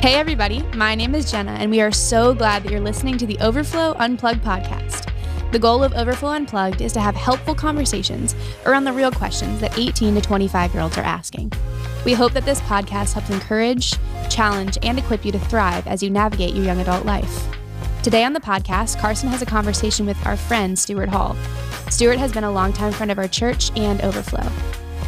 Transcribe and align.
Hey, 0.00 0.14
everybody, 0.14 0.62
my 0.74 0.94
name 0.94 1.14
is 1.14 1.30
Jenna, 1.30 1.50
and 1.50 1.70
we 1.70 1.82
are 1.82 1.92
so 1.92 2.32
glad 2.32 2.62
that 2.62 2.72
you're 2.72 2.80
listening 2.80 3.18
to 3.18 3.26
the 3.26 3.38
Overflow 3.40 3.94
Unplugged 3.98 4.42
podcast. 4.42 5.12
The 5.52 5.58
goal 5.58 5.84
of 5.84 5.92
Overflow 5.92 6.30
Unplugged 6.30 6.80
is 6.80 6.94
to 6.94 7.02
have 7.02 7.14
helpful 7.14 7.54
conversations 7.54 8.34
around 8.64 8.84
the 8.84 8.94
real 8.94 9.10
questions 9.10 9.60
that 9.60 9.78
18 9.78 10.14
to 10.14 10.22
25 10.22 10.72
year 10.72 10.82
olds 10.82 10.96
are 10.96 11.02
asking. 11.02 11.52
We 12.06 12.14
hope 12.14 12.32
that 12.32 12.46
this 12.46 12.62
podcast 12.62 13.12
helps 13.12 13.28
encourage, 13.28 13.92
challenge, 14.30 14.78
and 14.82 14.98
equip 14.98 15.22
you 15.22 15.32
to 15.32 15.38
thrive 15.38 15.86
as 15.86 16.02
you 16.02 16.08
navigate 16.08 16.54
your 16.54 16.64
young 16.64 16.80
adult 16.80 17.04
life. 17.04 17.46
Today 18.02 18.24
on 18.24 18.32
the 18.32 18.40
podcast, 18.40 18.98
Carson 18.98 19.28
has 19.28 19.42
a 19.42 19.46
conversation 19.46 20.06
with 20.06 20.26
our 20.26 20.38
friend, 20.38 20.78
Stuart 20.78 21.10
Hall. 21.10 21.36
Stuart 21.90 22.18
has 22.18 22.32
been 22.32 22.44
a 22.44 22.50
longtime 22.50 22.92
friend 22.92 23.10
of 23.10 23.18
our 23.18 23.28
church 23.28 23.70
and 23.76 24.00
Overflow. 24.00 24.50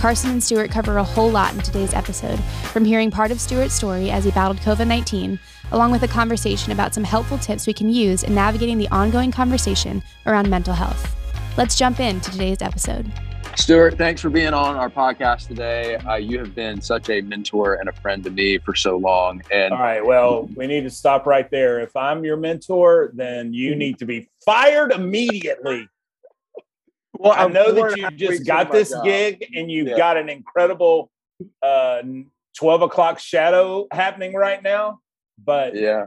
Carson 0.03 0.31
and 0.31 0.43
Stuart 0.43 0.73
cover 0.73 0.99
a 0.99 1.05
whole 1.05 1.31
lot 1.31 1.55
in 1.55 1.61
today's 1.61 1.95
episode, 1.95 2.41
from 2.73 2.85
hearing 2.85 3.09
part 3.09 3.31
of 3.31 3.41
Stuart's 3.41 3.73
story 3.73 4.11
as 4.11 4.25
he 4.25 4.33
battled 4.33 4.59
COVID 4.59 4.89
19, 4.89 5.39
along 5.71 5.93
with 5.93 6.03
a 6.03 6.09
conversation 6.09 6.73
about 6.73 6.93
some 6.93 7.05
helpful 7.05 7.39
tips 7.39 7.69
we 7.69 7.73
can 7.73 7.89
use 7.89 8.25
in 8.25 8.35
navigating 8.35 8.79
the 8.79 8.89
ongoing 8.89 9.31
conversation 9.31 10.03
around 10.27 10.51
mental 10.51 10.75
health. 10.75 11.15
Let's 11.57 11.77
jump 11.77 12.01
into 12.01 12.33
today's 12.33 12.63
episode. 12.63 13.13
Stuart, 13.55 13.97
thanks 13.97 14.21
for 14.21 14.29
being 14.29 14.55
on 14.55 14.75
our 14.75 14.91
podcast 14.91 15.47
today. 15.47 15.95
Uh, 15.99 16.17
you 16.17 16.37
have 16.41 16.53
been 16.53 16.81
such 16.81 17.09
a 17.09 17.21
mentor 17.21 17.75
and 17.75 17.89
a 17.89 17.93
friend 17.93 18.25
to 18.25 18.31
me 18.31 18.59
for 18.59 18.75
so 18.75 18.97
long. 18.97 19.41
And 19.53 19.73
all 19.73 19.79
right, 19.79 20.05
well, 20.05 20.49
we 20.57 20.67
need 20.67 20.83
to 20.83 20.91
stop 20.91 21.27
right 21.27 21.49
there. 21.49 21.79
If 21.79 21.95
I'm 21.95 22.25
your 22.25 22.39
mentor, 22.39 23.13
then 23.15 23.53
you 23.53 23.77
need 23.77 24.01
to 24.01 24.05
be 24.05 24.29
fired 24.45 24.91
immediately. 24.91 25.89
Well, 27.23 27.35
I 27.37 27.47
know 27.49 27.73
that 27.73 27.97
you 27.97 28.11
just 28.11 28.47
got 28.47 28.73
this 28.73 28.91
job. 28.91 29.05
gig 29.05 29.47
and 29.55 29.71
you've 29.71 29.89
yeah. 29.89 29.97
got 29.97 30.17
an 30.17 30.29
incredible 30.29 31.11
uh, 31.63 32.03
12 32.59 32.83
o'clock 32.83 33.19
shadow 33.19 33.87
happening 33.93 34.35
right 34.35 34.63
now. 34.63 35.01
But 35.43 35.75
yeah, 35.75 36.07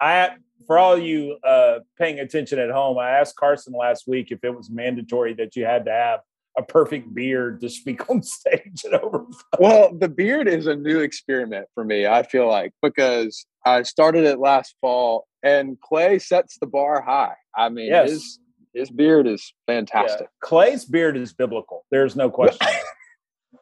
I, 0.00 0.30
for 0.66 0.78
all 0.78 0.98
you 0.98 1.38
uh, 1.44 1.80
paying 1.98 2.18
attention 2.20 2.58
at 2.58 2.70
home, 2.70 2.98
I 2.98 3.10
asked 3.10 3.36
Carson 3.36 3.72
last 3.72 4.06
week 4.06 4.30
if 4.30 4.42
it 4.42 4.54
was 4.54 4.70
mandatory 4.70 5.34
that 5.34 5.56
you 5.56 5.64
had 5.64 5.84
to 5.86 5.92
have 5.92 6.20
a 6.56 6.62
perfect 6.62 7.14
beard 7.14 7.60
to 7.60 7.68
speak 7.68 8.08
on 8.10 8.22
stage 8.22 8.84
at 8.84 9.02
Overflow. 9.02 9.34
Well, 9.58 9.94
the 9.96 10.08
beard 10.08 10.48
is 10.48 10.66
a 10.66 10.76
new 10.76 11.00
experiment 11.00 11.66
for 11.74 11.84
me, 11.84 12.06
I 12.06 12.22
feel 12.22 12.48
like, 12.48 12.72
because 12.82 13.46
I 13.66 13.82
started 13.82 14.24
it 14.24 14.38
last 14.38 14.76
fall 14.80 15.26
and 15.42 15.78
Clay 15.80 16.18
sets 16.18 16.58
the 16.58 16.66
bar 16.66 17.02
high. 17.02 17.34
I 17.56 17.68
mean, 17.68 17.88
yes. 17.88 18.10
his 18.10 18.38
his 18.74 18.90
beard 18.90 19.26
is 19.26 19.52
fantastic. 19.66 20.22
Yeah. 20.22 20.26
Clay's 20.40 20.84
beard 20.84 21.16
is 21.16 21.32
biblical. 21.32 21.84
There's 21.90 22.16
no 22.16 22.30
question. 22.30 22.66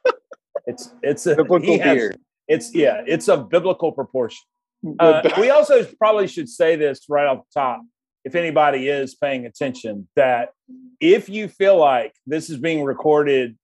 it's 0.67 0.93
it's 1.03 1.27
a 1.27 1.37
biblical 1.37 1.79
has, 1.79 1.95
beard. 1.95 2.19
It's 2.49 2.75
yeah, 2.75 3.03
it's 3.07 3.29
of 3.29 3.49
biblical 3.49 3.93
proportion. 3.93 4.41
Uh, 4.99 5.23
we 5.39 5.51
also 5.51 5.85
probably 5.99 6.27
should 6.27 6.49
say 6.49 6.75
this 6.75 7.05
right 7.09 7.27
off 7.27 7.39
the 7.39 7.61
top, 7.61 7.83
if 8.25 8.35
anybody 8.35 8.89
is 8.89 9.15
paying 9.15 9.47
attention, 9.47 10.09
that 10.17 10.51
if 11.01 11.29
you 11.29 11.47
feel 11.47 11.79
like 11.79 12.15
this 12.27 12.51
is 12.51 12.59
being 12.59 12.83
recorded 12.83 13.57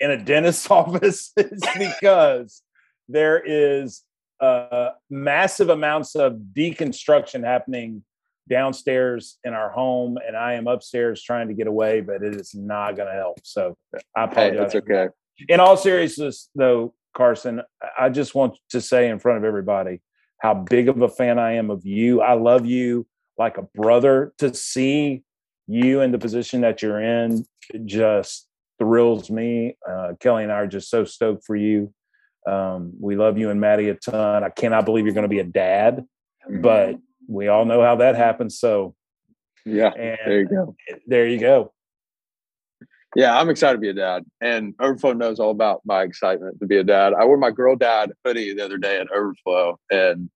in 0.00 0.10
a 0.10 0.22
dentist's 0.22 0.70
office, 0.70 1.32
it's 1.36 1.66
because 1.76 2.62
there 3.08 3.42
is 3.44 4.02
uh, 4.40 4.90
massive 5.10 5.68
amounts 5.68 6.14
of 6.14 6.38
deconstruction 6.54 7.44
happening 7.44 8.02
downstairs 8.48 9.38
in 9.44 9.54
our 9.54 9.70
home 9.70 10.18
and 10.26 10.36
I 10.36 10.54
am 10.54 10.66
upstairs 10.66 11.22
trying 11.22 11.48
to 11.48 11.54
get 11.54 11.66
away, 11.66 12.00
but 12.00 12.22
it 12.22 12.34
is 12.34 12.54
not 12.54 12.96
going 12.96 13.08
to 13.08 13.14
help. 13.14 13.40
So 13.42 13.76
I 14.16 14.24
apologize. 14.24 14.52
Hey, 14.52 14.56
that's 14.56 14.74
okay. 14.76 15.08
In 15.48 15.60
all 15.60 15.76
seriousness, 15.76 16.50
though, 16.54 16.94
Carson, 17.16 17.62
I 17.98 18.08
just 18.08 18.34
want 18.34 18.58
to 18.70 18.80
say 18.80 19.08
in 19.08 19.18
front 19.18 19.38
of 19.38 19.44
everybody 19.44 20.00
how 20.38 20.54
big 20.54 20.88
of 20.88 21.00
a 21.00 21.08
fan 21.08 21.38
I 21.38 21.52
am 21.52 21.70
of 21.70 21.86
you. 21.86 22.20
I 22.20 22.34
love 22.34 22.66
you 22.66 23.06
like 23.38 23.56
a 23.56 23.62
brother. 23.62 24.32
To 24.38 24.52
see 24.54 25.22
you 25.66 26.02
in 26.02 26.12
the 26.12 26.18
position 26.18 26.60
that 26.60 26.82
you're 26.82 27.00
in 27.00 27.46
just 27.86 28.46
thrills 28.78 29.30
me. 29.30 29.76
Uh, 29.88 30.12
Kelly 30.20 30.42
and 30.42 30.52
I 30.52 30.56
are 30.56 30.66
just 30.66 30.90
so 30.90 31.04
stoked 31.04 31.44
for 31.44 31.56
you. 31.56 31.92
Um, 32.46 32.92
we 33.00 33.16
love 33.16 33.38
you 33.38 33.50
and 33.50 33.60
Maddie 33.60 33.88
a 33.88 33.94
ton. 33.94 34.44
I 34.44 34.50
cannot 34.50 34.84
believe 34.84 35.06
you're 35.06 35.14
going 35.14 35.22
to 35.22 35.28
be 35.28 35.38
a 35.38 35.44
dad, 35.44 36.04
but 36.60 36.96
we 37.28 37.48
all 37.48 37.64
know 37.64 37.82
how 37.82 37.96
that 37.96 38.16
happens. 38.16 38.58
So, 38.58 38.94
yeah, 39.64 39.90
there 39.96 40.40
you 40.40 40.48
go. 40.48 40.76
There 41.06 41.28
you 41.28 41.38
go. 41.38 41.72
Yeah, 43.16 43.38
I'm 43.38 43.48
excited 43.48 43.74
to 43.74 43.80
be 43.80 43.90
a 43.90 43.94
dad, 43.94 44.24
and 44.40 44.74
Overflow 44.80 45.12
knows 45.12 45.38
all 45.38 45.50
about 45.50 45.82
my 45.84 46.02
excitement 46.02 46.58
to 46.58 46.66
be 46.66 46.78
a 46.78 46.84
dad. 46.84 47.12
I 47.14 47.24
wore 47.24 47.36
my 47.36 47.52
girl 47.52 47.76
dad 47.76 48.12
hoodie 48.24 48.54
the 48.54 48.64
other 48.64 48.76
day 48.76 48.98
at 48.98 49.10
Overflow, 49.12 49.78
and 49.90 50.30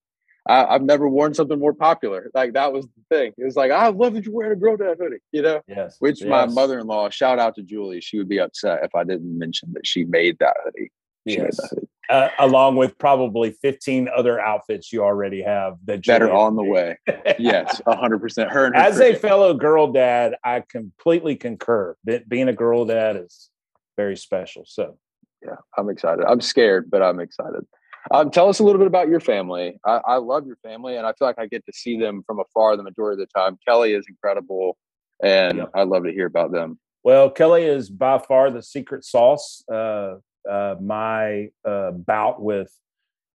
I, 0.49 0.73
have 0.73 0.83
never 0.83 1.09
worn 1.09 1.35
something 1.35 1.59
more 1.59 1.75
popular. 1.75 2.31
Like 2.35 2.53
that 2.53 2.73
was 2.73 2.87
the 2.87 3.17
thing. 3.17 3.33
It 3.37 3.45
was 3.45 3.57
like 3.57 3.73
I 3.73 3.89
love 3.89 4.15
that 4.15 4.25
you're 4.25 4.35
wearing 4.35 4.53
a 4.53 4.57
girl 4.57 4.77
dad 4.77 4.97
hoodie, 5.01 5.19
you 5.33 5.43
know. 5.43 5.61
Yes. 5.67 5.97
Which 5.99 6.21
yes. 6.21 6.29
my 6.29 6.47
mother-in-law, 6.47 7.11
shout 7.11 7.41
out 7.41 7.57
to 7.57 7.63
Julie, 7.63 8.01
she 8.01 8.17
would 8.17 8.29
be 8.29 8.39
upset 8.39 8.85
if 8.85 8.95
I 8.95 9.03
didn't 9.03 9.37
mention 9.37 9.73
that 9.73 9.87
she 9.87 10.05
made 10.05 10.39
that 10.39 10.57
hoodie. 10.65 10.93
She 11.27 11.37
yes. 11.39 11.57
That 11.57 11.69
hoodie 11.71 11.88
uh, 12.09 12.29
along 12.39 12.77
with 12.77 12.97
probably 12.99 13.53
15 13.63 14.09
other 14.15 14.41
outfits 14.41 14.93
you 14.93 15.03
already 15.03 15.43
have 15.43 15.75
that, 15.85 16.05
that 16.07 16.23
are 16.23 16.33
on 16.33 16.57
the 16.57 16.65
way. 16.65 16.97
yes, 17.39 17.81
100%. 17.87 18.51
Her, 18.51 18.69
her 18.69 18.77
As 18.77 19.01
a 19.01 19.15
fellow 19.15 19.55
girl 19.55 19.93
dad, 19.93 20.37
I 20.43 20.63
completely 20.69 21.37
concur 21.37 21.97
that 22.05 22.29
being 22.29 22.49
a 22.49 22.53
girl 22.53 22.85
dad 22.85 23.17
is 23.17 23.51
very 23.97 24.17
special. 24.17 24.65
So, 24.67 24.97
yeah, 25.45 25.57
I'm 25.77 25.91
excited. 25.91 26.25
I'm 26.27 26.41
scared, 26.41 26.91
but 26.91 27.03
I'm 27.03 27.21
excited. 27.21 27.67
Um, 28.11 28.31
tell 28.31 28.49
us 28.49 28.59
a 28.59 28.65
little 28.65 28.79
bit 28.79 28.87
about 28.87 29.09
your 29.09 29.21
family. 29.21 29.79
I, 29.85 30.01
I 30.05 30.17
love 30.17 30.47
your 30.47 30.57
family, 30.63 30.97
and 30.97 31.07
I 31.07 31.13
feel 31.13 31.29
like 31.29 31.39
I 31.39 31.47
get 31.47 31.67
to 31.67 31.73
see 31.73 31.99
them 31.99 32.23
from 32.27 32.41
afar 32.41 32.77
the 32.77 32.83
majority 32.83 33.21
of 33.21 33.29
the 33.29 33.39
time. 33.39 33.59
Kelly 33.67 33.93
is 33.93 34.07
incredible, 34.09 34.79
and 35.23 35.59
yep. 35.59 35.71
I 35.75 35.83
love 35.83 36.05
to 36.05 36.13
hear 36.13 36.27
about 36.27 36.53
them. 36.53 36.79
Well, 37.05 37.31
Kelly 37.31 37.65
is 37.65 37.91
by 37.91 38.19
far 38.19 38.51
the 38.51 38.63
secret 38.63 39.05
sauce. 39.05 39.63
Uh, 39.71 40.17
uh, 40.49 40.77
my 40.81 41.51
uh, 41.65 41.93
bout 41.93 42.43
with 42.43 42.71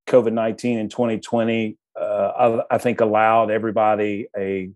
COVID 0.07 0.33
19 0.33 0.79
in 0.79 0.89
2020, 0.89 1.77
uh, 1.99 2.03
I, 2.03 2.75
I, 2.75 2.77
think 2.77 3.01
allowed 3.01 3.51
everybody 3.51 4.27
a, 4.37 4.69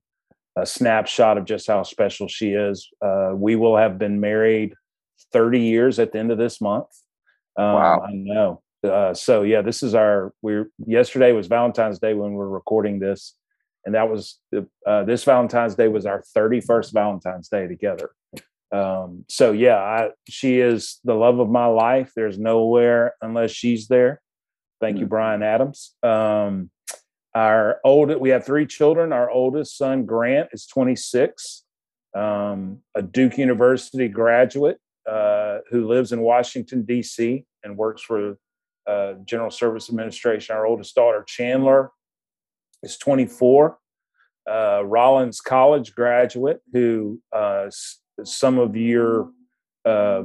a, 0.56 0.66
snapshot 0.66 1.38
of 1.38 1.46
just 1.46 1.68
how 1.68 1.84
special 1.84 2.28
she 2.28 2.52
is. 2.52 2.88
Uh, 3.02 3.32
we 3.34 3.56
will 3.56 3.76
have 3.76 3.98
been 3.98 4.20
married 4.20 4.74
30 5.34 5.60
years 5.60 6.00
at 6.00 6.12
the 6.12 6.20
end 6.20 6.32
of 6.32 6.38
this 6.38 6.62
month. 6.62 6.88
Um, 7.58 7.66
wow. 7.66 8.06
I 8.08 8.12
know. 8.14 8.62
Uh, 8.84 9.14
so 9.14 9.42
yeah, 9.42 9.62
this 9.62 9.82
is 9.82 9.96
our. 9.96 10.34
We're 10.42 10.70
yesterday 10.86 11.32
was 11.32 11.48
Valentine's 11.48 12.00
Day 12.00 12.14
when 12.14 12.34
we're 12.34 12.48
recording 12.48 13.00
this, 13.00 13.36
and 13.86 13.96
that 13.96 14.10
was 14.10 14.40
uh, 14.86 15.04
this 15.04 15.24
Valentine's 15.24 15.76
Day 15.76 15.88
was 15.88 16.06
our 16.06 16.24
31st 16.38 16.94
Valentine's 16.94 17.50
Day 17.50 17.68
together. 17.68 18.12
Um, 18.72 19.26
so 19.30 19.52
yeah, 19.52 19.78
I, 19.78 20.10
she 20.28 20.60
is 20.60 21.00
the 21.04 21.14
love 21.14 21.40
of 21.40 21.50
my 21.50 21.68
life. 21.68 22.12
There's 22.16 22.38
nowhere 22.38 23.14
unless 23.22 23.52
she's 23.52 23.88
there. 23.88 24.22
Thank 24.82 24.96
mm-hmm. 24.96 25.02
you, 25.04 25.08
Bryan 25.08 25.44
Adams. 25.44 25.96
Um, 26.04 26.70
our 27.34 27.80
old, 27.84 28.16
we 28.20 28.30
have 28.30 28.46
three 28.46 28.66
children. 28.66 29.14
Our 29.14 29.30
oldest 29.30 29.78
son, 29.78 30.06
Grant, 30.06 30.50
is 30.54 30.66
26, 30.66 31.64
um, 32.16 32.80
a 32.96 33.02
Duke 33.02 33.38
University 33.38 34.08
graduate 34.08 34.80
uh, 35.08 35.60
who 35.70 35.88
lives 35.88 36.12
in 36.12 36.22
Washington, 36.22 36.84
D.C., 36.84 37.46
and 37.64 37.78
works 37.78 38.02
for 38.02 38.38
uh, 38.88 39.14
General 39.26 39.52
Service 39.52 39.90
Administration. 39.90 40.56
Our 40.56 40.66
oldest 40.66 40.96
daughter, 40.96 41.24
Chandler, 41.28 41.92
is 42.82 42.98
24, 42.98 43.78
uh, 44.50 44.82
Rollins 44.86 45.42
College 45.42 45.94
graduate 45.94 46.62
who 46.74 47.22
uh, 47.32 47.70
some 48.24 48.60
of 48.60 48.76
your 48.76 49.32
uh, 49.86 50.24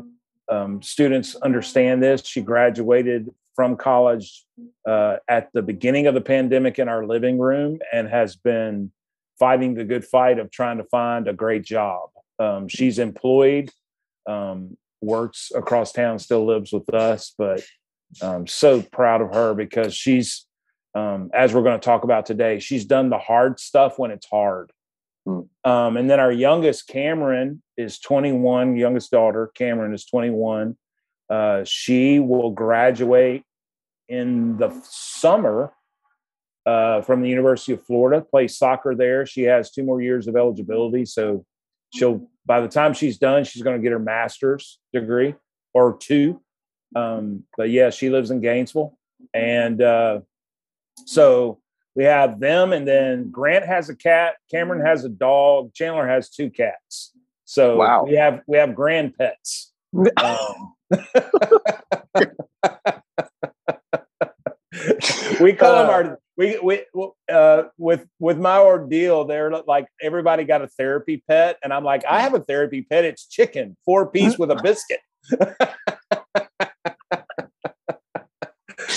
um, 0.50 0.82
students 0.82 1.34
understand 1.36 2.02
this. 2.02 2.24
She 2.24 2.40
graduated 2.40 3.30
from 3.54 3.76
college 3.76 4.44
uh, 4.88 5.16
at 5.28 5.50
the 5.52 5.62
beginning 5.62 6.06
of 6.06 6.14
the 6.14 6.20
pandemic 6.20 6.78
in 6.78 6.88
our 6.88 7.06
living 7.06 7.38
room 7.38 7.78
and 7.92 8.08
has 8.08 8.36
been 8.36 8.90
fighting 9.38 9.74
the 9.74 9.84
good 9.84 10.04
fight 10.04 10.38
of 10.38 10.50
trying 10.50 10.78
to 10.78 10.84
find 10.84 11.28
a 11.28 11.32
great 11.32 11.64
job. 11.64 12.10
Um, 12.38 12.68
she's 12.68 12.98
employed, 12.98 13.70
um, 14.26 14.76
works 15.00 15.52
across 15.54 15.92
town, 15.92 16.18
still 16.18 16.46
lives 16.46 16.72
with 16.72 16.92
us, 16.94 17.34
but 17.36 17.62
I'm 18.20 18.46
so 18.46 18.82
proud 18.82 19.20
of 19.20 19.34
her 19.34 19.54
because 19.54 19.94
she's, 19.94 20.46
um, 20.94 21.30
as 21.34 21.54
we're 21.54 21.62
going 21.62 21.78
to 21.78 21.84
talk 21.84 22.04
about 22.04 22.26
today, 22.26 22.58
she's 22.58 22.84
done 22.84 23.10
the 23.10 23.18
hard 23.18 23.58
stuff 23.58 23.98
when 23.98 24.10
it's 24.10 24.26
hard. 24.26 24.70
Mm. 25.26 25.48
Um, 25.64 25.96
and 25.96 26.10
then 26.10 26.20
our 26.20 26.32
youngest, 26.32 26.88
Cameron, 26.88 27.62
is 27.76 27.98
21. 27.98 28.76
Youngest 28.76 29.10
daughter, 29.10 29.50
Cameron, 29.54 29.94
is 29.94 30.04
21. 30.04 30.76
Uh, 31.30 31.64
she 31.64 32.18
will 32.18 32.50
graduate 32.50 33.44
in 34.08 34.56
the 34.58 34.70
summer 34.84 35.72
uh, 36.66 37.00
from 37.02 37.22
the 37.22 37.28
University 37.28 37.72
of 37.72 37.84
Florida, 37.84 38.20
play 38.20 38.46
soccer 38.48 38.94
there. 38.94 39.24
She 39.26 39.42
has 39.44 39.70
two 39.70 39.82
more 39.82 40.02
years 40.02 40.28
of 40.28 40.36
eligibility. 40.36 41.04
So 41.04 41.44
she'll, 41.94 42.28
by 42.44 42.60
the 42.60 42.68
time 42.68 42.92
she's 42.92 43.18
done, 43.18 43.44
she's 43.44 43.62
going 43.62 43.76
to 43.76 43.82
get 43.82 43.92
her 43.92 43.98
master's 43.98 44.78
degree 44.92 45.34
or 45.72 45.96
two. 45.96 46.40
Um, 46.94 47.44
but 47.56 47.70
yeah, 47.70 47.90
she 47.90 48.10
lives 48.10 48.30
in 48.30 48.40
Gainesville. 48.40 48.96
And 49.32 49.80
uh, 49.80 50.20
so 51.06 51.61
we 51.94 52.04
have 52.04 52.40
them, 52.40 52.72
and 52.72 52.86
then 52.88 53.30
Grant 53.30 53.66
has 53.66 53.88
a 53.88 53.96
cat, 53.96 54.34
Cameron 54.50 54.84
has 54.84 55.04
a 55.04 55.08
dog, 55.08 55.74
Chandler 55.74 56.08
has 56.08 56.30
two 56.30 56.50
cats. 56.50 57.12
So 57.44 57.76
Wow. 57.76 58.04
we 58.04 58.14
have 58.14 58.40
we 58.46 58.56
have 58.58 58.74
grand 58.74 59.14
pets. 59.16 59.72
Um, 59.94 60.74
we 65.40 65.52
call 65.52 65.76
them 65.76 65.90
our 65.90 66.18
we 66.36 66.58
we 66.60 66.82
uh 67.30 67.64
with 67.76 68.06
with 68.18 68.38
my 68.38 68.58
ordeal 68.58 69.24
they're 69.24 69.50
like 69.50 69.86
everybody 70.00 70.44
got 70.44 70.62
a 70.62 70.66
therapy 70.66 71.22
pet 71.28 71.58
and 71.62 71.72
i'm 71.72 71.84
like 71.84 72.02
i 72.08 72.20
have 72.20 72.34
a 72.34 72.40
therapy 72.40 72.82
pet 72.82 73.04
it's 73.04 73.26
chicken 73.26 73.76
four 73.84 74.10
piece 74.10 74.38
with 74.38 74.50
a 74.50 74.56
biscuit 74.62 75.00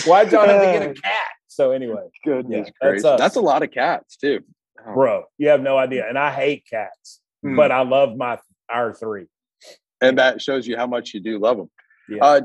why 0.05 0.23
john 0.25 0.47
have 0.47 0.61
to 0.61 0.79
get 0.79 0.81
a 0.89 0.93
cat 0.93 1.27
so 1.55 1.71
anyway 1.71 2.03
Goodness 2.25 2.67
Yeah, 2.67 2.73
that's 2.81 3.01
gracious. 3.01 3.05
us. 3.05 3.19
That's 3.19 3.35
a 3.35 3.41
lot 3.41 3.63
of 3.63 3.71
cats 3.71 4.17
too. 4.17 4.41
Oh. 4.87 4.93
bro 4.93 5.23
you 5.37 5.47
have 5.49 5.61
no 5.61 5.77
idea 5.77 6.07
and 6.07 6.17
i 6.19 6.31
hate 6.31 6.65
cats 6.69 7.21
Hmm. 7.43 7.55
but 7.55 7.71
i 7.71 7.81
love 7.81 8.15
my 8.17 8.37
our 8.69 8.93
three 8.93 9.25
and 10.01 10.17
that 10.19 10.41
shows 10.41 10.67
you 10.67 10.75
how 10.77 10.87
much 10.87 11.13
you 11.13 11.19
do 11.21 11.39
love 11.39 11.57
them. 11.57 11.69
Yeah. 12.09 12.23
Uh, 12.23 12.41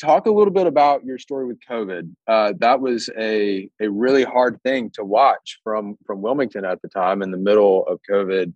talk 0.00 0.26
a 0.26 0.30
little 0.30 0.52
bit 0.52 0.66
about 0.66 1.04
your 1.04 1.18
story 1.18 1.46
with 1.46 1.58
COVID. 1.70 2.10
Uh, 2.26 2.54
that 2.58 2.80
was 2.80 3.10
a 3.18 3.68
a 3.80 3.88
really 3.88 4.24
hard 4.24 4.58
thing 4.62 4.90
to 4.94 5.04
watch 5.04 5.60
from 5.62 5.96
from 6.06 6.22
Wilmington 6.22 6.64
at 6.64 6.80
the 6.82 6.88
time 6.88 7.20
in 7.22 7.30
the 7.30 7.36
middle 7.38 7.86
of 7.86 8.00
COVID. 8.10 8.52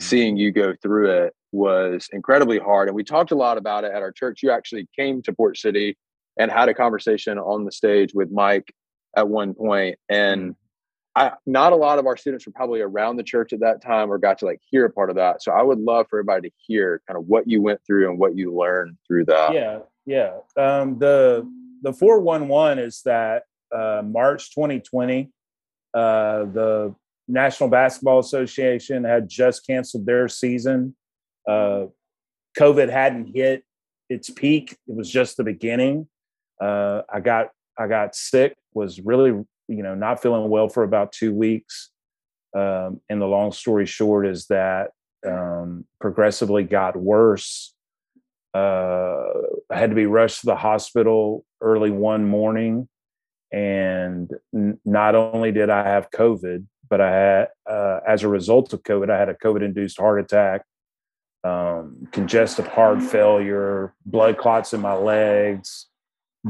Seeing 0.00 0.36
you 0.36 0.50
go 0.50 0.74
through 0.82 1.10
it 1.24 1.34
was 1.52 2.08
incredibly 2.12 2.58
hard, 2.58 2.88
and 2.88 2.96
we 2.96 3.04
talked 3.04 3.30
a 3.30 3.36
lot 3.36 3.56
about 3.58 3.84
it 3.84 3.92
at 3.92 4.02
our 4.02 4.12
church. 4.12 4.42
You 4.42 4.50
actually 4.50 4.88
came 4.98 5.22
to 5.22 5.32
Port 5.32 5.56
City 5.56 5.96
and 6.38 6.50
had 6.50 6.68
a 6.68 6.74
conversation 6.74 7.38
on 7.38 7.64
the 7.64 7.72
stage 7.72 8.12
with 8.12 8.30
Mike 8.32 8.74
at 9.16 9.28
one 9.28 9.54
point, 9.54 9.98
and 10.08 10.54
I, 11.16 11.32
not 11.46 11.72
a 11.72 11.76
lot 11.76 11.98
of 11.98 12.06
our 12.06 12.16
students 12.16 12.44
were 12.44 12.52
probably 12.52 12.80
around 12.80 13.16
the 13.16 13.22
church 13.22 13.52
at 13.52 13.60
that 13.60 13.80
time 13.80 14.10
or 14.10 14.18
got 14.18 14.38
to 14.38 14.46
like 14.46 14.60
hear 14.68 14.84
a 14.84 14.90
part 14.90 15.10
of 15.10 15.16
that. 15.16 15.42
So 15.42 15.52
I 15.52 15.62
would 15.62 15.78
love 15.78 16.06
for 16.10 16.18
everybody 16.18 16.50
to 16.50 16.54
hear 16.58 17.02
kind 17.06 17.16
of 17.16 17.26
what 17.26 17.48
you 17.48 17.62
went 17.62 17.80
through 17.86 18.10
and 18.10 18.18
what 18.18 18.36
you 18.36 18.54
learned 18.54 18.96
through 19.06 19.26
that. 19.26 19.54
yeah 19.54 19.78
yeah. 20.06 20.38
Um 20.56 20.98
the 20.98 21.48
the 21.82 21.92
411 21.92 22.78
is 22.78 23.02
that 23.04 23.44
uh 23.74 24.02
march 24.04 24.54
2020 24.54 25.30
uh 25.94 26.44
the 26.44 26.94
national 27.26 27.68
basketball 27.68 28.18
association 28.18 29.04
had 29.04 29.28
just 29.28 29.66
canceled 29.66 30.06
their 30.06 30.28
season. 30.28 30.96
Uh 31.48 31.86
covid 32.58 32.90
hadn't 32.90 33.34
hit 33.34 33.64
its 34.10 34.30
peak. 34.30 34.72
It 34.88 34.96
was 34.96 35.10
just 35.10 35.36
the 35.36 35.44
beginning. 35.44 36.08
Uh 36.60 37.02
i 37.12 37.20
got 37.20 37.50
i 37.78 37.86
got 37.86 38.14
sick 38.14 38.56
was 38.72 39.00
really 39.00 39.30
you 39.68 39.82
know 39.82 39.94
not 39.94 40.20
feeling 40.20 40.48
well 40.48 40.68
for 40.68 40.82
about 40.82 41.12
two 41.12 41.32
weeks 41.32 41.90
um 42.56 43.00
and 43.08 43.20
the 43.20 43.26
long 43.26 43.52
story 43.52 43.86
short 43.86 44.26
is 44.26 44.46
that 44.46 44.90
um 45.26 45.84
progressively 46.00 46.62
got 46.64 46.96
worse 46.96 47.74
uh, 48.54 49.24
I 49.70 49.78
had 49.78 49.90
to 49.90 49.96
be 49.96 50.06
rushed 50.06 50.40
to 50.40 50.46
the 50.46 50.56
hospital 50.56 51.44
early 51.60 51.90
one 51.90 52.24
morning. 52.24 52.88
And 53.52 54.30
n- 54.54 54.78
not 54.84 55.14
only 55.16 55.50
did 55.50 55.70
I 55.70 55.84
have 55.84 56.10
COVID, 56.10 56.64
but 56.88 57.00
I 57.00 57.10
had, 57.10 57.48
uh, 57.68 58.00
as 58.06 58.22
a 58.22 58.28
result 58.28 58.72
of 58.72 58.82
COVID, 58.84 59.10
I 59.10 59.18
had 59.18 59.28
a 59.28 59.34
COVID 59.34 59.62
induced 59.62 59.98
heart 59.98 60.20
attack, 60.20 60.62
um, 61.42 62.06
congestive 62.12 62.68
heart 62.68 63.02
failure, 63.02 63.92
blood 64.06 64.38
clots 64.38 64.72
in 64.72 64.80
my 64.80 64.94
legs, 64.94 65.86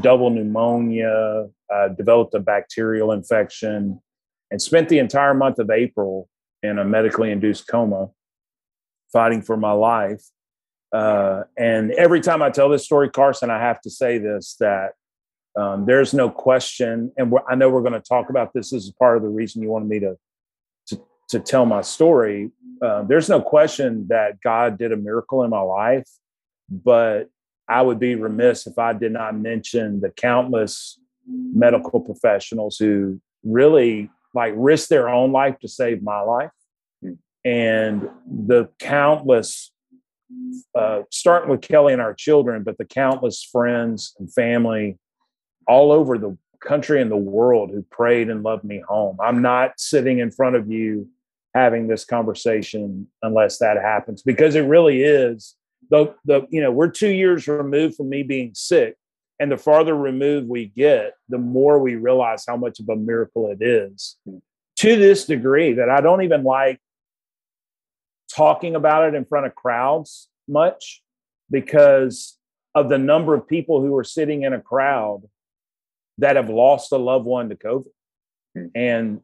double 0.01 0.31
pneumonia, 0.31 1.49
uh, 1.73 1.89
developed 1.89 2.35
a 2.35 2.41
bacterial 2.41 3.13
infection, 3.13 4.01
and 4.51 4.61
spent 4.61 4.89
the 4.89 4.99
entire 4.99 5.35
month 5.35 5.59
of 5.59 5.71
April 5.71 6.29
in 6.63 6.79
a 6.79 6.85
medically 6.85 7.31
induced 7.31 7.69
coma, 7.69 8.09
fighting 9.13 9.43
for 9.43 9.57
my 9.57 9.73
life. 9.73 10.23
Uh, 10.93 11.43
and 11.59 11.93
every 11.93 12.21
time 12.21 12.43
I 12.43 12.51
tell 12.51 12.69
this 12.69 12.85
story, 12.85 13.11
Carson, 13.11 13.51
I 13.51 13.59
have 13.59 13.81
to 13.83 13.91
say 13.91 14.19
this 14.19 14.57
that 14.61 14.93
um, 15.57 15.87
there's 15.87 16.15
no 16.15 16.31
question, 16.31 17.13
and 17.17 17.33
I 17.49 17.55
know 17.55 17.69
we're 17.69 17.83
going 17.83 17.93
to 17.93 18.01
talk 18.01 18.31
about 18.31 18.53
this 18.55 18.73
as 18.73 18.91
part 18.99 19.17
of 19.17 19.23
the 19.23 19.29
reason 19.29 19.63
you 19.63 19.71
wanted 19.71 19.89
me 19.89 20.01
to 20.01 20.17
to, 20.89 21.01
to 21.31 21.41
tell 21.41 21.67
my 21.67 21.81
story. 21.81 22.51
Uh, 22.83 23.03
there's 23.03 23.29
no 23.29 23.41
question 23.41 24.07
that 24.09 24.41
God 24.41 24.79
did 24.79 24.93
a 24.93 24.97
miracle 24.97 25.43
in 25.45 25.51
my 25.51 25.61
life, 25.61 26.09
but 26.69 27.29
I 27.69 27.83
would 27.83 27.99
be 27.99 28.15
remiss 28.15 28.67
if 28.67 28.79
I 28.79 28.93
did 28.93 29.13
not 29.13 29.39
mention 29.39 30.01
the 30.01 30.11
countless 30.11 31.01
medical 31.27 32.01
professionals 32.01 32.77
who 32.79 33.21
really 33.43 34.11
like 34.35 34.53
risked 34.57 34.91
their 34.91 35.09
own 35.09 35.33
life 35.33 35.59
to 35.61 35.69
save 35.69 36.03
my 36.03 36.21
life, 36.21 36.51
and 37.45 38.09
the 38.27 38.69
countless 38.79 39.71
uh, 40.75 41.03
starting 41.11 41.51
with 41.51 41.61
Kelly 41.61 41.93
and 41.93 42.03
our 42.03 42.15
children, 42.15 42.63
but 42.63 42.79
the 42.79 42.85
countless 42.85 43.43
friends 43.43 44.15
and 44.19 44.33
family 44.33 44.99
all 45.69 45.93
over 45.93 46.19
the 46.19 46.37
country 46.61 47.01
and 47.01 47.11
the 47.11 47.17
world 47.17 47.71
who 47.71 47.83
prayed 47.83 48.29
and 48.31 48.43
loved 48.43 48.65
me 48.65 48.83
home. 48.89 49.17
I'm 49.23 49.43
not 49.43 49.79
sitting 49.79 50.19
in 50.19 50.31
front 50.31 50.57
of 50.57 50.71
you 50.71 51.09
having 51.55 51.87
this 51.87 52.05
conversation 52.05 53.07
unless 53.23 53.59
that 53.59 53.77
happens 53.77 54.23
because 54.23 54.57
it 54.57 54.63
really 54.63 55.03
is 55.03 55.55
the 55.91 56.15
the 56.25 56.47
you 56.51 56.61
know 56.61 56.71
we're 56.71 56.89
2 56.89 57.09
years 57.09 57.47
removed 57.49 57.97
from 57.97 58.09
me 58.09 58.23
being 58.23 58.53
sick 58.55 58.97
and 59.41 59.51
the 59.51 59.57
farther 59.57 59.95
removed 59.95 60.49
we 60.49 60.67
get 60.67 61.15
the 61.29 61.39
more 61.39 61.79
we 61.79 61.97
realize 61.97 62.45
how 62.47 62.57
much 62.57 62.81
of 62.81 62.89
a 62.89 62.97
miracle 62.97 63.51
it 63.51 63.63
is 63.63 64.17
to 64.77 64.97
this 64.97 65.27
degree 65.27 65.75
that 65.75 65.89
I 65.89 66.01
don't 66.01 66.23
even 66.23 66.45
like 66.45 66.81
talking 68.35 68.75
about 68.75 69.09
it 69.09 69.15
in 69.15 69.25
front 69.25 69.47
of 69.47 69.55
crowds 69.55 70.29
much 70.49 71.03
because 71.51 72.37
of 72.75 72.89
the 72.89 72.99
number 72.99 73.35
of 73.35 73.47
people 73.47 73.81
who 73.81 73.97
are 73.97 74.05
sitting 74.05 74.43
in 74.43 74.53
a 74.53 74.61
crowd 74.61 75.23
that 76.19 76.37
have 76.37 76.51
lost 76.51 76.93
a 76.93 76.97
loved 76.97 77.27
one 77.27 77.49
to 77.49 77.55
COVID. 77.55 77.87
Hmm. 78.57 78.67
And 78.75 79.21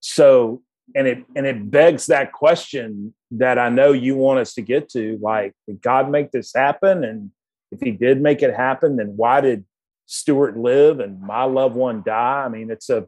so 0.00 0.62
and 0.94 1.06
it 1.06 1.24
and 1.36 1.46
it 1.46 1.70
begs 1.70 2.06
that 2.06 2.32
question 2.32 3.14
that 3.32 3.58
I 3.58 3.68
know 3.68 3.92
you 3.92 4.16
want 4.16 4.40
us 4.40 4.54
to 4.54 4.62
get 4.62 4.88
to 4.90 5.18
like 5.20 5.52
did 5.66 5.82
God 5.82 6.10
make 6.10 6.30
this 6.30 6.52
happen 6.54 7.04
and 7.04 7.30
if 7.70 7.80
he 7.80 7.90
did 7.90 8.20
make 8.20 8.42
it 8.42 8.54
happen 8.54 8.96
then 8.96 9.16
why 9.16 9.40
did 9.40 9.64
Stuart 10.06 10.56
live 10.56 11.00
and 11.00 11.20
my 11.20 11.44
loved 11.44 11.74
one 11.76 12.02
die? 12.04 12.44
I 12.44 12.48
mean 12.48 12.70
it's 12.70 12.88
a 12.90 13.06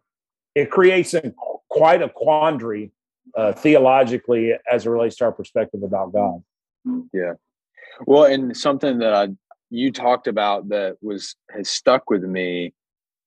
it 0.54 0.70
creates 0.70 1.14
a 1.14 1.32
quite 1.68 2.02
a 2.02 2.08
quandary 2.08 2.92
uh, 3.37 3.52
theologically 3.52 4.52
as 4.70 4.87
it 4.87 4.90
relates 4.90 5.16
to 5.16 5.25
our 5.25 5.32
perspective 5.32 5.82
about 5.82 6.12
God. 6.12 6.42
Yeah. 7.12 7.34
Well, 8.06 8.25
and 8.25 8.56
something 8.56 8.99
that 8.99 9.14
I 9.14 9.28
you 9.70 9.92
talked 9.92 10.26
about 10.26 10.68
that 10.70 10.96
was 11.00 11.37
has 11.50 11.70
stuck 11.70 12.10
with 12.10 12.25
me 12.25 12.75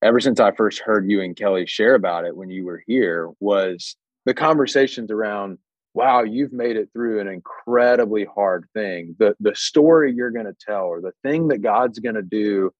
ever 0.02 0.20
since 0.20 0.38
I 0.40 0.52
first 0.52 0.80
heard 0.80 1.08
you 1.10 1.22
and 1.22 1.34
Kelly 1.34 1.66
share 1.66 1.94
about 1.94 2.26
it 2.26 2.36
when 2.36 2.50
you 2.50 2.64
were 2.64 2.82
here 2.86 3.30
was 3.40 3.96
the 4.24 4.34
conversations 4.34 5.10
around 5.10 5.58
wow, 5.96 6.24
you've 6.24 6.52
made 6.52 6.76
it 6.76 6.88
through 6.92 7.20
an 7.20 7.28
incredibly 7.28 8.24
hard 8.24 8.66
thing. 8.74 9.14
The 9.18 9.36
the 9.40 9.54
story 9.54 10.12
you're 10.12 10.32
going 10.32 10.46
to 10.46 10.56
tell 10.58 10.86
or 10.86 11.00
the 11.00 11.12
thing 11.22 11.48
that 11.48 11.58
God's 11.62 12.00
going 12.00 12.16
to 12.16 12.22
do 12.22 12.72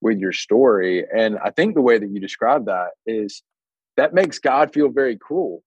with 0.00 0.18
your 0.18 0.32
story 0.32 1.04
and 1.14 1.38
I 1.44 1.50
think 1.50 1.74
the 1.74 1.80
way 1.80 1.98
that 1.98 2.10
you 2.10 2.20
describe 2.20 2.66
that 2.66 2.90
is 3.06 3.42
that 3.96 4.14
makes 4.14 4.38
God 4.38 4.72
feel 4.72 4.88
very 4.88 5.16
cruel 5.16 5.62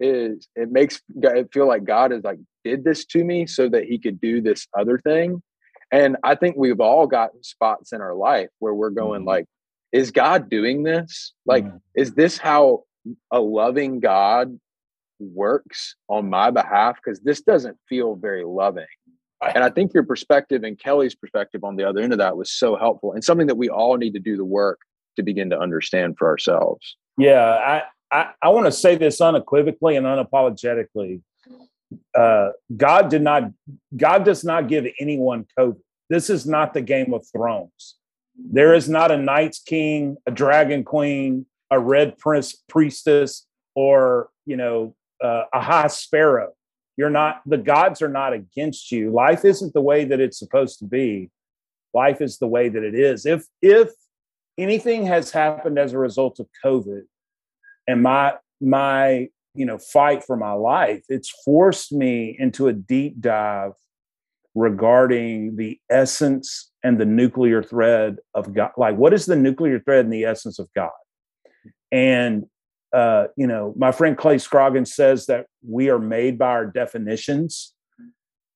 is 0.00 0.48
it 0.54 0.70
makes 0.70 1.00
it 1.22 1.52
feel 1.52 1.66
like 1.66 1.84
God 1.84 2.12
is 2.12 2.22
like 2.22 2.38
did 2.64 2.84
this 2.84 3.04
to 3.06 3.24
me 3.24 3.46
so 3.46 3.68
that 3.68 3.84
he 3.84 3.98
could 3.98 4.20
do 4.20 4.40
this 4.40 4.66
other 4.78 4.98
thing. 4.98 5.42
And 5.90 6.16
I 6.22 6.34
think 6.34 6.56
we've 6.56 6.80
all 6.80 7.06
gotten 7.06 7.42
spots 7.42 7.92
in 7.92 8.00
our 8.00 8.14
life 8.14 8.50
where 8.58 8.74
we're 8.74 8.90
going 8.90 9.22
Mhm. 9.22 9.26
like, 9.26 9.46
is 9.90 10.10
God 10.10 10.50
doing 10.50 10.82
this? 10.82 11.32
Like, 11.46 11.64
Mhm. 11.64 11.80
is 11.94 12.12
this 12.14 12.38
how 12.38 12.84
a 13.30 13.40
loving 13.40 14.00
God 14.00 14.58
works 15.18 15.96
on 16.08 16.30
my 16.30 16.50
behalf? 16.50 16.96
Because 16.96 17.20
this 17.20 17.40
doesn't 17.40 17.76
feel 17.88 18.14
very 18.14 18.44
loving. 18.44 18.86
And 19.54 19.62
I 19.62 19.70
think 19.70 19.94
your 19.94 20.02
perspective 20.02 20.64
and 20.64 20.78
Kelly's 20.78 21.14
perspective 21.14 21.62
on 21.62 21.76
the 21.76 21.84
other 21.84 22.00
end 22.00 22.12
of 22.12 22.18
that 22.18 22.36
was 22.36 22.50
so 22.50 22.76
helpful 22.76 23.12
and 23.12 23.22
something 23.22 23.46
that 23.46 23.56
we 23.56 23.68
all 23.68 23.96
need 23.96 24.14
to 24.14 24.20
do 24.20 24.36
the 24.36 24.44
work 24.44 24.80
to 25.16 25.22
begin 25.22 25.50
to 25.50 25.58
understand 25.58 26.16
for 26.18 26.28
ourselves. 26.28 26.96
Yeah, 27.16 27.42
I, 27.42 27.82
I, 28.10 28.30
I 28.42 28.48
want 28.48 28.66
to 28.66 28.72
say 28.72 28.96
this 28.96 29.20
unequivocally 29.20 29.96
and 29.96 30.06
unapologetically. 30.06 31.20
Uh, 32.14 32.50
God 32.76 33.08
did 33.08 33.22
not. 33.22 33.50
God 33.96 34.24
does 34.24 34.44
not 34.44 34.68
give 34.68 34.86
anyone 35.00 35.46
COVID. 35.58 35.80
This 36.10 36.30
is 36.30 36.46
not 36.46 36.74
the 36.74 36.80
Game 36.80 37.12
of 37.14 37.26
Thrones. 37.32 37.96
There 38.36 38.74
is 38.74 38.88
not 38.88 39.10
a 39.10 39.16
Night's 39.16 39.58
King, 39.58 40.16
a 40.26 40.30
Dragon 40.30 40.84
Queen, 40.84 41.46
a 41.70 41.78
Red 41.78 42.18
Prince 42.18 42.62
Priestess, 42.68 43.46
or 43.74 44.30
you 44.46 44.56
know 44.56 44.94
uh, 45.22 45.44
a 45.52 45.60
High 45.60 45.88
Sparrow. 45.88 46.52
You're 46.96 47.10
not. 47.10 47.42
The 47.46 47.58
gods 47.58 48.02
are 48.02 48.08
not 48.08 48.32
against 48.32 48.90
you. 48.90 49.10
Life 49.10 49.44
isn't 49.44 49.72
the 49.74 49.80
way 49.80 50.04
that 50.04 50.20
it's 50.20 50.38
supposed 50.38 50.78
to 50.80 50.84
be. 50.84 51.30
Life 51.94 52.20
is 52.20 52.38
the 52.38 52.48
way 52.48 52.68
that 52.68 52.82
it 52.82 52.94
is. 52.94 53.26
If 53.26 53.44
if 53.62 53.90
anything 54.56 55.06
has 55.06 55.30
happened 55.30 55.78
as 55.78 55.92
a 55.92 55.98
result 55.98 56.40
of 56.40 56.48
COVID, 56.64 57.02
and 57.88 58.02
my 58.02 58.34
my 58.60 59.28
you 59.54 59.66
know 59.66 59.78
fight 59.78 60.22
for 60.24 60.36
my 60.36 60.52
life 60.52 61.02
it's 61.08 61.30
forced 61.44 61.92
me 61.92 62.36
into 62.38 62.68
a 62.68 62.72
deep 62.72 63.20
dive 63.20 63.72
regarding 64.54 65.56
the 65.56 65.78
essence 65.90 66.70
and 66.84 67.00
the 67.00 67.04
nuclear 67.04 67.62
thread 67.62 68.18
of 68.34 68.52
god 68.54 68.70
like 68.76 68.96
what 68.96 69.12
is 69.12 69.26
the 69.26 69.36
nuclear 69.36 69.80
thread 69.80 70.04
and 70.04 70.12
the 70.12 70.24
essence 70.24 70.58
of 70.58 70.68
god 70.74 70.90
and 71.90 72.46
uh, 72.92 73.26
you 73.36 73.46
know 73.46 73.74
my 73.76 73.92
friend 73.92 74.16
clay 74.16 74.38
scroggins 74.38 74.94
says 74.94 75.26
that 75.26 75.46
we 75.66 75.90
are 75.90 75.98
made 75.98 76.38
by 76.38 76.48
our 76.48 76.66
definitions. 76.66 77.74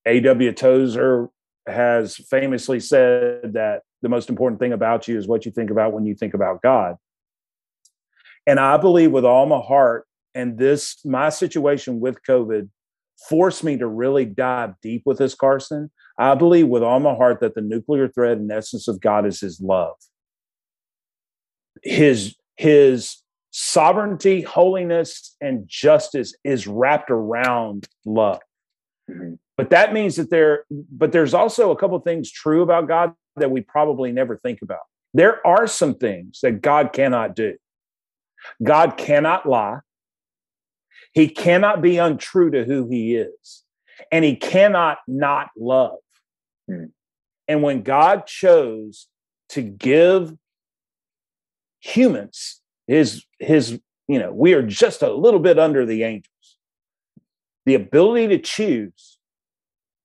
A.W. 0.06 0.52
Tozer 0.52 1.28
has 1.68 2.16
famously 2.16 2.80
said 2.80 3.52
that 3.52 3.82
the 4.00 4.08
most 4.08 4.28
important 4.28 4.60
thing 4.60 4.72
about 4.72 5.06
you 5.06 5.16
is 5.16 5.28
what 5.28 5.46
you 5.46 5.52
think 5.52 5.70
about 5.70 5.92
when 5.92 6.04
you 6.04 6.14
think 6.14 6.34
about 6.34 6.62
god. 6.62 6.96
And 8.46 8.58
i 8.58 8.76
believe 8.76 9.12
with 9.12 9.24
all 9.24 9.46
my 9.46 9.60
heart 9.60 10.06
and 10.34 10.58
this 10.58 10.96
my 11.04 11.28
situation 11.28 12.00
with 12.00 12.18
covid 12.28 12.68
forced 13.28 13.62
me 13.62 13.76
to 13.76 13.86
really 13.86 14.24
dive 14.24 14.74
deep 14.82 15.02
with 15.04 15.18
this 15.18 15.34
carson. 15.34 15.90
I 16.18 16.34
believe 16.34 16.68
with 16.68 16.82
all 16.82 17.00
my 17.00 17.14
heart 17.14 17.40
that 17.40 17.54
the 17.54 17.60
nuclear 17.60 18.08
thread 18.08 18.38
and 18.38 18.50
essence 18.50 18.88
of 18.88 19.00
god 19.00 19.26
is 19.26 19.40
his 19.40 19.60
love. 19.60 19.96
His 21.82 22.36
his 22.56 23.21
sovereignty 23.52 24.42
holiness 24.42 25.36
and 25.40 25.64
justice 25.68 26.34
is 26.42 26.66
wrapped 26.66 27.10
around 27.10 27.86
love 28.04 28.40
mm-hmm. 29.10 29.34
but 29.56 29.70
that 29.70 29.92
means 29.92 30.16
that 30.16 30.30
there 30.30 30.64
but 30.70 31.12
there's 31.12 31.34
also 31.34 31.70
a 31.70 31.76
couple 31.76 31.98
things 32.00 32.30
true 32.30 32.62
about 32.62 32.88
god 32.88 33.14
that 33.36 33.50
we 33.50 33.60
probably 33.60 34.10
never 34.10 34.36
think 34.36 34.60
about 34.62 34.80
there 35.14 35.46
are 35.46 35.66
some 35.66 35.94
things 35.94 36.40
that 36.42 36.60
god 36.62 36.92
cannot 36.92 37.36
do 37.36 37.54
god 38.62 38.96
cannot 38.96 39.46
lie 39.46 39.78
he 41.12 41.28
cannot 41.28 41.82
be 41.82 41.98
untrue 41.98 42.50
to 42.50 42.64
who 42.64 42.88
he 42.88 43.16
is, 43.16 43.64
and 44.10 44.24
he 44.24 44.36
cannot 44.36 44.98
not 45.06 45.50
love. 45.56 45.98
Hmm. 46.68 46.86
And 47.46 47.62
when 47.62 47.82
God 47.82 48.26
chose 48.26 49.08
to 49.50 49.60
give 49.60 50.34
humans 51.80 52.60
his 52.86 53.24
his 53.42 53.78
you 54.08 54.18
know 54.18 54.32
we 54.32 54.54
are 54.54 54.62
just 54.62 55.02
a 55.02 55.12
little 55.12 55.40
bit 55.40 55.58
under 55.58 55.84
the 55.84 56.02
angels. 56.02 56.28
The 57.66 57.74
ability 57.74 58.28
to 58.28 58.38
choose 58.38 59.18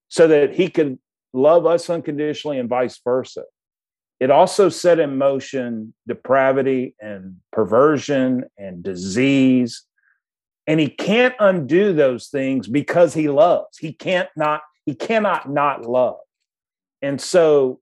so 0.09 0.27
that 0.27 0.53
he 0.53 0.69
could 0.69 0.99
love 1.33 1.65
us 1.65 1.89
unconditionally 1.89 2.59
and 2.59 2.69
vice 2.69 2.99
versa. 3.03 3.43
It 4.19 4.31
also 4.31 4.69
set 4.69 4.99
in 4.99 5.17
motion 5.17 5.93
depravity 6.07 6.95
and 6.99 7.37
perversion 7.51 8.45
and 8.57 8.83
disease. 8.83 9.83
And 10.65 10.79
he 10.79 10.89
can't 10.89 11.35
undo 11.39 11.93
those 11.93 12.27
things 12.27 12.67
because 12.67 13.13
he 13.13 13.29
loves. 13.29 13.77
He 13.77 13.93
can't 13.93 14.29
not 14.35 14.61
he 14.85 14.95
cannot 14.95 15.49
not 15.49 15.85
love. 15.85 16.17
And 17.01 17.21
so 17.21 17.79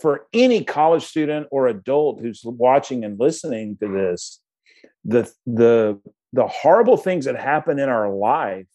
for 0.00 0.26
any 0.32 0.64
college 0.64 1.04
student 1.04 1.46
or 1.50 1.68
adult 1.68 2.20
who's 2.20 2.42
watching 2.44 3.04
and 3.04 3.18
listening 3.18 3.76
to 3.80 3.88
this 3.88 4.40
the 5.04 5.30
the 5.46 6.00
the 6.32 6.46
horrible 6.46 6.96
things 6.96 7.26
that 7.26 7.36
happen 7.36 7.78
in 7.78 7.88
our 7.88 8.12
life 8.12 8.66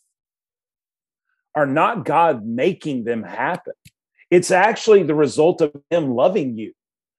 are 1.56 1.66
not 1.66 2.06
god 2.06 2.46
making 2.46 3.04
them 3.04 3.24
happen 3.24 3.74
it's 4.30 4.52
actually 4.52 5.04
the 5.04 5.16
result 5.16 5.62
of 5.62 5.76
him 5.90 6.14
loving 6.14 6.58
you 6.58 6.74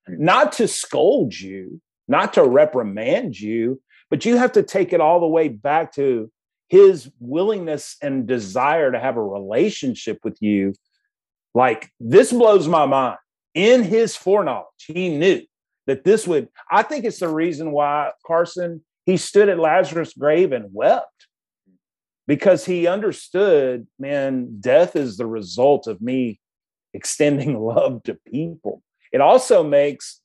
not 0.08 0.52
to 0.52 0.68
scold 0.68 1.38
you 1.38 1.80
not 2.08 2.32
to 2.32 2.44
reprimand 2.44 3.38
you 3.38 3.80
but 4.10 4.24
you 4.24 4.36
have 4.36 4.52
to 4.52 4.62
take 4.62 4.92
it 4.92 5.00
all 5.00 5.20
the 5.20 5.26
way 5.26 5.48
back 5.48 5.92
to 5.94 6.30
his 6.70 7.10
willingness 7.18 7.96
and 8.00 8.26
desire 8.26 8.92
to 8.92 8.98
have 8.98 9.16
a 9.16 9.22
relationship 9.22 10.20
with 10.22 10.40
you. 10.40 10.72
Like, 11.52 11.90
this 11.98 12.32
blows 12.32 12.68
my 12.68 12.86
mind. 12.86 13.18
In 13.54 13.82
his 13.82 14.16
foreknowledge, 14.16 14.66
he 14.86 15.16
knew 15.16 15.42
that 15.88 16.04
this 16.04 16.26
would, 16.28 16.48
I 16.70 16.84
think 16.84 17.04
it's 17.04 17.18
the 17.18 17.28
reason 17.28 17.72
why 17.72 18.12
Carson, 18.24 18.84
he 19.06 19.16
stood 19.16 19.48
at 19.48 19.58
Lazarus' 19.58 20.14
grave 20.14 20.52
and 20.52 20.72
wept 20.72 21.26
because 22.26 22.64
he 22.64 22.86
understood, 22.86 23.86
man, 23.98 24.60
death 24.60 24.94
is 24.94 25.16
the 25.16 25.26
result 25.26 25.86
of 25.86 26.00
me 26.00 26.38
extending 26.92 27.58
love 27.60 28.02
to 28.04 28.14
people. 28.26 28.82
It 29.12 29.20
also 29.20 29.64
makes 29.64 30.20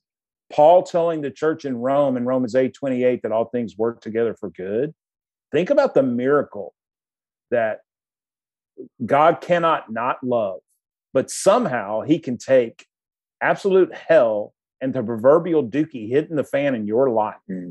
Paul 0.52 0.84
telling 0.84 1.22
the 1.22 1.30
church 1.30 1.64
in 1.64 1.76
Rome 1.76 2.16
in 2.16 2.24
Romans 2.24 2.54
8 2.54 2.72
28 2.72 3.22
that 3.22 3.32
all 3.32 3.46
things 3.46 3.76
work 3.76 4.00
together 4.00 4.34
for 4.34 4.50
good. 4.50 4.94
Think 5.52 5.70
about 5.70 5.94
the 5.94 6.02
miracle 6.02 6.74
that 7.50 7.80
God 9.04 9.40
cannot 9.40 9.90
not 9.90 10.22
love, 10.22 10.60
but 11.12 11.30
somehow 11.30 12.02
he 12.02 12.18
can 12.18 12.38
take 12.38 12.86
absolute 13.40 13.94
hell 13.94 14.52
and 14.80 14.92
the 14.92 15.02
proverbial 15.02 15.66
dookie 15.66 16.08
hitting 16.08 16.36
the 16.36 16.44
fan 16.44 16.74
in 16.74 16.86
your 16.86 17.10
life 17.10 17.36
mm-hmm. 17.50 17.70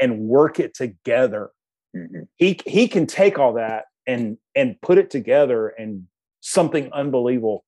And 0.00 0.20
work 0.20 0.60
it 0.60 0.74
together. 0.74 1.50
Mm-hmm. 1.96 2.22
He 2.36 2.60
he 2.66 2.88
can 2.88 3.06
take 3.06 3.38
all 3.38 3.54
that 3.54 3.86
and 4.06 4.38
and 4.54 4.80
put 4.80 4.98
it 4.98 5.10
together 5.10 5.68
and 5.68 6.06
something 6.40 6.90
unbelievable 6.92 7.64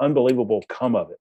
unbelievable 0.00 0.62
come 0.68 0.96
of 0.96 1.10
it. 1.10 1.18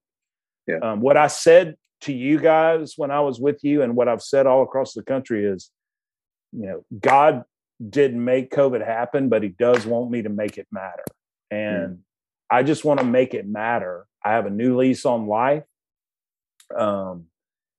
Yeah. 0.68 0.78
Um, 0.78 1.02
what 1.02 1.18
I 1.18 1.28
said 1.28 1.76
to 2.02 2.14
you 2.14 2.40
guys 2.40 2.94
when 2.98 3.12
I 3.12 3.22
was 3.22 3.40
with 3.40 3.64
you 3.64 3.82
and 3.82 3.96
what 3.96 4.08
I've 4.08 4.22
said 4.22 4.46
all 4.46 4.64
across 4.64 4.94
the 4.94 5.04
country 5.04 5.46
is, 5.46 5.70
you 6.52 6.68
know, 6.68 6.86
God 7.00 7.44
didn't 7.90 8.24
make 8.24 8.52
COVID 8.52 8.86
happen, 8.86 9.30
but 9.30 9.44
He 9.44 9.50
does 9.50 9.86
want 9.86 10.12
me 10.12 10.22
to 10.22 10.30
make 10.30 10.58
it 10.58 10.68
matter. 10.72 11.04
And 11.50 11.98
mm. 11.98 11.98
I 12.50 12.64
just 12.64 12.86
want 12.86 13.00
to 13.00 13.06
make 13.06 13.34
it 13.34 13.48
matter. 13.48 14.06
I 14.24 14.32
have 14.32 14.46
a 14.46 14.52
new 14.52 14.78
lease 14.78 15.06
on 15.06 15.28
life. 15.28 15.64
Um, 16.76 17.26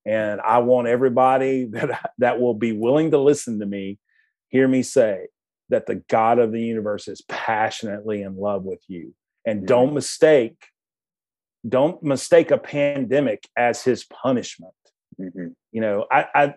and 0.07 0.41
I 0.41 0.59
want 0.59 0.89
everybody 0.89 1.65
that 1.73 2.11
that 2.19 2.41
will 2.41 2.55
be 2.55 2.73
willing 2.73 3.11
to 3.13 3.19
listen 3.19 3.61
to 3.61 3.67
me 3.67 3.99
hear 4.55 4.69
me 4.69 4.85
say 4.85 5.27
that 5.69 5.87
the 5.87 5.97
God 6.09 6.39
of 6.39 6.53
the 6.53 6.61
universe 6.61 7.09
is 7.09 7.23
passionately 7.23 8.23
in 8.23 8.37
love 8.37 8.63
with 8.63 8.81
you. 8.87 9.13
And 9.45 9.63
mm. 9.63 9.67
don't 9.67 9.93
mistake 9.93 10.67
don't 11.69 12.01
mistake 12.03 12.51
a 12.51 12.59
pandemic 12.59 13.49
as 13.57 13.83
his 13.83 14.05
punishment. 14.05 14.75
Mm-hmm. 15.21 15.49
You 15.73 15.81
know, 15.81 16.07
I, 16.11 16.27
I 16.35 16.55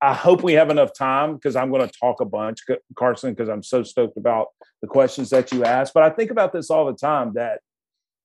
I 0.00 0.14
hope 0.14 0.42
we 0.42 0.54
have 0.54 0.70
enough 0.70 0.92
time 0.96 1.34
because 1.34 1.56
I'm 1.56 1.70
going 1.70 1.86
to 1.86 1.98
talk 1.98 2.20
a 2.20 2.24
bunch, 2.24 2.60
Carson, 2.94 3.32
because 3.32 3.48
I'm 3.48 3.62
so 3.62 3.82
stoked 3.82 4.16
about 4.16 4.48
the 4.80 4.88
questions 4.88 5.30
that 5.30 5.52
you 5.52 5.64
asked. 5.64 5.94
But 5.94 6.04
I 6.04 6.10
think 6.10 6.30
about 6.30 6.52
this 6.52 6.70
all 6.70 6.86
the 6.86 6.94
time 6.94 7.32
that, 7.34 7.60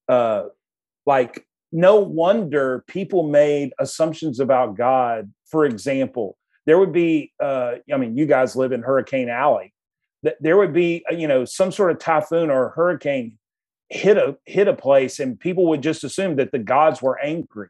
uh, 0.07 0.43
like, 1.05 1.45
no 1.71 1.99
wonder 1.99 2.83
people 2.87 3.27
made 3.27 3.73
assumptions 3.79 4.39
about 4.39 4.75
God. 4.75 5.31
For 5.45 5.65
example, 5.65 6.37
there 6.65 6.77
would 6.77 6.91
be, 6.91 7.31
uh, 7.39 7.75
I 7.91 7.97
mean, 7.97 8.17
you 8.17 8.25
guys 8.25 8.55
live 8.55 8.71
in 8.71 8.81
Hurricane 8.81 9.29
Alley. 9.29 9.73
That 10.23 10.35
there 10.39 10.57
would 10.57 10.73
be, 10.73 11.03
you 11.09 11.27
know, 11.27 11.45
some 11.45 11.71
sort 11.71 11.91
of 11.91 11.99
typhoon 11.99 12.51
or 12.51 12.69
hurricane 12.69 13.37
hit 13.89 14.17
a 14.17 14.37
hit 14.45 14.67
a 14.67 14.73
place 14.73 15.19
and 15.19 15.39
people 15.39 15.67
would 15.67 15.83
just 15.83 16.03
assume 16.03 16.35
that 16.37 16.51
the 16.51 16.59
gods 16.59 17.01
were 17.01 17.19
angry. 17.19 17.69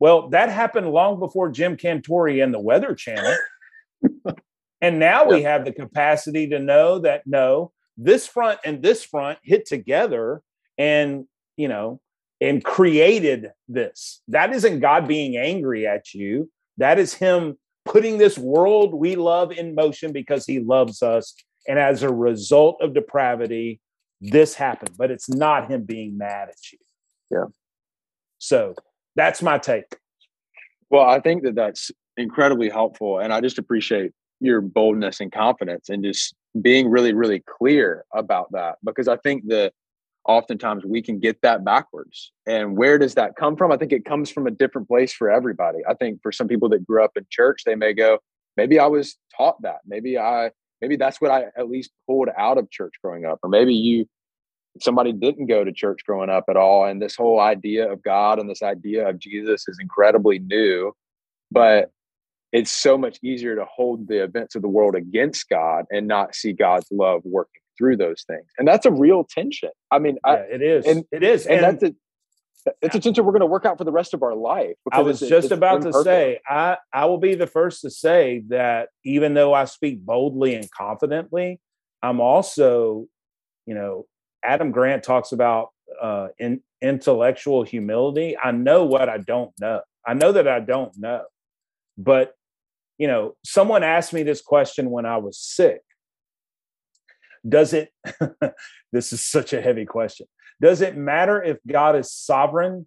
Well, 0.00 0.28
that 0.30 0.50
happened 0.50 0.90
long 0.90 1.18
before 1.18 1.50
Jim 1.50 1.76
Cantore 1.76 2.42
and 2.42 2.52
the 2.52 2.60
Weather 2.60 2.94
Channel. 2.94 3.34
and 4.80 4.98
now 4.98 5.26
we 5.26 5.42
have 5.42 5.64
the 5.64 5.72
capacity 5.72 6.48
to 6.48 6.58
know 6.58 6.98
that 7.00 7.22
no, 7.26 7.72
this 7.96 8.26
front 8.26 8.60
and 8.64 8.82
this 8.82 9.04
front 9.04 9.38
hit 9.42 9.66
together 9.66 10.42
and, 10.76 11.26
you 11.56 11.66
know, 11.68 12.00
and 12.40 12.62
created 12.64 13.50
this. 13.68 14.22
That 14.28 14.52
isn't 14.52 14.80
God 14.80 15.08
being 15.08 15.36
angry 15.36 15.86
at 15.86 16.14
you. 16.14 16.50
That 16.76 16.98
is 16.98 17.14
him 17.14 17.58
putting 17.84 18.18
this 18.18 18.38
world 18.38 18.94
we 18.94 19.16
love 19.16 19.50
in 19.50 19.74
motion 19.74 20.12
because 20.12 20.46
he 20.46 20.60
loves 20.60 21.02
us. 21.02 21.34
And 21.66 21.78
as 21.78 22.02
a 22.02 22.12
result 22.12 22.80
of 22.80 22.94
depravity, 22.94 23.80
this 24.20 24.54
happened, 24.54 24.96
but 24.96 25.10
it's 25.10 25.28
not 25.28 25.70
him 25.70 25.84
being 25.84 26.16
mad 26.18 26.48
at 26.48 26.72
you. 26.72 26.78
Yeah. 27.30 27.44
So 28.38 28.74
that's 29.16 29.42
my 29.42 29.58
take. 29.58 29.96
Well, 30.90 31.06
I 31.08 31.20
think 31.20 31.42
that 31.42 31.54
that's 31.54 31.90
incredibly 32.16 32.68
helpful. 32.68 33.18
And 33.18 33.32
I 33.32 33.40
just 33.40 33.58
appreciate 33.58 34.12
your 34.40 34.60
boldness 34.60 35.20
and 35.20 35.32
confidence 35.32 35.88
and 35.88 36.04
just 36.04 36.34
being 36.60 36.88
really, 36.88 37.12
really 37.12 37.42
clear 37.58 38.04
about 38.14 38.50
that 38.52 38.76
because 38.84 39.08
I 39.08 39.16
think 39.16 39.44
that 39.48 39.72
oftentimes 40.28 40.84
we 40.84 41.02
can 41.02 41.18
get 41.18 41.40
that 41.42 41.64
backwards. 41.64 42.32
And 42.46 42.76
where 42.76 42.98
does 42.98 43.14
that 43.14 43.34
come 43.34 43.56
from? 43.56 43.72
I 43.72 43.78
think 43.78 43.92
it 43.92 44.04
comes 44.04 44.30
from 44.30 44.46
a 44.46 44.50
different 44.50 44.86
place 44.86 45.12
for 45.12 45.30
everybody. 45.30 45.78
I 45.88 45.94
think 45.94 46.20
for 46.22 46.30
some 46.30 46.46
people 46.46 46.68
that 46.68 46.86
grew 46.86 47.02
up 47.02 47.12
in 47.16 47.26
church, 47.30 47.62
they 47.64 47.74
may 47.74 47.94
go, 47.94 48.18
maybe 48.56 48.78
I 48.78 48.86
was 48.86 49.16
taught 49.36 49.60
that. 49.62 49.78
Maybe 49.86 50.18
I 50.18 50.50
maybe 50.80 50.96
that's 50.96 51.20
what 51.20 51.30
I 51.30 51.46
at 51.56 51.68
least 51.68 51.90
pulled 52.06 52.28
out 52.36 52.58
of 52.58 52.70
church 52.70 52.92
growing 53.02 53.24
up, 53.24 53.40
or 53.42 53.48
maybe 53.48 53.74
you 53.74 54.06
somebody 54.80 55.12
didn't 55.12 55.46
go 55.46 55.64
to 55.64 55.72
church 55.72 56.00
growing 56.06 56.30
up 56.30 56.44
at 56.48 56.56
all, 56.56 56.84
and 56.84 57.00
this 57.00 57.16
whole 57.16 57.40
idea 57.40 57.90
of 57.90 58.02
God 58.02 58.38
and 58.38 58.48
this 58.48 58.62
idea 58.62 59.08
of 59.08 59.18
Jesus 59.18 59.66
is 59.66 59.78
incredibly 59.80 60.38
new. 60.38 60.92
But 61.50 61.90
it's 62.52 62.70
so 62.70 62.96
much 62.96 63.18
easier 63.22 63.56
to 63.56 63.64
hold 63.64 64.08
the 64.08 64.22
events 64.22 64.54
of 64.54 64.62
the 64.62 64.68
world 64.68 64.94
against 64.94 65.48
God 65.48 65.86
and 65.90 66.06
not 66.06 66.34
see 66.34 66.52
God's 66.52 66.86
love 66.90 67.22
working 67.24 67.60
through 67.78 67.96
those 67.96 68.24
things. 68.26 68.44
And 68.58 68.66
that's 68.66 68.84
a 68.84 68.90
real 68.90 69.24
tension. 69.24 69.70
I 69.90 69.98
mean, 70.00 70.18
yeah, 70.26 70.32
I, 70.32 70.36
it 70.36 70.62
is. 70.62 70.86
and- 70.86 71.04
it 71.12 71.22
is. 71.22 71.46
and, 71.46 71.64
And, 71.64 71.80
that's 71.80 71.82
a 71.84 71.94
it's 72.82 72.94
a 72.94 73.00
tension 73.00 73.24
we're 73.24 73.32
going 73.32 73.40
to 73.40 73.46
work 73.46 73.64
out 73.64 73.78
for 73.78 73.84
the 73.84 73.92
rest 73.92 74.12
of 74.12 74.22
our 74.22 74.34
life. 74.34 74.74
I 74.92 75.00
was 75.00 75.22
it's- 75.22 75.30
just 75.30 75.44
it's 75.46 75.52
about 75.56 75.82
to 75.82 75.92
say, 76.02 76.40
I, 76.46 76.76
I 76.92 77.06
will 77.06 77.18
be 77.18 77.34
the 77.34 77.46
first 77.46 77.80
to 77.82 77.90
say 77.90 78.42
that 78.48 78.90
even 79.04 79.32
though 79.32 79.54
I 79.54 79.64
speak 79.64 80.04
boldly 80.04 80.54
and 80.54 80.70
confidently, 80.70 81.60
I'm 82.02 82.20
also, 82.20 83.06
you 83.64 83.74
know, 83.74 84.06
Adam 84.44 84.70
Grant 84.70 85.02
talks 85.02 85.32
about 85.32 85.68
uh, 86.00 86.28
in, 86.38 86.60
intellectual 86.82 87.62
humility. 87.62 88.36
I 88.36 88.50
know 88.50 88.84
what 88.84 89.08
I 89.08 89.18
don't 89.18 89.52
know. 89.58 89.80
I 90.06 90.14
know 90.14 90.32
that 90.32 90.46
I 90.46 90.60
don't 90.60 90.92
know. 90.98 91.24
But, 91.96 92.34
you 92.98 93.06
know, 93.08 93.34
someone 93.44 93.82
asked 93.82 94.12
me 94.12 94.22
this 94.22 94.40
question 94.40 94.90
when 94.90 95.06
I 95.06 95.16
was 95.16 95.38
sick. 95.38 95.80
Does 97.48 97.72
it, 97.72 97.90
this 98.92 99.12
is 99.12 99.22
such 99.22 99.52
a 99.52 99.60
heavy 99.60 99.86
question. 99.86 100.26
Does 100.60 100.80
it 100.80 100.96
matter 100.96 101.42
if 101.42 101.58
God 101.66 101.96
is 101.96 102.12
sovereign, 102.12 102.86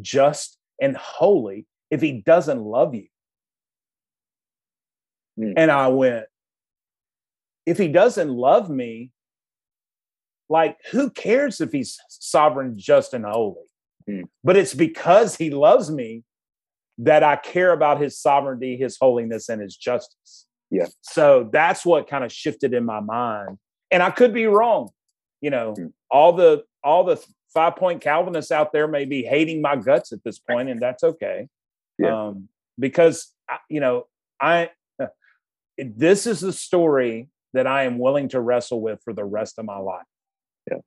just, 0.00 0.58
and 0.80 0.96
holy 0.96 1.66
if 1.90 2.00
he 2.00 2.22
doesn't 2.24 2.60
love 2.60 2.94
you? 2.94 3.06
Hmm. 5.38 5.52
And 5.56 5.70
I 5.70 5.88
went, 5.88 6.26
if 7.64 7.78
he 7.78 7.88
doesn't 7.88 8.30
love 8.30 8.68
me, 8.70 9.10
like 10.48 10.76
who 10.92 11.10
cares 11.10 11.60
if 11.60 11.72
he's 11.72 11.98
sovereign, 12.08 12.74
just, 12.76 13.14
and 13.14 13.24
holy? 13.24 13.64
Hmm. 14.06 14.22
But 14.44 14.56
it's 14.56 14.74
because 14.74 15.36
he 15.36 15.50
loves 15.50 15.90
me 15.90 16.22
that 16.98 17.22
I 17.22 17.36
care 17.36 17.72
about 17.72 18.00
his 18.00 18.18
sovereignty, 18.18 18.76
his 18.76 18.96
holiness, 19.00 19.48
and 19.48 19.60
his 19.60 19.76
justice. 19.76 20.46
Yeah. 20.70 20.86
So 21.02 21.48
that's 21.52 21.84
what 21.84 22.08
kind 22.08 22.24
of 22.24 22.32
shifted 22.32 22.74
in 22.74 22.84
my 22.84 23.00
mind. 23.00 23.58
And 23.90 24.02
I 24.02 24.10
could 24.10 24.32
be 24.34 24.46
wrong. 24.46 24.90
You 25.40 25.50
know, 25.50 25.74
Hmm. 25.76 25.86
all 26.10 26.32
the 26.32 26.64
all 26.82 27.04
the 27.04 27.24
five 27.52 27.76
point 27.76 28.00
Calvinists 28.00 28.52
out 28.52 28.72
there 28.72 28.88
may 28.88 29.04
be 29.04 29.22
hating 29.22 29.60
my 29.62 29.76
guts 29.76 30.12
at 30.12 30.22
this 30.24 30.38
point, 30.38 30.68
and 30.68 30.80
that's 30.80 31.02
okay. 31.04 31.48
Yeah. 31.98 32.26
Um, 32.28 32.48
because 32.78 33.32
I- 33.48 33.58
you 33.68 33.80
know, 33.80 34.06
I 34.40 34.70
this 35.78 36.26
is 36.26 36.40
the 36.40 36.52
story 36.52 37.28
that 37.52 37.66
I 37.66 37.84
am 37.84 37.98
willing 37.98 38.28
to 38.30 38.40
wrestle 38.40 38.80
with 38.80 39.00
for 39.02 39.12
the 39.12 39.24
rest 39.24 39.58
of 39.58 39.64
my 39.64 39.78
life. 39.78 40.04
Yeah. 40.70 40.78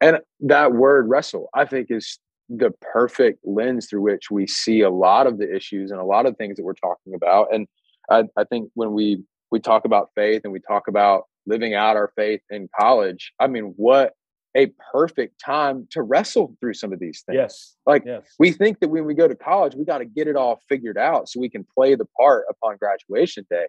And 0.00 0.20
that 0.40 0.72
word 0.72 1.08
wrestle, 1.08 1.48
I 1.54 1.64
think, 1.66 1.90
is 1.90 2.18
the 2.48 2.70
perfect 2.80 3.40
lens 3.44 3.88
through 3.88 4.02
which 4.02 4.30
we 4.30 4.46
see 4.46 4.80
a 4.82 4.90
lot 4.90 5.26
of 5.26 5.38
the 5.38 5.54
issues 5.54 5.90
and 5.90 6.00
a 6.00 6.04
lot 6.04 6.26
of 6.26 6.36
things 6.36 6.56
that 6.56 6.62
we're 6.64 6.74
talking 6.74 7.14
about. 7.14 7.52
And 7.52 7.66
I, 8.08 8.24
I 8.36 8.44
think 8.44 8.70
when 8.74 8.92
we 8.92 9.22
we 9.50 9.60
talk 9.60 9.84
about 9.84 10.10
faith 10.14 10.42
and 10.44 10.52
we 10.52 10.60
talk 10.60 10.88
about 10.88 11.24
living 11.46 11.74
out 11.74 11.96
our 11.96 12.12
faith 12.16 12.40
in 12.50 12.68
college, 12.78 13.32
I 13.40 13.46
mean, 13.46 13.74
what 13.76 14.12
a 14.56 14.72
perfect 14.92 15.40
time 15.44 15.86
to 15.90 16.02
wrestle 16.02 16.56
through 16.60 16.74
some 16.74 16.92
of 16.92 16.98
these 16.98 17.22
things. 17.26 17.36
Yes. 17.36 17.76
Like, 17.84 18.04
yes. 18.06 18.22
We 18.38 18.52
think 18.52 18.80
that 18.80 18.88
when 18.88 19.04
we 19.04 19.14
go 19.14 19.28
to 19.28 19.34
college, 19.34 19.74
we 19.74 19.84
got 19.84 19.98
to 19.98 20.06
get 20.06 20.28
it 20.28 20.36
all 20.36 20.60
figured 20.68 20.96
out 20.96 21.28
so 21.28 21.40
we 21.40 21.50
can 21.50 21.66
play 21.76 21.94
the 21.94 22.06
part 22.18 22.46
upon 22.48 22.78
graduation 22.78 23.46
day. 23.50 23.66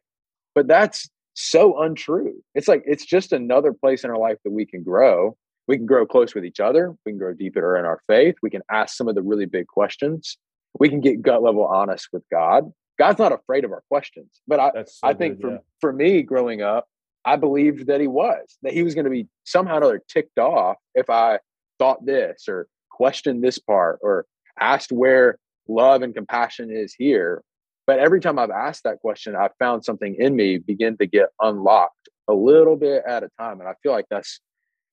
But 0.56 0.68
that's 0.68 1.10
so 1.34 1.80
untrue. 1.82 2.34
It's 2.56 2.68
like 2.68 2.84
it's 2.86 3.06
just 3.06 3.32
another 3.32 3.74
place 3.74 4.04
in 4.04 4.10
our 4.10 4.18
life 4.18 4.38
that 4.44 4.52
we 4.52 4.66
can 4.66 4.82
grow. 4.82 5.38
We 5.68 5.76
can 5.76 5.86
grow 5.86 6.06
close 6.06 6.34
with 6.34 6.46
each 6.46 6.62
other. 6.62 6.96
We 7.06 7.12
can 7.12 7.20
grow 7.20 7.34
deeper 7.34 7.78
in 7.78 7.86
our 7.86 8.00
faith. 8.08 8.36
We 8.42 8.50
can 8.50 8.62
ask 8.72 8.96
some 8.96 9.10
of 9.10 9.16
the 9.16 9.22
really 9.22 9.46
big 9.46 9.68
questions. 9.68 10.38
We 10.80 10.90
can 10.90 11.02
get 11.02 11.22
gut 11.22 11.44
level 11.44 11.66
honest 11.66 12.08
with 12.14 12.24
God. 12.32 12.72
God's 12.98 13.20
not 13.20 13.34
afraid 13.34 13.66
of 13.66 13.72
our 13.72 13.84
questions. 13.90 14.30
But 14.48 14.60
I, 14.60 14.72
so 14.86 15.00
I 15.04 15.14
think 15.14 15.36
good, 15.36 15.42
for, 15.42 15.52
yeah. 15.52 15.58
for 15.82 15.94
me 15.94 16.22
growing 16.24 16.62
up, 16.62 16.88
I 17.28 17.36
believed 17.36 17.88
that 17.88 18.00
he 18.00 18.08
was, 18.08 18.58
that 18.62 18.72
he 18.72 18.84
was 18.84 18.96
going 18.96 19.04
to 19.04 19.12
be 19.12 19.28
somehow 19.44 19.74
or 19.74 19.78
another 19.80 20.02
ticked 20.08 20.40
off 20.40 20.78
if 20.96 21.10
I 21.10 21.40
thought 21.78 22.06
this 22.06 22.46
or 22.48 22.68
questioned 22.90 23.44
this 23.44 23.60
part 23.60 24.00
or 24.02 24.26
asked 24.58 24.94
where 24.94 25.38
love 25.68 26.04
and 26.04 26.16
compassion 26.16 26.72
is 26.72 26.94
here. 26.94 27.44
But 27.86 28.00
every 28.00 28.22
time 28.22 28.40
I've 28.40 28.50
asked 28.50 28.86
that 28.86 29.00
question, 29.00 29.36
I've 29.36 29.52
found 29.60 29.84
something 29.84 30.16
in 30.18 30.38
me 30.38 30.58
begin 30.58 30.96
to 31.00 31.06
get 31.06 31.28
unlocked 31.42 32.08
a 32.30 32.34
little 32.34 32.78
bit 32.78 33.04
at 33.06 33.24
a 33.24 33.30
time. 33.38 33.60
And 33.60 33.68
I 33.68 33.74
feel 33.84 33.92
like 33.92 34.06
that's 34.10 34.40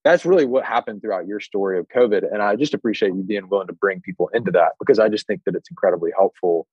that's 0.02 0.26
really 0.26 0.44
what 0.44 0.64
happened 0.64 1.02
throughout 1.02 1.28
your 1.28 1.38
story 1.38 1.78
of 1.78 1.86
COVID. 1.86 2.24
And 2.32 2.42
I 2.42 2.56
just 2.56 2.74
appreciate 2.74 3.14
you 3.14 3.22
being 3.22 3.48
willing 3.48 3.68
to 3.68 3.72
bring 3.72 4.00
people 4.00 4.28
into 4.34 4.50
that 4.50 4.72
because 4.80 4.98
I 4.98 5.08
just 5.08 5.28
think 5.28 5.42
that 5.46 5.54
it's 5.54 5.70
incredibly 5.70 6.10
helpful 6.16 6.66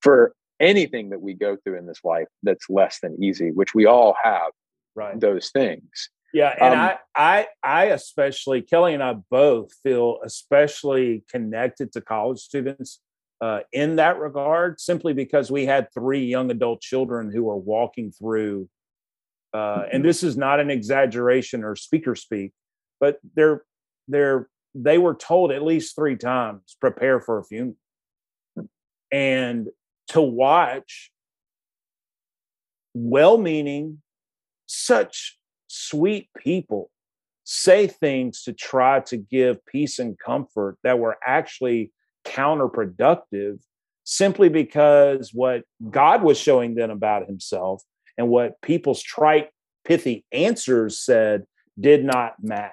for 0.00 0.34
anything 0.58 1.10
that 1.10 1.20
we 1.20 1.34
go 1.34 1.56
through 1.56 1.78
in 1.78 1.86
this 1.86 2.00
life 2.02 2.28
that's 2.42 2.70
less 2.70 2.98
than 3.00 3.22
easy, 3.22 3.50
which 3.50 3.74
we 3.74 3.84
all 3.84 4.16
have 4.24 4.52
right. 4.94 5.18
those 5.18 5.50
things. 5.50 6.10
Yeah, 6.32 6.54
and 6.58 6.74
Um, 6.74 6.80
I, 6.80 6.98
I, 7.14 7.46
I 7.62 7.84
especially 7.86 8.62
Kelly 8.62 8.94
and 8.94 9.02
I 9.02 9.14
both 9.30 9.72
feel 9.82 10.18
especially 10.24 11.24
connected 11.30 11.92
to 11.92 12.00
college 12.00 12.38
students 12.38 13.00
uh, 13.42 13.60
in 13.72 13.96
that 13.96 14.18
regard, 14.18 14.80
simply 14.80 15.12
because 15.12 15.50
we 15.50 15.66
had 15.66 15.88
three 15.92 16.24
young 16.24 16.50
adult 16.50 16.80
children 16.80 17.30
who 17.30 17.44
were 17.44 17.56
walking 17.56 18.12
through, 18.12 18.68
uh, 19.52 19.84
and 19.92 20.04
this 20.04 20.22
is 20.22 20.36
not 20.36 20.60
an 20.60 20.70
exaggeration 20.70 21.64
or 21.64 21.76
speaker 21.76 22.14
speak, 22.14 22.52
but 22.98 23.18
they're 23.34 23.64
they're 24.08 24.48
they 24.74 24.96
were 24.96 25.14
told 25.14 25.52
at 25.52 25.62
least 25.62 25.94
three 25.94 26.16
times 26.16 26.76
prepare 26.80 27.20
for 27.20 27.38
a 27.38 27.44
funeral, 27.44 27.76
and 29.10 29.68
to 30.08 30.22
watch 30.22 31.10
well-meaning 32.94 34.00
such 34.72 35.38
sweet 35.68 36.28
people 36.36 36.90
say 37.44 37.86
things 37.86 38.42
to 38.44 38.52
try 38.52 39.00
to 39.00 39.16
give 39.16 39.64
peace 39.66 39.98
and 39.98 40.18
comfort 40.18 40.78
that 40.82 40.98
were 40.98 41.18
actually 41.26 41.92
counterproductive 42.24 43.58
simply 44.04 44.48
because 44.48 45.32
what 45.32 45.62
God 45.90 46.22
was 46.22 46.38
showing 46.38 46.74
them 46.74 46.90
about 46.90 47.26
himself 47.26 47.82
and 48.16 48.28
what 48.28 48.60
people's 48.62 49.02
trite, 49.02 49.50
pithy 49.84 50.24
answers 50.32 50.98
said 50.98 51.44
did 51.78 52.04
not 52.04 52.34
match. 52.40 52.72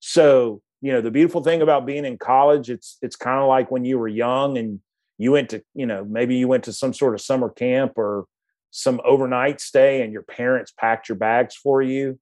So, 0.00 0.62
you 0.80 0.92
know, 0.92 1.00
the 1.00 1.10
beautiful 1.10 1.42
thing 1.42 1.62
about 1.62 1.86
being 1.86 2.04
in 2.04 2.18
college, 2.18 2.70
it's 2.70 2.98
it's 3.02 3.16
kind 3.16 3.40
of 3.40 3.48
like 3.48 3.70
when 3.70 3.84
you 3.84 3.98
were 3.98 4.08
young 4.08 4.58
and 4.58 4.80
you 5.18 5.32
went 5.32 5.50
to, 5.50 5.62
you 5.74 5.86
know, 5.86 6.04
maybe 6.04 6.36
you 6.36 6.48
went 6.48 6.64
to 6.64 6.72
some 6.72 6.94
sort 6.94 7.14
of 7.14 7.20
summer 7.20 7.50
camp 7.50 7.92
or 7.96 8.26
some 8.70 9.00
overnight 9.04 9.60
stay 9.60 10.02
and 10.02 10.12
your 10.12 10.22
parents 10.22 10.72
packed 10.72 11.08
your 11.08 11.16
bags 11.16 11.54
for 11.56 11.82
you. 11.82 12.18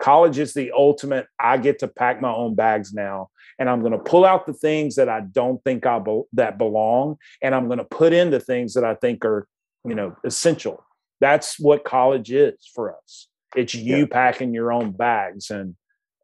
College 0.00 0.38
is 0.38 0.54
the 0.54 0.72
ultimate. 0.72 1.26
I 1.38 1.56
get 1.56 1.78
to 1.78 1.88
pack 1.88 2.20
my 2.20 2.32
own 2.32 2.54
bags 2.56 2.92
now, 2.92 3.30
and 3.58 3.70
I'm 3.70 3.80
going 3.80 3.92
to 3.92 3.98
pull 3.98 4.24
out 4.24 4.44
the 4.44 4.52
things 4.52 4.96
that 4.96 5.08
I 5.08 5.20
don't 5.20 5.62
think 5.62 5.86
I 5.86 6.00
be- 6.00 6.24
that 6.32 6.58
belong, 6.58 7.16
and 7.40 7.54
I'm 7.54 7.66
going 7.66 7.78
to 7.78 7.84
put 7.84 8.12
in 8.12 8.30
the 8.30 8.40
things 8.40 8.74
that 8.74 8.84
I 8.84 8.96
think 8.96 9.24
are, 9.24 9.46
you 9.84 9.94
know, 9.94 10.16
essential. 10.24 10.84
That's 11.20 11.60
what 11.60 11.84
college 11.84 12.32
is 12.32 12.68
for 12.74 12.96
us. 12.96 13.28
It's 13.54 13.74
you 13.74 13.98
Yeah. 13.98 14.06
packing 14.10 14.52
your 14.52 14.72
own 14.72 14.90
bags, 14.90 15.50
and 15.50 15.76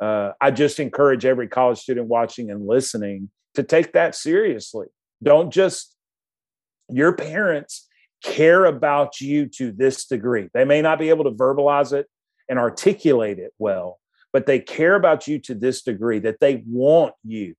uh, 0.03 0.33
I 0.41 0.51
just 0.51 0.81
encourage 0.81 1.25
every 1.25 1.47
college 1.47 1.79
student 1.79 2.09
watching 2.09 2.51
and 2.51 2.67
listening 2.67 3.31
to 3.55 3.63
take 3.63 3.93
that 3.93 4.17
seriously. 4.17 4.89
Don't 5.23 5.53
just 5.53 5.95
your 6.89 7.13
parents 7.13 7.87
care 8.23 8.65
about 8.65 9.21
you 9.21 9.47
to 9.47 9.73
this 9.73 10.07
degree. 10.07 10.49
They 10.53 10.65
may 10.65 10.83
not 10.83 10.99
be 10.99 11.09
able 11.09 11.25
to 11.25 11.31
verbalize 11.31 11.93
it 11.93 12.07
and 12.49 12.59
articulate 12.59 13.39
it 13.39 13.53
well, 13.59 13.99
but 14.33 14.47
they 14.47 14.59
care 14.59 14.95
about 14.95 15.27
you 15.27 15.39
to 15.41 15.55
this 15.55 15.83
degree 15.83 16.19
that 16.21 16.41
they 16.41 16.63
want 16.67 17.15
you 17.25 17.55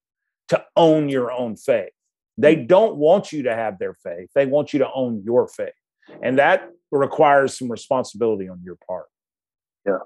to 0.50 0.63
own 0.76 1.10
your 1.10 1.32
own 1.32 1.56
faith. 1.56 1.91
They 2.38 2.56
mm. 2.56 2.67
don't 2.67 2.95
want 2.95 3.32
you 3.32 3.43
to 3.43 3.56
have 3.56 3.80
their 3.80 3.95
faith, 4.04 4.30
they 4.36 4.45
want 4.45 4.74
you 4.74 4.80
to 4.80 4.89
own 4.93 5.24
your 5.26 5.47
faith. 5.47 5.69
And 6.21 6.38
that 6.39 6.69
requires 6.91 7.58
some 7.58 7.71
responsibility 7.71 8.50
on 8.50 8.62
your 8.63 8.78
part. 8.88 9.06
Yeah. 9.86 10.00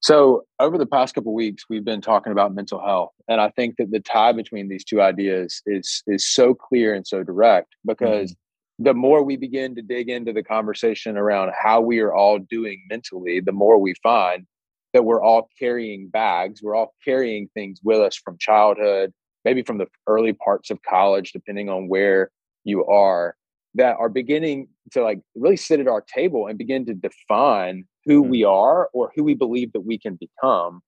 So, 0.00 0.44
over 0.60 0.78
the 0.78 0.86
past 0.86 1.14
couple 1.14 1.32
of 1.32 1.36
weeks, 1.36 1.64
we've 1.70 1.84
been 1.84 2.00
talking 2.00 2.32
about 2.32 2.54
mental 2.54 2.84
health, 2.84 3.12
and 3.28 3.40
I 3.40 3.50
think 3.50 3.76
that 3.78 3.90
the 3.90 4.00
tie 4.00 4.32
between 4.32 4.68
these 4.68 4.84
two 4.84 5.00
ideas 5.00 5.62
is 5.66 6.02
is 6.06 6.28
so 6.28 6.54
clear 6.54 6.94
and 6.94 7.06
so 7.06 7.22
direct 7.22 7.74
because 7.84 8.32
mm. 8.32 8.36
The 8.78 8.94
more 8.94 9.22
we 9.22 9.36
begin 9.36 9.74
to 9.74 9.82
dig 9.82 10.08
into 10.08 10.32
the 10.32 10.42
conversation 10.42 11.16
around 11.16 11.52
how 11.58 11.80
we 11.80 12.00
are 12.00 12.14
all 12.14 12.38
doing 12.38 12.84
mentally, 12.90 13.40
the 13.40 13.52
more 13.52 13.78
we 13.78 13.94
find 14.02 14.46
that 14.92 15.04
we're 15.04 15.22
all 15.22 15.48
carrying 15.58 16.08
bags, 16.08 16.62
we're 16.62 16.74
all 16.74 16.94
carrying 17.04 17.48
things 17.54 17.80
with 17.82 17.98
us 17.98 18.16
from 18.16 18.36
childhood, 18.38 19.12
maybe 19.44 19.62
from 19.62 19.78
the 19.78 19.86
early 20.06 20.32
parts 20.32 20.70
of 20.70 20.80
college, 20.82 21.32
depending 21.32 21.68
on 21.68 21.88
where 21.88 22.30
you 22.64 22.84
are, 22.86 23.34
that 23.74 23.96
are 23.98 24.08
beginning 24.08 24.68
to 24.92 25.02
like 25.02 25.20
really 25.34 25.56
sit 25.56 25.80
at 25.80 25.88
our 25.88 26.02
table 26.02 26.46
and 26.46 26.58
begin 26.58 26.84
to 26.86 26.94
define 26.94 27.84
who 28.04 28.24
Mhm. 28.24 28.28
we 28.28 28.44
are 28.44 28.88
or 28.92 29.12
who 29.14 29.24
we 29.24 29.34
believe 29.34 29.72
that 29.72 29.80
we 29.80 29.98
can 29.98 30.16
become. 30.16 30.82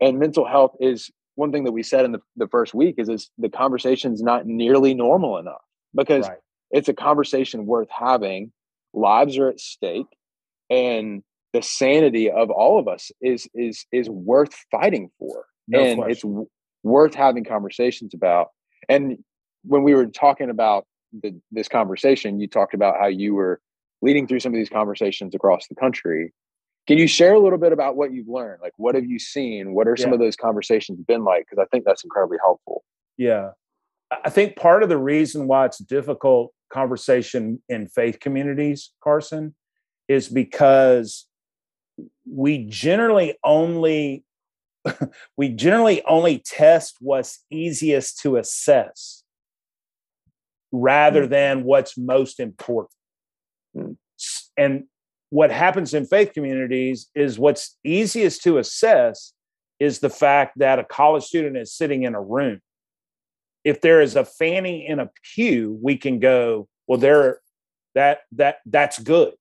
And 0.00 0.18
mental 0.18 0.44
health 0.44 0.76
is 0.80 1.10
one 1.36 1.52
thing 1.52 1.64
that 1.64 1.72
we 1.72 1.82
said 1.82 2.04
in 2.04 2.12
the, 2.12 2.20
the 2.36 2.48
first 2.48 2.74
week 2.74 2.96
is, 2.98 3.08
is 3.08 3.30
the 3.38 3.48
conversation's 3.48 4.22
not 4.22 4.46
nearly 4.46 4.94
normal 4.94 5.38
enough 5.38 5.62
because 5.94 6.26
Right. 6.28 6.38
It's 6.70 6.88
a 6.88 6.94
conversation 6.94 7.66
worth 7.66 7.88
having. 7.90 8.52
Lives 8.92 9.38
are 9.38 9.48
at 9.48 9.60
stake 9.60 10.06
and 10.70 11.22
the 11.52 11.62
sanity 11.62 12.30
of 12.30 12.50
all 12.50 12.78
of 12.78 12.88
us 12.88 13.10
is 13.20 13.48
is 13.54 13.86
is 13.92 14.08
worth 14.08 14.54
fighting 14.70 15.10
for. 15.18 15.46
No 15.68 15.80
and 15.80 15.98
question. 15.98 16.10
it's 16.12 16.22
w- 16.22 16.48
worth 16.82 17.14
having 17.14 17.44
conversations 17.44 18.14
about. 18.14 18.48
And 18.88 19.18
when 19.64 19.82
we 19.82 19.94
were 19.94 20.06
talking 20.06 20.50
about 20.50 20.86
the, 21.22 21.38
this 21.50 21.68
conversation 21.68 22.40
you 22.40 22.46
talked 22.46 22.74
about 22.74 22.96
how 23.00 23.06
you 23.06 23.34
were 23.34 23.60
leading 24.02 24.26
through 24.26 24.40
some 24.40 24.52
of 24.52 24.58
these 24.58 24.68
conversations 24.68 25.34
across 25.34 25.66
the 25.68 25.74
country. 25.74 26.32
Can 26.86 26.98
you 26.98 27.08
share 27.08 27.34
a 27.34 27.40
little 27.40 27.58
bit 27.58 27.72
about 27.72 27.96
what 27.96 28.12
you've 28.12 28.28
learned? 28.28 28.60
Like 28.62 28.74
what 28.76 28.94
have 28.94 29.06
you 29.06 29.18
seen? 29.18 29.72
What 29.72 29.88
are 29.88 29.96
some 29.96 30.10
yeah. 30.10 30.14
of 30.14 30.20
those 30.20 30.36
conversations 30.36 31.00
been 31.08 31.24
like? 31.24 31.46
Because 31.48 31.62
i 31.62 31.66
think 31.72 31.84
that's 31.84 32.04
incredibly 32.04 32.38
helpful. 32.40 32.84
Yeah. 33.16 33.50
I 34.24 34.30
think 34.30 34.56
part 34.56 34.82
of 34.82 34.88
the 34.88 34.98
reason 34.98 35.48
why 35.48 35.64
it's 35.64 35.78
difficult 35.78 36.52
conversation 36.72 37.62
in 37.68 37.86
faith 37.86 38.18
communities 38.20 38.92
carson 39.02 39.54
is 40.08 40.28
because 40.28 41.26
we 42.30 42.66
generally 42.68 43.36
only 43.44 44.24
we 45.36 45.48
generally 45.48 46.02
only 46.04 46.38
test 46.38 46.96
what's 47.00 47.44
easiest 47.50 48.20
to 48.20 48.36
assess 48.36 49.22
rather 50.72 51.26
mm. 51.26 51.30
than 51.30 51.64
what's 51.64 51.96
most 51.96 52.40
important. 52.40 52.92
Mm. 53.76 53.96
And 54.56 54.84
what 55.30 55.50
happens 55.50 55.94
in 55.94 56.06
faith 56.06 56.32
communities 56.32 57.08
is 57.14 57.38
what's 57.38 57.76
easiest 57.84 58.42
to 58.44 58.58
assess 58.58 59.32
is 59.78 59.98
the 59.98 60.10
fact 60.10 60.58
that 60.58 60.78
a 60.78 60.84
college 60.84 61.24
student 61.24 61.56
is 61.56 61.72
sitting 61.72 62.04
in 62.04 62.14
a 62.14 62.20
room. 62.20 62.60
If 63.66 63.80
there 63.80 64.00
is 64.00 64.14
a 64.14 64.24
fanny 64.24 64.86
in 64.86 65.00
a 65.00 65.10
pew, 65.34 65.76
we 65.82 65.96
can 65.96 66.20
go, 66.20 66.68
well, 66.86 67.00
there 67.00 67.40
that 67.96 68.20
that 68.32 68.58
that's 68.64 69.00
good. 69.00 69.34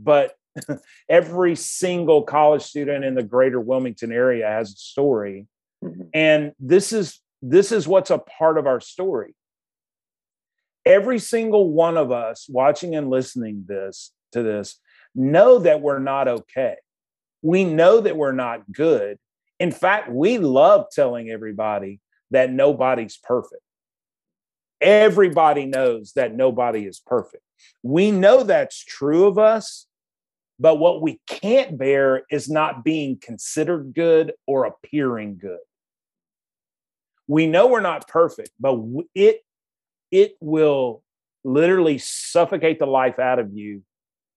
But 0.00 0.34
every 1.08 1.54
single 1.54 2.22
college 2.24 2.62
student 2.62 3.04
in 3.04 3.14
the 3.14 3.22
greater 3.22 3.60
Wilmington 3.60 4.10
area 4.10 4.48
has 4.48 4.72
a 4.72 4.76
story. 4.76 5.46
Mm-hmm. 5.84 6.02
And 6.12 6.52
this 6.58 6.92
is 6.92 7.20
this 7.40 7.70
is 7.70 7.86
what's 7.86 8.10
a 8.10 8.18
part 8.18 8.58
of 8.58 8.66
our 8.66 8.80
story. 8.80 9.36
Every 10.84 11.20
single 11.20 11.70
one 11.70 11.96
of 11.96 12.10
us 12.10 12.48
watching 12.48 12.96
and 12.96 13.10
listening 13.10 13.66
this 13.68 14.10
to 14.32 14.42
this 14.42 14.80
know 15.14 15.60
that 15.60 15.80
we're 15.80 16.00
not 16.00 16.26
okay. 16.26 16.76
We 17.42 17.62
know 17.62 18.00
that 18.00 18.16
we're 18.16 18.32
not 18.32 18.72
good. 18.72 19.18
In 19.60 19.70
fact, 19.70 20.10
we 20.10 20.38
love 20.38 20.86
telling 20.90 21.30
everybody 21.30 22.00
that 22.30 22.52
nobody's 22.52 23.16
perfect. 23.16 23.62
Everybody 24.80 25.66
knows 25.66 26.12
that 26.14 26.34
nobody 26.34 26.84
is 26.84 27.00
perfect. 27.04 27.42
We 27.82 28.10
know 28.10 28.42
that's 28.42 28.84
true 28.84 29.26
of 29.26 29.38
us 29.38 29.86
but 30.58 30.76
what 30.76 31.02
we 31.02 31.20
can't 31.26 31.76
bear 31.76 32.22
is 32.30 32.48
not 32.48 32.84
being 32.84 33.18
considered 33.20 33.92
good 33.94 34.32
or 34.46 34.64
appearing 34.64 35.38
good. 35.38 35.58
We 37.28 37.46
know 37.46 37.66
we're 37.66 37.80
not 37.80 38.08
perfect, 38.08 38.50
but 38.58 38.78
it 39.14 39.40
it 40.10 40.36
will 40.40 41.02
literally 41.44 41.98
suffocate 41.98 42.78
the 42.78 42.86
life 42.86 43.18
out 43.18 43.38
of 43.38 43.52
you 43.52 43.82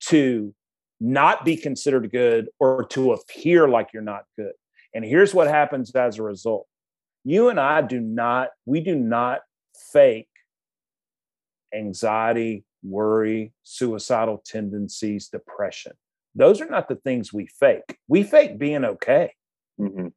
to 0.01 0.53
not 0.99 1.45
be 1.45 1.55
considered 1.55 2.11
good 2.11 2.49
or 2.59 2.85
to 2.85 3.13
appear 3.13 3.69
like 3.69 3.89
you're 3.93 4.01
not 4.01 4.23
good. 4.37 4.53
And 4.93 5.05
here's 5.05 5.33
what 5.33 5.47
happens 5.47 5.91
as 5.95 6.17
a 6.17 6.23
result. 6.23 6.67
You 7.23 7.49
and 7.49 7.59
I 7.59 7.81
do 7.81 7.99
not 7.99 8.49
we 8.65 8.81
do 8.81 8.95
not 8.95 9.41
fake 9.91 10.27
anxiety, 11.73 12.63
worry, 12.83 13.53
suicidal 13.63 14.41
tendencies, 14.45 15.27
depression. 15.27 15.93
Those 16.35 16.61
are 16.61 16.69
not 16.69 16.87
the 16.87 16.95
things 16.95 17.33
we 17.33 17.47
fake. 17.47 17.97
We 18.07 18.23
fake 18.23 18.57
being 18.57 18.85
okay. 18.85 19.33
Mm-hmm. 19.79 20.07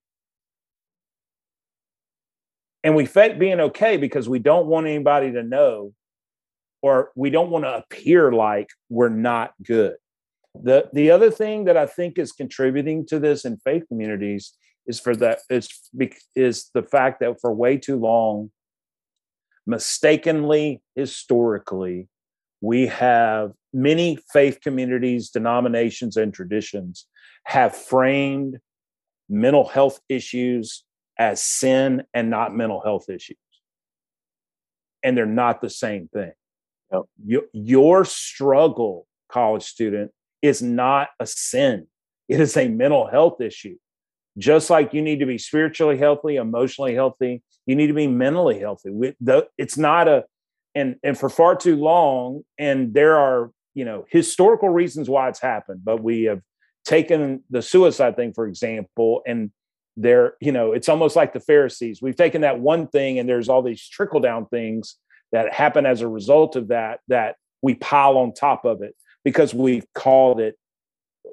And 2.84 2.96
we 2.96 3.06
fake 3.06 3.38
being 3.38 3.60
okay 3.60 3.96
because 3.96 4.28
we 4.28 4.38
don't 4.38 4.66
want 4.66 4.86
anybody 4.86 5.32
to 5.32 5.42
know 5.42 5.94
or 6.82 7.12
we 7.14 7.30
don't 7.30 7.50
want 7.50 7.64
to 7.64 7.76
appear 7.76 8.32
like 8.32 8.68
we're 8.88 9.08
not 9.08 9.52
good. 9.62 9.94
The 10.54 10.90
the 10.92 11.10
other 11.10 11.30
thing 11.30 11.64
that 11.64 11.76
I 11.76 11.86
think 11.86 12.18
is 12.18 12.32
contributing 12.32 13.06
to 13.06 13.18
this 13.18 13.44
in 13.44 13.56
faith 13.58 13.84
communities 13.88 14.52
is 14.86 15.00
for 15.00 15.14
that 15.16 15.40
is 15.48 15.68
is 16.34 16.70
the 16.74 16.82
fact 16.82 17.20
that 17.20 17.40
for 17.40 17.52
way 17.52 17.76
too 17.76 17.96
long 17.96 18.50
mistakenly 19.66 20.82
historically 20.94 22.08
we 22.62 22.86
have 22.86 23.52
many 23.74 24.16
faith 24.32 24.60
communities, 24.62 25.30
denominations, 25.30 26.16
and 26.16 26.32
traditions 26.32 27.06
have 27.44 27.76
framed 27.76 28.58
mental 29.28 29.66
health 29.66 30.00
issues 30.08 30.84
as 31.18 31.42
sin 31.42 32.04
and 32.14 32.30
not 32.30 32.54
mental 32.54 32.80
health 32.80 33.08
issues. 33.08 33.36
And 35.02 35.16
they're 35.16 35.26
not 35.26 35.60
the 35.60 35.70
same 35.70 36.08
thing. 36.14 36.32
Yep. 36.92 37.02
Your, 37.26 37.42
your 37.52 38.04
struggle, 38.04 39.08
college 39.28 39.64
student, 39.64 40.12
is 40.40 40.62
not 40.62 41.08
a 41.18 41.26
sin, 41.26 41.88
it 42.28 42.40
is 42.40 42.56
a 42.56 42.68
mental 42.68 43.08
health 43.08 43.40
issue. 43.40 43.76
Just 44.38 44.70
like 44.70 44.94
you 44.94 45.02
need 45.02 45.20
to 45.20 45.26
be 45.26 45.38
spiritually 45.38 45.98
healthy, 45.98 46.36
emotionally 46.36 46.94
healthy, 46.94 47.42
you 47.66 47.76
need 47.76 47.88
to 47.88 47.94
be 47.94 48.06
mentally 48.06 48.58
healthy. 48.58 49.14
It's 49.58 49.76
not 49.76 50.08
a 50.08 50.24
and 50.74 50.96
and 51.02 51.18
for 51.18 51.28
far 51.28 51.56
too 51.56 51.76
long 51.76 52.42
and 52.58 52.94
there 52.94 53.16
are 53.16 53.50
you 53.74 53.84
know 53.84 54.04
historical 54.10 54.68
reasons 54.68 55.08
why 55.08 55.28
it's 55.28 55.40
happened 55.40 55.80
but 55.84 56.02
we 56.02 56.24
have 56.24 56.40
taken 56.84 57.42
the 57.50 57.62
suicide 57.62 58.16
thing 58.16 58.32
for 58.32 58.46
example 58.46 59.22
and 59.26 59.50
there 59.96 60.34
you 60.40 60.52
know 60.52 60.72
it's 60.72 60.88
almost 60.88 61.16
like 61.16 61.32
the 61.32 61.40
pharisees 61.40 62.00
we've 62.00 62.16
taken 62.16 62.40
that 62.40 62.58
one 62.58 62.86
thing 62.88 63.18
and 63.18 63.28
there's 63.28 63.48
all 63.48 63.62
these 63.62 63.86
trickle 63.86 64.20
down 64.20 64.46
things 64.46 64.96
that 65.30 65.52
happen 65.52 65.86
as 65.86 66.00
a 66.00 66.08
result 66.08 66.56
of 66.56 66.68
that 66.68 67.00
that 67.08 67.36
we 67.60 67.74
pile 67.74 68.16
on 68.16 68.32
top 68.32 68.64
of 68.64 68.82
it 68.82 68.96
because 69.24 69.52
we've 69.54 69.86
called 69.94 70.40
it 70.40 70.56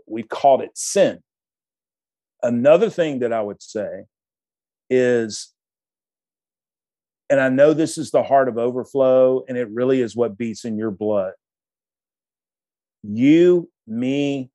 we've 0.05 0.29
called 0.29 0.61
it 0.61 0.71
sin 0.75 1.19
another 2.43 2.89
thing 2.89 3.19
that 3.19 3.33
i 3.33 3.41
would 3.41 3.61
say 3.61 4.03
is 4.89 5.53
and 7.29 7.39
I 7.39 7.49
know 7.49 7.73
this 7.73 7.97
is 7.97 8.09
the 8.09 8.23
heart 8.23 8.47
of 8.49 8.57
overflow, 8.57 9.43
and 9.47 9.57
it 9.57 9.69
really 9.69 10.01
is 10.01 10.15
what 10.15 10.37
beats 10.37 10.65
in 10.65 10.77
your 10.77 10.89
blood. 10.89 11.33
You, 13.03 13.69
me, 13.85 14.49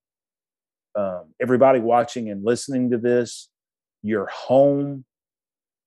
um, 0.97 1.33
everybody 1.41 1.79
watching 1.79 2.31
and 2.31 2.45
listening 2.45 2.91
to 2.91 2.99
this, 2.99 3.49
your 4.03 4.27
home, 4.27 5.05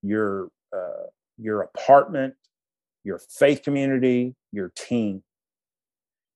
your 0.02 0.50
uh, 0.74 1.08
your 1.38 1.62
apartment, 1.62 2.36
your 3.04 3.20
faith 3.20 3.64
community, 3.64 4.36
your 4.52 4.72
team. 4.76 5.24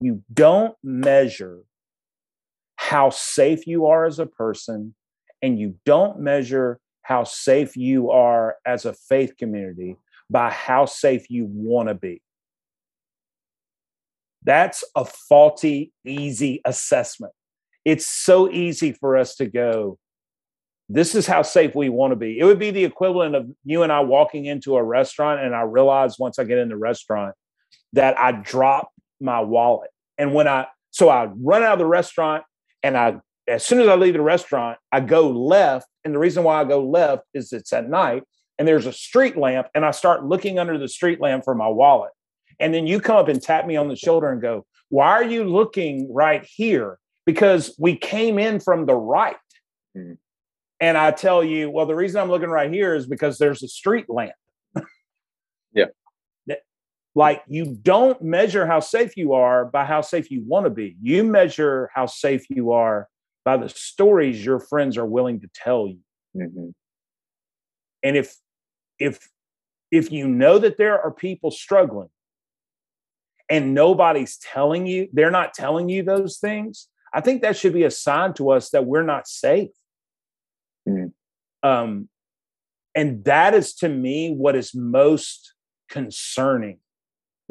You 0.02 0.22
don't 0.34 0.76
measure 0.84 1.60
how 2.76 3.10
safe 3.10 3.68
you 3.68 3.86
are 3.86 4.06
as 4.06 4.20
a 4.20 4.26
person, 4.26 4.96
and 5.42 5.60
you 5.60 5.76
don't 5.86 6.20
measure 6.20 6.80
how 7.02 7.24
safe 7.24 7.76
you 7.76 8.12
are 8.12 8.56
as 8.66 8.86
a 8.86 8.94
faith 8.94 9.36
community 9.38 9.98
by 10.30 10.50
how 10.50 10.86
safe 10.86 11.30
you 11.30 11.46
want 11.46 11.90
to 11.90 11.96
be. 11.96 12.22
That's 14.44 14.84
a 14.96 15.06
faulty, 15.06 15.92
easy 16.06 16.62
assessment. 16.66 17.34
It's 17.86 18.06
so 18.06 18.50
easy 18.50 18.92
for 18.92 19.18
us 19.18 19.36
to 19.36 19.46
go, 19.46 19.98
this 20.94 21.16
is 21.16 21.26
how 21.26 21.42
safe 21.42 21.74
we 21.74 21.90
want 21.90 22.12
to 22.12 22.16
be. 22.16 22.38
It 22.38 22.44
would 22.44 22.60
be 22.60 22.72
the 22.72 22.84
equivalent 22.84 23.36
of 23.36 23.50
you 23.64 23.84
and 23.84 23.92
I 23.92 24.02
walking 24.02 24.46
into 24.46 24.76
a 24.76 24.84
restaurant, 24.84 25.42
and 25.42 25.56
I 25.56 25.62
realize 25.62 26.20
once 26.20 26.38
I 26.38 26.44
get 26.44 26.58
in 26.58 26.70
the 26.70 26.78
restaurant 26.78 27.34
that 27.94 28.20
I 28.20 28.34
drop 28.34 28.92
my 29.20 29.40
wallet. 29.40 29.90
And 30.18 30.34
when 30.34 30.48
I, 30.48 30.68
so 30.92 31.10
I 31.10 31.26
run 31.26 31.64
out 31.64 31.74
of 31.74 31.80
the 31.80 31.86
restaurant, 31.86 32.44
and 32.84 32.98
I, 32.98 33.20
as 33.48 33.66
soon 33.66 33.82
as 33.82 33.88
I 33.88 33.96
leave 33.96 34.14
the 34.14 34.22
restaurant, 34.22 34.78
I 34.92 35.00
go 35.00 35.30
left. 35.30 35.88
And 36.04 36.14
the 36.14 36.20
reason 36.20 36.44
why 36.44 36.62
I 36.62 36.64
go 36.64 36.84
left 36.84 37.24
is 37.34 37.54
it's 37.54 37.74
at 37.74 37.90
night 37.90 38.24
and 38.58 38.68
there's 38.68 38.86
a 38.86 38.94
street 38.94 39.38
lamp 39.38 39.68
and 39.74 39.86
I 39.86 39.92
start 39.92 40.26
looking 40.26 40.60
under 40.60 40.78
the 40.78 40.88
street 40.88 41.20
lamp 41.20 41.44
for 41.44 41.56
my 41.56 41.68
wallet. 41.68 42.12
And 42.60 42.74
then 42.74 42.86
you 42.86 43.00
come 43.00 43.18
up 43.18 43.28
and 43.28 43.42
tap 43.42 43.66
me 43.66 43.76
on 43.76 43.88
the 43.88 43.96
shoulder 43.96 44.30
and 44.30 44.42
go, 44.42 44.66
Why 44.90 45.10
are 45.10 45.24
you 45.24 45.44
looking 45.44 46.14
right 46.14 46.44
here? 46.44 47.00
Because 47.26 47.76
we 47.80 47.96
came 47.96 48.38
in 48.38 48.60
from 48.60 48.86
the 48.86 48.96
right. 48.96 49.38
Mm-hmm. 49.98 50.14
And 50.80 50.98
I 50.98 51.12
tell 51.12 51.44
you, 51.44 51.70
Well, 51.70 51.86
the 51.86 51.96
reason 51.96 52.22
I'm 52.22 52.30
looking 52.30 52.50
right 52.50 52.72
here 52.72 52.96
is 52.96 53.08
because 53.08 53.38
there's 53.38 53.64
a 53.64 53.68
street 53.68 54.06
lamp. 54.10 54.34
yeah. 55.74 55.86
Like 57.14 57.44
you 57.48 57.78
don't 57.82 58.22
measure 58.22 58.66
how 58.66 58.80
safe 58.80 59.18
you 59.18 59.34
are 59.34 59.66
by 59.66 59.86
how 59.86 60.02
safe 60.02 60.32
you 60.32 60.44
want 60.46 60.66
to 60.66 60.70
be. 60.70 60.96
You 61.02 61.24
measure 61.24 61.90
how 61.94 62.06
safe 62.06 62.46
you 62.50 62.72
are 62.72 63.10
by 63.44 63.58
the 63.58 63.70
stories 63.70 64.44
your 64.46 64.60
friends 64.60 64.98
are 64.98 65.06
willing 65.06 65.40
to 65.42 65.50
tell 65.54 65.88
you. 65.88 66.00
Mm-hmm. 66.36 66.70
And 68.04 68.18
if 68.18 68.36
if 69.00 69.30
if 69.92 70.12
you 70.12 70.28
know 70.28 70.58
that 70.60 70.78
there 70.78 71.00
are 71.00 71.12
people 71.12 71.52
struggling 71.52 72.10
and 73.50 73.74
nobody's 73.74 74.38
telling 74.38 74.88
you, 74.88 75.10
they're 75.12 75.32
not 75.32 75.54
telling 75.54 75.90
you 75.90 76.04
those 76.04 76.38
things, 76.38 76.88
I 77.14 77.20
think 77.22 77.42
that 77.42 77.58
should 77.58 77.74
be 77.74 77.84
a 77.84 77.92
sign 77.92 78.34
to 78.36 78.52
us 78.52 78.70
that 78.70 78.86
we're 78.86 79.04
not 79.04 79.28
safe. 79.28 79.72
Mm. 80.88 81.12
Um, 81.62 82.10
and 82.96 83.24
that 83.26 83.54
is 83.54 83.74
to 83.76 83.90
me 83.90 84.34
what 84.34 84.56
is 84.56 84.74
most 84.74 85.54
concerning 85.90 86.80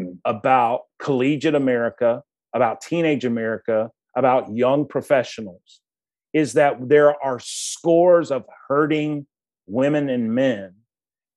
mm. 0.00 0.16
about 0.24 0.82
collegiate 0.98 1.54
America, 1.54 2.22
about 2.54 2.80
teenage 2.80 3.24
America, 3.24 3.90
about 4.16 4.54
young 4.54 4.86
professionals 4.86 5.80
is 6.32 6.54
that 6.54 6.88
there 6.88 7.22
are 7.22 7.40
scores 7.40 8.30
of 8.30 8.44
hurting 8.68 9.26
women 9.66 10.08
and 10.08 10.34
men 10.34 10.74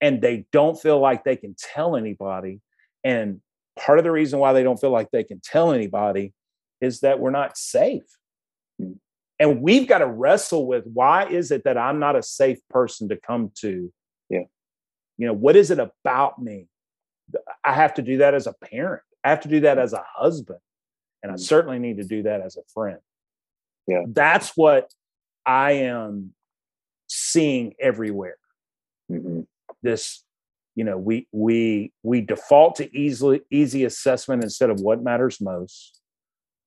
and 0.02 0.22
they 0.22 0.46
don't 0.52 0.80
feel 0.80 1.00
like 1.00 1.24
they 1.24 1.36
can 1.36 1.56
tell 1.58 1.96
anybody. 1.96 2.62
And 3.04 3.42
part 3.78 3.98
of 3.98 4.04
the 4.04 4.12
reason 4.12 4.40
why 4.40 4.54
they 4.54 4.64
don't 4.64 4.80
feel 4.80 4.92
like 4.92 5.10
they 5.12 5.24
can 5.24 5.40
tell 5.44 5.72
anybody 5.72 6.34
is 6.82 7.00
that 7.00 7.20
we're 7.20 7.32
not 7.32 7.58
safe. 7.58 8.04
And 9.40 9.62
we've 9.62 9.88
got 9.88 10.00
to 10.00 10.08
wrestle 10.08 10.68
with 10.68 10.86
why 10.94 11.28
is 11.28 11.52
it 11.52 11.64
that 11.64 11.78
i'm 11.78 12.00
not 12.00 12.16
a 12.16 12.24
safe 12.24 12.60
person 12.70 13.10
to 13.10 13.18
come 13.18 13.52
to? 13.62 13.92
Yeah. 14.30 14.44
You 15.18 15.28
know 15.28 15.34
what 15.34 15.56
is 15.56 15.72
it 15.72 15.80
about 15.80 16.42
me? 16.42 16.68
I 17.64 17.74
have 17.74 17.94
to 17.96 18.02
do 18.02 18.18
that 18.18 18.34
as 18.34 18.46
a 18.46 18.54
parent. 18.54 19.04
I 19.24 19.30
have 19.30 19.42
to 19.42 19.48
do 19.48 19.62
that 19.62 19.80
as 19.80 19.94
a 19.94 20.04
husband 20.16 20.60
and 21.24 21.32
i 21.32 21.36
mm. 21.36 21.40
certainly 21.40 21.80
need 21.80 21.98
to 21.98 22.04
do 22.04 22.24
that 22.24 22.42
as 22.42 22.58
a 22.58 22.62
friend. 22.74 23.00
Yeah. 23.88 24.04
That's 24.08 24.56
what 24.56 24.92
i 25.46 25.72
am 25.74 26.34
seeing 27.08 27.74
everywhere. 27.80 28.38
Mm-hmm. 29.12 29.42
this 29.82 30.24
you 30.76 30.86
know 30.86 30.98
we 30.98 31.28
we 31.34 31.92
we 32.04 32.22
default 32.22 32.76
to 32.78 32.98
easily 32.98 33.42
easy 33.52 33.84
assessment 33.84 34.44
instead 34.44 34.70
of 34.70 34.80
what 34.80 35.04
matters 35.04 35.42
most. 35.42 36.00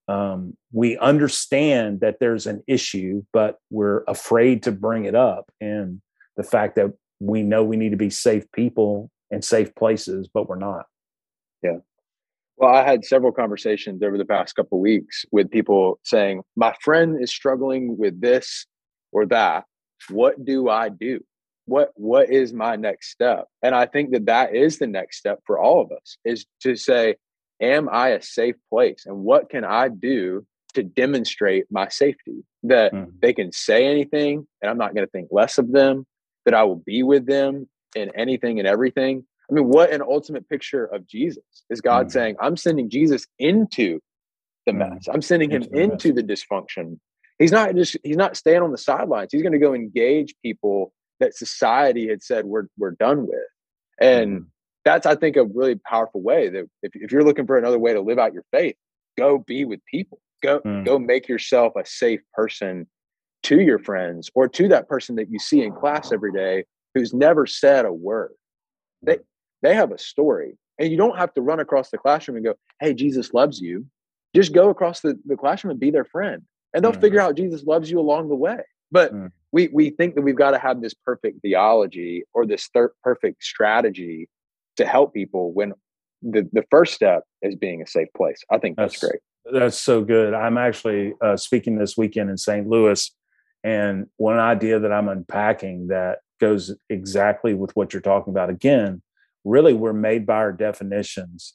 Um, 0.09 0.57
we 0.71 0.97
understand 0.99 2.01
that 2.01 2.21
there's 2.21 2.47
an 2.47 2.63
issue 2.69 3.25
but 3.33 3.59
we're 3.71 4.05
afraid 4.07 4.63
to 4.65 4.73
bring 4.73 5.05
it 5.05 5.15
up. 5.15 5.51
And 5.61 6.01
the 6.37 6.45
fact 6.45 6.77
that 6.77 6.93
we 7.19 7.43
know 7.43 7.65
we 7.65 7.77
need 7.77 7.91
to 7.91 7.97
be 7.97 8.11
safe 8.11 8.45
people 8.53 9.11
and 9.31 9.45
safe 9.45 9.75
places 9.75 10.29
but 10.33 10.49
we're 10.49 10.57
not. 10.57 10.87
Yeah 11.63 11.79
well 12.57 12.75
i 12.75 12.83
had 12.83 13.05
several 13.05 13.33
conversations 13.33 14.03
over 14.03 14.19
the 14.19 14.25
past 14.25 14.55
couple 14.57 14.81
weeks 14.81 15.25
with 15.33 15.51
people 15.51 15.99
saying 16.05 16.43
my 16.57 16.75
friend 16.83 17.23
is 17.23 17.31
struggling 17.31 17.97
with 17.99 18.21
this 18.21 18.67
or 19.17 19.27
that. 19.27 19.65
What 20.11 20.45
do 20.45 20.69
i 20.69 20.89
do? 20.89 21.21
What 21.65 21.91
what 21.95 22.31
is 22.31 22.53
my 22.53 22.77
next 22.77 23.11
step? 23.11 23.47
And 23.63 23.75
i 23.75 23.87
think 23.87 24.13
that 24.13 24.27
that 24.27 24.55
is 24.55 24.79
the 24.79 24.87
next 24.87 25.19
step 25.19 25.41
for 25.47 25.59
all 25.59 25.81
of 25.81 25.91
us 25.91 26.19
is 26.25 26.47
to 26.61 26.77
say 26.77 27.17
am 27.61 27.89
i 27.91 28.11
a 28.11 28.23
safe 28.23 28.57
place? 28.71 29.05
And 29.07 29.19
what 29.19 29.49
can 29.49 29.65
i 29.65 29.89
do 29.89 30.47
to 30.75 30.83
demonstrate 30.83 31.65
my 31.71 31.89
safety? 31.89 32.45
That 32.65 32.93
mm. 32.93 33.11
they 33.23 33.33
can 33.33 33.53
say 33.53 33.87
anything 33.87 34.47
and 34.61 34.71
i'm 34.71 34.79
not 34.79 34.95
going 34.95 35.07
to 35.07 35.11
think 35.11 35.29
less 35.31 35.57
of 35.59 35.73
them 35.73 36.07
that 36.45 36.55
i 36.55 36.63
will 36.63 36.83
be 36.85 37.03
with 37.03 37.27
them 37.27 37.69
in 37.95 38.11
anything 38.15 38.59
and 38.59 38.69
everything 38.69 39.25
i 39.51 39.55
mean 39.55 39.69
what 39.69 39.93
an 39.93 40.03
ultimate 40.03 40.49
picture 40.49 40.87
of 40.87 41.07
jesus 41.07 41.65
is 41.71 41.81
god 41.81 42.07
mm. 42.07 42.13
saying 42.13 42.37
i'm 42.41 42.57
sending 42.57 42.89
jesus 42.89 43.27
into 43.39 44.01
the 44.67 44.73
mm. 44.73 44.79
mess 44.79 45.09
i'm 45.13 45.23
sending 45.23 45.51
him 45.51 45.63
into 45.73 46.13
the 46.13 46.23
dysfunction 46.23 46.99
he's 47.39 47.53
not 47.53 47.75
just 47.75 47.97
he's 48.03 48.17
not 48.17 48.37
staying 48.37 48.63
on 48.63 48.73
the 48.73 48.79
sidelines 48.79 49.31
he's 49.33 49.43
going 49.43 49.53
to 49.53 49.59
go 49.59 49.75
engage 49.75 50.35
people 50.43 50.93
that 51.21 51.35
society 51.35 52.09
had 52.09 52.23
said 52.23 52.45
we're 52.45 52.67
we're 52.79 52.93
done 52.93 53.27
with. 53.27 53.39
And 54.01 54.41
mm. 54.41 54.47
that's 54.85 55.07
I 55.07 55.15
think 55.15 55.37
a 55.37 55.45
really 55.45 55.77
powerful 55.77 56.23
way 56.23 56.49
that 56.49 56.69
if, 56.83 56.93
if 56.95 57.13
you're 57.13 57.25
looking 57.25 57.47
for 57.47 57.57
another 57.57 57.79
way 57.79 57.93
to 57.93 58.01
live 58.01 58.19
out 58.19 58.33
your 58.33 58.45
faith, 58.53 58.77
go 59.17 59.39
be 59.39 59.65
with 59.65 59.81
people. 59.91 60.21
Go 60.43 60.61
mm. 60.61 60.85
go 60.85 60.99
make 60.99 61.29
yourself 61.29 61.73
a 61.77 61.87
safe 61.87 62.21
person 62.35 62.87
to 63.45 63.61
your 63.61 63.79
friends 63.79 64.31
or 64.35 64.49
to 64.49 64.69
that 64.69 64.89
person 64.89 65.17
that 65.17 65.31
you 65.31 65.39
see 65.39 65.63
in 65.63 65.73
class 65.73 66.13
every 66.13 66.33
day 66.33 66.65
who's 66.95 67.15
never 67.15 67.47
said 67.47 67.85
a 67.85 67.93
word. 67.93 68.33
They 69.03 69.19
they 69.67 69.75
have 69.75 69.91
a 69.91 69.99
story. 69.99 70.57
And 70.79 70.91
you 70.91 70.97
don't 70.97 71.19
have 71.19 71.35
to 71.35 71.41
run 71.41 71.59
across 71.59 71.91
the 71.91 71.99
classroom 71.99 72.37
and 72.37 72.47
go, 72.47 72.55
hey, 72.81 72.95
Jesus 72.95 73.35
loves 73.35 73.61
you. 73.61 73.87
Just 74.35 74.53
go 74.53 74.69
across 74.71 75.01
the, 75.01 75.19
the 75.27 75.37
classroom 75.37 75.73
and 75.73 75.81
be 75.81 75.91
their 75.91 76.05
friend. 76.05 76.43
And 76.73 76.85
they'll 76.85 76.93
mm. 76.93 77.01
figure 77.01 77.21
out 77.21 77.37
Jesus 77.37 77.65
loves 77.65 77.91
you 77.91 77.99
along 77.99 78.29
the 78.29 78.37
way. 78.37 78.59
But 78.93 79.13
mm. 79.13 79.33
we 79.51 79.69
we 79.69 79.91
think 79.91 80.15
that 80.15 80.23
we've 80.23 80.37
got 80.37 80.53
to 80.53 80.59
have 80.59 80.83
this 80.83 80.95
perfect 80.95 81.41
theology 81.43 82.23
or 82.35 82.47
this 82.47 82.69
thir- 82.73 82.93
perfect 83.03 83.43
strategy 83.43 84.29
to 84.77 84.87
help 84.87 85.15
people 85.15 85.53
when 85.53 85.73
the, 86.23 86.49
the 86.53 86.65
first 86.71 86.95
step 86.95 87.25
is 87.43 87.57
being 87.57 87.83
a 87.83 87.87
safe 87.87 88.09
place. 88.17 88.39
I 88.51 88.59
think 88.59 88.77
that's, 88.77 89.01
that's 89.01 89.11
great. 89.11 89.21
That's 89.53 89.79
so 89.79 90.05
good. 90.05 90.35
I'm 90.35 90.59
actually 90.59 91.15
uh, 91.21 91.37
speaking 91.37 91.79
this 91.79 91.97
weekend 91.97 92.31
in 92.31 92.37
St. 92.37 92.69
Louis, 92.69 93.11
and 93.65 94.07
one 94.19 94.39
idea 94.39 94.79
that 94.79 94.93
I'm 94.93 95.09
unpacking 95.09 95.89
that 95.89 96.19
goes 96.41 96.75
exactly 96.91 97.55
with 97.55 97.75
what 97.75 97.93
you're 97.93 98.03
talking 98.03 98.33
about. 98.33 98.51
Again, 98.51 99.03
really, 99.47 99.73
we're 99.73 99.93
made 99.93 100.27
by 100.27 100.37
our 100.37 100.53
definitions. 100.53 101.55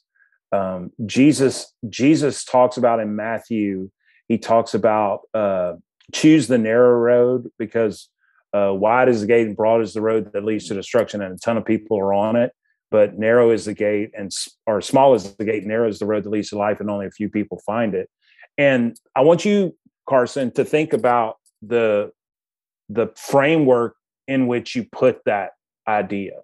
Um, 0.50 0.90
Jesus 1.06 1.72
Jesus 1.88 2.44
talks 2.44 2.76
about 2.76 3.00
in 3.00 3.14
Matthew. 3.14 3.90
He 4.28 4.38
talks 4.38 4.74
about 4.74 5.20
uh, 5.34 5.74
choose 6.12 6.48
the 6.48 6.58
narrow 6.58 6.94
road 6.94 7.48
because 7.58 8.08
uh, 8.52 8.72
wide 8.74 9.08
is 9.08 9.20
the 9.20 9.26
gate 9.26 9.46
and 9.46 9.56
broad 9.56 9.80
is 9.80 9.94
the 9.94 10.02
road 10.02 10.30
that 10.32 10.44
leads 10.44 10.68
to 10.68 10.74
destruction, 10.74 11.22
and 11.22 11.34
a 11.34 11.38
ton 11.38 11.56
of 11.56 11.64
people 11.64 11.98
are 11.98 12.12
on 12.12 12.36
it. 12.36 12.52
But 12.90 13.18
narrow 13.18 13.50
is 13.50 13.64
the 13.64 13.74
gate, 13.74 14.10
and 14.16 14.30
or 14.66 14.80
small 14.82 15.14
is 15.14 15.34
the 15.34 15.44
gate, 15.44 15.64
narrow 15.64 15.88
is 15.88 15.98
the 15.98 16.06
road 16.06 16.24
that 16.24 16.30
leads 16.30 16.50
to 16.50 16.58
life, 16.58 16.80
and 16.80 16.90
only 16.90 17.06
a 17.06 17.10
few 17.10 17.30
people 17.30 17.60
find 17.64 17.94
it. 17.94 18.10
And 18.58 18.98
I 19.16 19.22
want 19.22 19.46
you, 19.46 19.74
Carson, 20.06 20.50
to 20.52 20.64
think 20.64 20.92
about 20.92 21.36
the 21.62 22.10
the 22.90 23.08
framework 23.16 23.96
in 24.28 24.46
which 24.46 24.76
you 24.76 24.84
put 24.84 25.24
that 25.24 25.52
idea. 25.88 26.40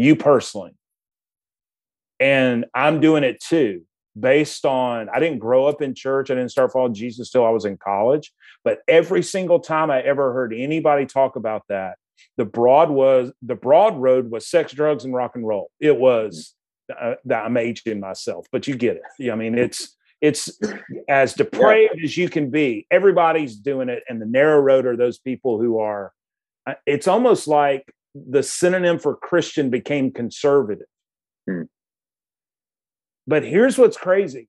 You 0.00 0.16
personally, 0.16 0.72
and 2.18 2.66
I'm 2.74 3.00
doing 3.00 3.24
it 3.24 3.40
too 3.40 3.82
based 4.18 4.64
on 4.64 5.08
I 5.08 5.20
didn't 5.20 5.38
grow 5.38 5.66
up 5.66 5.82
in 5.82 5.94
church. 5.94 6.30
I 6.30 6.34
didn't 6.34 6.50
start 6.50 6.72
following 6.72 6.94
Jesus 6.94 7.30
till 7.30 7.44
I 7.44 7.50
was 7.50 7.64
in 7.64 7.76
college. 7.76 8.32
But 8.64 8.80
every 8.88 9.22
single 9.22 9.60
time 9.60 9.90
I 9.90 10.00
ever 10.00 10.32
heard 10.32 10.52
anybody 10.52 11.06
talk 11.06 11.36
about 11.36 11.62
that, 11.68 11.96
the 12.36 12.44
broad 12.44 12.90
was 12.90 13.32
the 13.42 13.54
broad 13.54 13.96
road 13.96 14.30
was 14.30 14.46
sex, 14.46 14.72
drugs, 14.72 15.04
and 15.04 15.14
rock 15.14 15.32
and 15.34 15.46
roll. 15.46 15.70
It 15.80 15.96
was 15.96 16.54
uh, 16.98 17.14
I'm 17.32 17.56
aging 17.56 18.00
myself, 18.00 18.46
but 18.50 18.66
you 18.66 18.76
get 18.76 18.96
it. 18.96 19.30
I 19.30 19.36
mean, 19.36 19.56
it's 19.56 19.96
it's 20.20 20.58
as 21.08 21.34
depraved 21.34 22.00
as 22.02 22.16
you 22.16 22.28
can 22.28 22.50
be. 22.50 22.86
Everybody's 22.90 23.56
doing 23.56 23.88
it, 23.88 24.02
and 24.08 24.20
the 24.20 24.26
narrow 24.26 24.60
road 24.60 24.86
are 24.86 24.96
those 24.96 25.18
people 25.18 25.60
who 25.60 25.78
are. 25.78 26.12
Uh, 26.66 26.74
it's 26.84 27.08
almost 27.08 27.48
like 27.48 27.90
the 28.14 28.42
synonym 28.42 28.98
for 28.98 29.16
Christian 29.16 29.70
became 29.70 30.12
conservative. 30.12 30.86
Hmm. 31.48 31.62
But 33.26 33.44
here's 33.44 33.78
what's 33.78 33.96
crazy. 33.96 34.48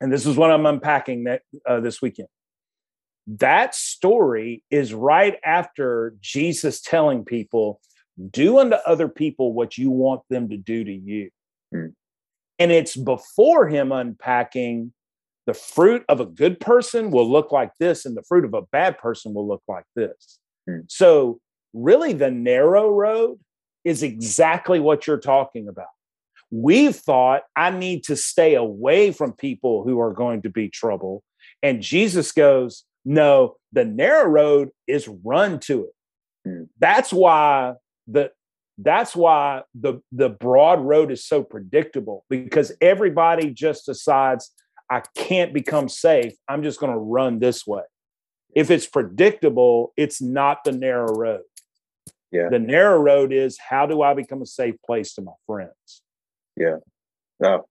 And 0.00 0.12
this 0.12 0.26
is 0.26 0.36
what 0.36 0.50
I'm 0.50 0.66
unpacking 0.66 1.24
that, 1.24 1.42
uh, 1.66 1.80
this 1.80 2.02
weekend. 2.02 2.28
That 3.26 3.74
story 3.74 4.62
is 4.70 4.92
right 4.94 5.36
after 5.44 6.14
Jesus 6.20 6.80
telling 6.80 7.24
people, 7.24 7.80
do 8.30 8.58
unto 8.58 8.76
other 8.86 9.08
people 9.08 9.52
what 9.52 9.76
you 9.76 9.90
want 9.90 10.22
them 10.30 10.48
to 10.48 10.56
do 10.56 10.84
to 10.84 10.92
you. 10.92 11.30
Mm. 11.74 11.92
And 12.58 12.72
it's 12.72 12.96
before 12.96 13.68
him 13.68 13.92
unpacking 13.92 14.92
the 15.46 15.54
fruit 15.54 16.04
of 16.08 16.20
a 16.20 16.26
good 16.26 16.58
person 16.58 17.10
will 17.10 17.30
look 17.30 17.52
like 17.52 17.70
this, 17.78 18.04
and 18.04 18.16
the 18.16 18.22
fruit 18.22 18.44
of 18.44 18.54
a 18.54 18.62
bad 18.62 18.98
person 18.98 19.32
will 19.32 19.46
look 19.46 19.62
like 19.68 19.84
this. 19.94 20.38
Mm. 20.68 20.84
So, 20.88 21.40
really, 21.76 22.12
the 22.12 22.30
narrow 22.30 22.90
road 22.90 23.38
is 23.84 24.02
exactly 24.02 24.80
what 24.80 25.06
you're 25.06 25.18
talking 25.18 25.68
about. 25.68 25.86
We've 26.50 26.94
thought, 26.94 27.42
I 27.54 27.70
need 27.70 28.04
to 28.04 28.16
stay 28.16 28.54
away 28.54 29.12
from 29.12 29.32
people 29.32 29.84
who 29.84 30.00
are 30.00 30.12
going 30.12 30.42
to 30.42 30.50
be 30.50 30.68
trouble. 30.68 31.22
And 31.62 31.82
Jesus 31.82 32.32
goes, 32.32 32.84
No, 33.04 33.56
the 33.72 33.84
narrow 33.84 34.28
road 34.28 34.70
is 34.86 35.08
run 35.08 35.58
to 35.60 35.84
it. 35.84 36.48
Mm. 36.48 36.68
That's 36.78 37.12
why 37.12 37.74
the 38.06 38.30
that's 38.78 39.16
why 39.16 39.62
the 39.74 40.00
the 40.12 40.28
broad 40.28 40.80
road 40.80 41.10
is 41.10 41.24
so 41.24 41.42
predictable 41.42 42.24
because 42.28 42.72
everybody 42.80 43.50
just 43.50 43.86
decides 43.86 44.52
I 44.90 45.02
can't 45.16 45.52
become 45.52 45.88
safe. 45.88 46.34
I'm 46.48 46.62
just 46.62 46.78
going 46.78 46.92
to 46.92 46.98
run 46.98 47.38
this 47.38 47.66
way. 47.66 47.82
If 48.54 48.70
it's 48.70 48.86
predictable, 48.86 49.92
it's 49.96 50.22
not 50.22 50.64
the 50.64 50.72
narrow 50.72 51.12
road. 51.14 51.42
Yeah. 52.32 52.48
The 52.50 52.58
narrow 52.58 52.98
road 52.98 53.32
is 53.32 53.58
how 53.58 53.86
do 53.86 54.02
I 54.02 54.14
become 54.14 54.42
a 54.42 54.46
safe 54.46 54.74
place 54.84 55.14
to 55.14 55.22
my 55.22 55.32
friends? 55.46 56.02
Yeah. 56.56 56.76
Oh, 57.42 57.66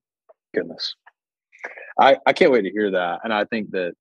goodness. 0.54 0.96
I, 2.00 2.18
I 2.26 2.34
can't 2.34 2.52
wait 2.52 2.64
to 2.64 2.72
hear 2.72 2.92
that. 2.92 3.22
And 3.24 3.34
I 3.34 3.46
think 3.46 3.72
that 3.72 3.94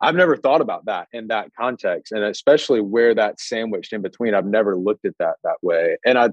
I've 0.00 0.14
never 0.14 0.36
thought 0.36 0.60
about 0.60 0.86
that 0.86 1.08
in 1.12 1.28
that 1.28 1.50
context, 1.58 2.12
and 2.12 2.24
especially 2.24 2.80
where 2.80 3.14
that's 3.14 3.48
sandwiched 3.48 3.92
in 3.92 4.02
between. 4.02 4.34
I've 4.34 4.46
never 4.46 4.76
looked 4.76 5.04
at 5.06 5.16
that 5.18 5.36
that 5.44 5.56
way. 5.62 5.96
And 6.04 6.18
I, 6.18 6.30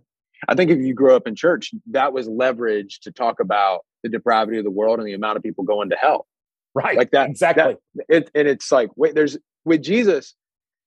I 0.47 0.55
think 0.55 0.71
if 0.71 0.79
you 0.79 0.93
grew 0.93 1.15
up 1.15 1.27
in 1.27 1.35
church, 1.35 1.71
that 1.91 2.11
was 2.11 2.27
leverage 2.27 2.99
to 3.01 3.11
talk 3.11 3.39
about 3.39 3.85
the 4.03 4.09
depravity 4.09 4.57
of 4.57 4.63
the 4.63 4.71
world 4.71 4.99
and 4.99 5.07
the 5.07 5.13
amount 5.13 5.37
of 5.37 5.43
people 5.43 5.63
going 5.63 5.89
to 5.91 5.95
hell. 5.95 6.27
Right. 6.73 6.97
Like 6.97 7.11
that. 7.11 7.29
Exactly. 7.29 7.75
That, 7.95 8.05
it, 8.09 8.31
and 8.33 8.47
it's 8.47 8.71
like, 8.71 8.89
wait, 8.95 9.13
there's 9.13 9.37
with 9.63 9.83
Jesus, 9.83 10.33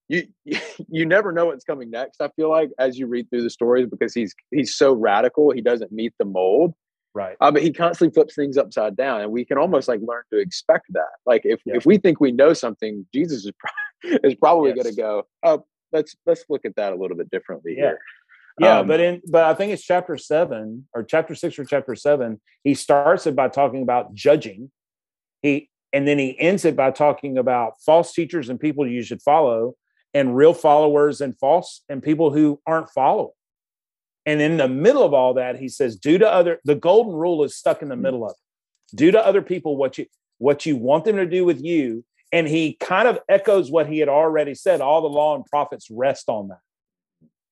you 0.08 0.26
you 0.88 1.06
never 1.06 1.32
know 1.32 1.46
what's 1.46 1.64
coming 1.64 1.90
next. 1.90 2.20
I 2.20 2.28
feel 2.36 2.50
like 2.50 2.70
as 2.78 2.98
you 2.98 3.06
read 3.06 3.30
through 3.30 3.42
the 3.42 3.50
stories 3.50 3.86
because 3.90 4.14
he's 4.14 4.34
he's 4.50 4.74
so 4.76 4.92
radical, 4.92 5.50
he 5.50 5.60
doesn't 5.60 5.92
meet 5.92 6.12
the 6.18 6.24
mold. 6.24 6.74
Right. 7.14 7.36
Uh, 7.40 7.52
but 7.52 7.62
he 7.62 7.72
constantly 7.72 8.12
flips 8.12 8.34
things 8.34 8.56
upside 8.56 8.96
down, 8.96 9.20
and 9.20 9.30
we 9.30 9.44
can 9.44 9.56
almost 9.56 9.86
like 9.86 10.00
learn 10.00 10.22
to 10.32 10.38
expect 10.40 10.86
that. 10.90 11.12
Like 11.26 11.42
if 11.44 11.60
Yeah. 11.64 11.76
if 11.76 11.86
we 11.86 11.98
think 11.98 12.20
we 12.20 12.32
know 12.32 12.52
something, 12.54 13.06
Jesus 13.14 13.44
is 13.46 13.52
pro- 13.58 14.18
is 14.24 14.34
probably 14.34 14.72
Yes. 14.74 14.82
going 14.82 14.94
to 14.94 15.00
go. 15.00 15.26
Oh, 15.42 15.64
let's 15.92 16.16
let's 16.26 16.44
look 16.48 16.64
at 16.64 16.76
that 16.76 16.92
a 16.92 16.96
little 16.96 17.16
bit 17.16 17.30
differently 17.30 17.74
Yeah. 17.76 17.82
here. 17.82 17.98
Yeah, 18.60 18.78
Um, 18.80 18.86
but 18.86 19.00
in 19.00 19.20
but 19.30 19.44
I 19.44 19.54
think 19.54 19.72
it's 19.72 19.82
chapter 19.84 20.16
seven 20.16 20.86
or 20.94 21.02
chapter 21.02 21.34
six 21.34 21.58
or 21.58 21.64
chapter 21.64 21.94
seven. 21.96 22.40
He 22.62 22.74
starts 22.74 23.26
it 23.26 23.34
by 23.34 23.48
talking 23.48 23.82
about 23.82 24.14
judging. 24.14 24.70
He 25.42 25.70
and 25.92 26.06
then 26.08 26.18
he 26.18 26.38
ends 26.40 26.64
it 26.64 26.74
by 26.76 26.90
talking 26.90 27.38
about 27.38 27.74
false 27.86 28.12
teachers 28.12 28.48
and 28.48 28.58
people 28.58 28.86
you 28.86 29.02
should 29.02 29.22
follow, 29.22 29.74
and 30.14 30.36
real 30.36 30.54
followers 30.54 31.20
and 31.20 31.36
false 31.38 31.82
and 31.88 32.02
people 32.02 32.32
who 32.32 32.60
aren't 32.66 32.88
following. 32.90 33.32
And 34.24 34.40
in 34.40 34.56
the 34.56 34.68
middle 34.68 35.02
of 35.02 35.12
all 35.12 35.34
that, 35.34 35.58
he 35.58 35.68
says, 35.68 35.96
"Do 35.96 36.16
to 36.18 36.30
other." 36.30 36.60
The 36.64 36.74
golden 36.74 37.12
rule 37.12 37.44
is 37.44 37.56
stuck 37.56 37.82
in 37.82 37.88
the 37.88 37.96
middle 37.96 38.24
of 38.24 38.30
it. 38.30 38.96
Do 38.96 39.10
to 39.10 39.26
other 39.26 39.42
people 39.42 39.76
what 39.76 39.98
you 39.98 40.06
what 40.38 40.64
you 40.64 40.76
want 40.76 41.04
them 41.04 41.16
to 41.16 41.26
do 41.26 41.44
with 41.44 41.62
you. 41.62 42.04
And 42.32 42.48
he 42.48 42.74
kind 42.80 43.06
of 43.06 43.20
echoes 43.28 43.70
what 43.70 43.86
he 43.86 43.98
had 43.98 44.08
already 44.08 44.54
said. 44.54 44.80
All 44.80 45.02
the 45.02 45.08
law 45.08 45.36
and 45.36 45.44
prophets 45.44 45.88
rest 45.90 46.28
on 46.28 46.48
that. 46.48 46.60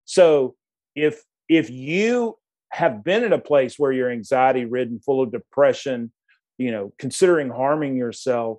So 0.05 0.57
if 0.95 1.23
if 1.49 1.69
you 1.71 2.39
have 2.71 3.05
been 3.05 3.23
in 3.23 3.33
a 3.33 3.39
place 3.39 3.79
where 3.79 3.93
you're 3.93 4.11
anxiety 4.11 4.65
ridden 4.65 4.99
full 4.99 5.23
of 5.23 5.31
depression 5.31 6.11
you 6.59 6.71
know 6.71 6.93
considering 6.99 7.51
harming 7.51 7.97
yourself 7.97 8.59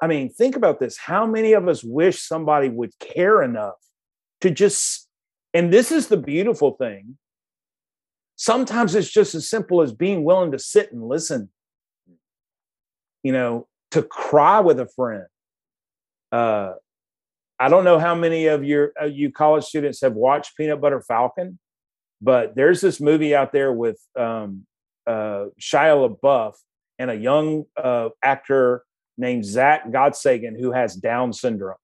i 0.00 0.06
mean 0.06 0.28
think 0.30 0.56
about 0.56 0.80
this. 0.80 0.96
How 0.98 1.26
many 1.26 1.52
of 1.52 1.68
us 1.68 1.82
wish 1.84 2.20
somebody 2.22 2.68
would 2.68 2.98
care 2.98 3.42
enough 3.42 3.76
to 4.40 4.50
just 4.50 5.08
and 5.54 5.72
this 5.72 5.90
is 5.90 6.08
the 6.08 6.16
beautiful 6.16 6.72
thing. 6.72 7.16
Sometimes 8.36 8.94
it's 8.94 9.10
just 9.10 9.34
as 9.34 9.48
simple 9.48 9.80
as 9.80 9.92
being 9.92 10.22
willing 10.22 10.52
to 10.52 10.58
sit 10.58 10.92
and 10.92 11.02
listen. 11.02 11.50
You 13.22 13.32
know 13.32 13.66
to 13.90 14.02
cry 14.02 14.60
with 14.60 14.78
a 14.80 14.86
friend. 14.86 15.26
Uh 16.32 16.74
I 17.60 17.68
don't 17.68 17.84
know 17.84 17.98
how 17.98 18.14
many 18.14 18.46
of 18.46 18.64
your 18.64 18.92
uh, 19.00 19.06
you 19.06 19.32
college 19.32 19.64
students 19.64 20.00
have 20.02 20.14
watched 20.14 20.56
Peanut 20.56 20.80
Butter 20.80 21.02
Falcon, 21.02 21.58
but 22.20 22.54
there's 22.54 22.80
this 22.80 23.00
movie 23.00 23.34
out 23.34 23.52
there 23.52 23.72
with 23.72 24.00
um, 24.16 24.64
uh, 25.08 25.46
Shia 25.60 26.08
LaBeouf 26.08 26.54
and 27.00 27.10
a 27.10 27.16
young 27.16 27.64
uh, 27.76 28.10
actor 28.22 28.84
named 29.18 29.44
Zack 29.44 29.88
Gottsagen 29.88 30.58
who 30.58 30.72
has 30.72 30.94
Down 30.94 31.32
syndrome. 31.32 31.76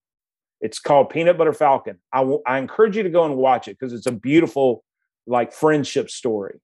It's 0.60 0.78
called 0.78 1.10
Peanut 1.10 1.36
Butter 1.36 1.52
Falcon. 1.52 1.98
I 2.12 2.18
w- 2.18 2.42
I 2.46 2.58
encourage 2.58 2.96
you 2.96 3.02
to 3.02 3.10
go 3.10 3.24
and 3.24 3.36
watch 3.36 3.68
it 3.68 3.78
because 3.78 3.92
it's 3.92 4.06
a 4.06 4.12
beautiful 4.12 4.82
like 5.26 5.52
friendship 5.52 6.08
story. 6.10 6.60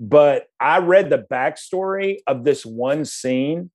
But 0.00 0.46
I 0.60 0.78
read 0.78 1.10
the 1.10 1.24
backstory 1.30 2.18
of 2.26 2.44
this 2.44 2.64
one 2.66 3.04
scene 3.04 3.70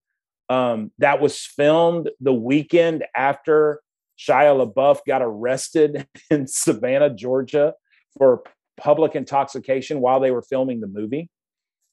um, 0.50 0.92
that 1.00 1.22
was 1.22 1.40
filmed 1.40 2.10
the 2.20 2.34
weekend 2.34 3.04
after 3.16 3.82
Shia 4.18 4.74
LaBeouf 4.74 5.00
got 5.08 5.22
arrested 5.22 6.08
in 6.30 6.48
Savannah, 6.48 7.10
Georgia 7.10 7.74
for 8.18 8.44
public 8.78 9.16
intoxication 9.16 10.00
while 10.00 10.20
they 10.20 10.32
were 10.32 10.42
filming 10.42 10.80
the 10.80 10.88
movie. 10.88 11.30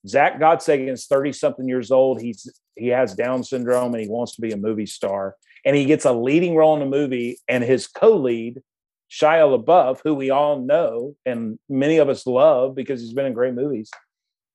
Zack 0.07 0.39
Gottsagen 0.39 0.91
is 0.91 1.07
30 1.07 1.33
something 1.33 1.69
years 1.69 1.91
old. 1.91 2.21
He's 2.21 2.49
he 2.77 2.89
has 2.89 3.15
Down 3.15 3.45
syndrome 3.45 3.95
and 3.95 4.03
he 4.03 4.09
wants 4.09 4.35
to 4.37 4.41
be 4.41 4.53
a 4.53 4.57
movie 4.57 4.87
star. 4.87 5.37
And 5.65 5.77
he 5.77 5.85
gets 5.85 6.07
a 6.07 6.13
leading 6.13 6.57
role 6.57 6.73
in 6.75 6.81
the 6.81 6.87
movie, 6.87 7.37
and 7.47 7.63
his 7.63 7.87
co-lead, 7.87 8.63
Shia 9.11 9.63
LaBeouf, 9.63 10.01
who 10.03 10.15
we 10.15 10.31
all 10.31 10.59
know 10.59 11.17
and 11.27 11.59
many 11.69 11.99
of 11.99 12.09
us 12.09 12.27
love 12.27 12.75
because 12.75 13.03
he's 13.03 13.13
been 13.13 13.27
in 13.27 13.35
great 13.35 13.53
movies. 13.53 13.91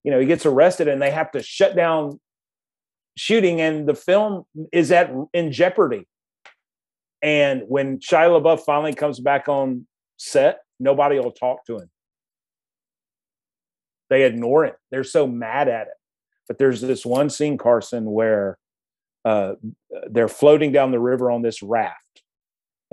You 0.02 0.10
know, 0.10 0.18
he 0.18 0.26
gets 0.26 0.46
arrested 0.46 0.88
and 0.88 1.00
they 1.00 1.12
have 1.12 1.30
to 1.32 1.42
shut 1.42 1.76
down 1.76 2.18
shooting, 3.16 3.60
and 3.60 3.88
the 3.88 3.94
film 3.94 4.44
is 4.72 4.90
at 4.90 5.12
in 5.32 5.52
jeopardy. 5.52 6.06
And 7.22 7.62
when 7.68 7.98
Shia 7.98 8.40
LaBeouf 8.40 8.60
finally 8.60 8.94
comes 8.94 9.20
back 9.20 9.48
on 9.48 9.86
set, 10.16 10.60
nobody 10.78 11.18
will 11.18 11.32
talk 11.32 11.64
to 11.66 11.78
him. 11.78 11.90
They 14.08 14.24
ignore 14.24 14.64
it. 14.64 14.76
They're 14.90 15.04
so 15.04 15.26
mad 15.26 15.68
at 15.68 15.88
it. 15.88 15.94
But 16.48 16.58
there's 16.58 16.80
this 16.80 17.04
one 17.04 17.28
scene, 17.30 17.58
Carson, 17.58 18.04
where 18.04 18.58
uh, 19.24 19.54
they're 20.08 20.28
floating 20.28 20.70
down 20.70 20.92
the 20.92 21.00
river 21.00 21.30
on 21.30 21.42
this 21.42 21.62
raft, 21.62 22.22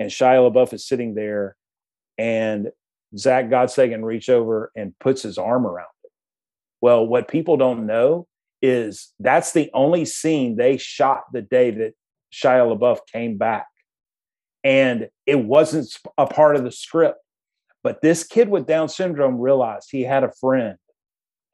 and 0.00 0.10
Shia 0.10 0.50
LaBeouf 0.50 0.72
is 0.72 0.86
sitting 0.86 1.14
there, 1.14 1.54
and 2.18 2.70
Zack 3.16 3.46
Gottsagen 3.46 4.02
reach 4.02 4.28
over 4.28 4.72
and 4.74 4.98
puts 4.98 5.22
his 5.22 5.38
arm 5.38 5.66
around 5.66 5.86
it. 6.02 6.10
Well, 6.80 7.06
what 7.06 7.28
people 7.28 7.56
don't 7.56 7.86
know 7.86 8.26
is 8.60 9.12
that's 9.20 9.52
the 9.52 9.70
only 9.72 10.04
scene 10.04 10.56
they 10.56 10.76
shot 10.76 11.24
the 11.32 11.42
day 11.42 11.70
that 11.70 11.92
Shia 12.32 12.76
LaBeouf 12.76 13.00
came 13.12 13.36
back 13.36 13.66
and 14.64 15.08
it 15.26 15.44
wasn't 15.44 15.86
a 16.16 16.26
part 16.26 16.56
of 16.56 16.64
the 16.64 16.72
script. 16.72 17.18
But 17.82 18.00
this 18.00 18.24
kid 18.24 18.48
with 18.48 18.66
Down 18.66 18.88
syndrome 18.88 19.38
realized 19.38 19.88
he 19.90 20.02
had 20.02 20.24
a 20.24 20.32
friend 20.40 20.78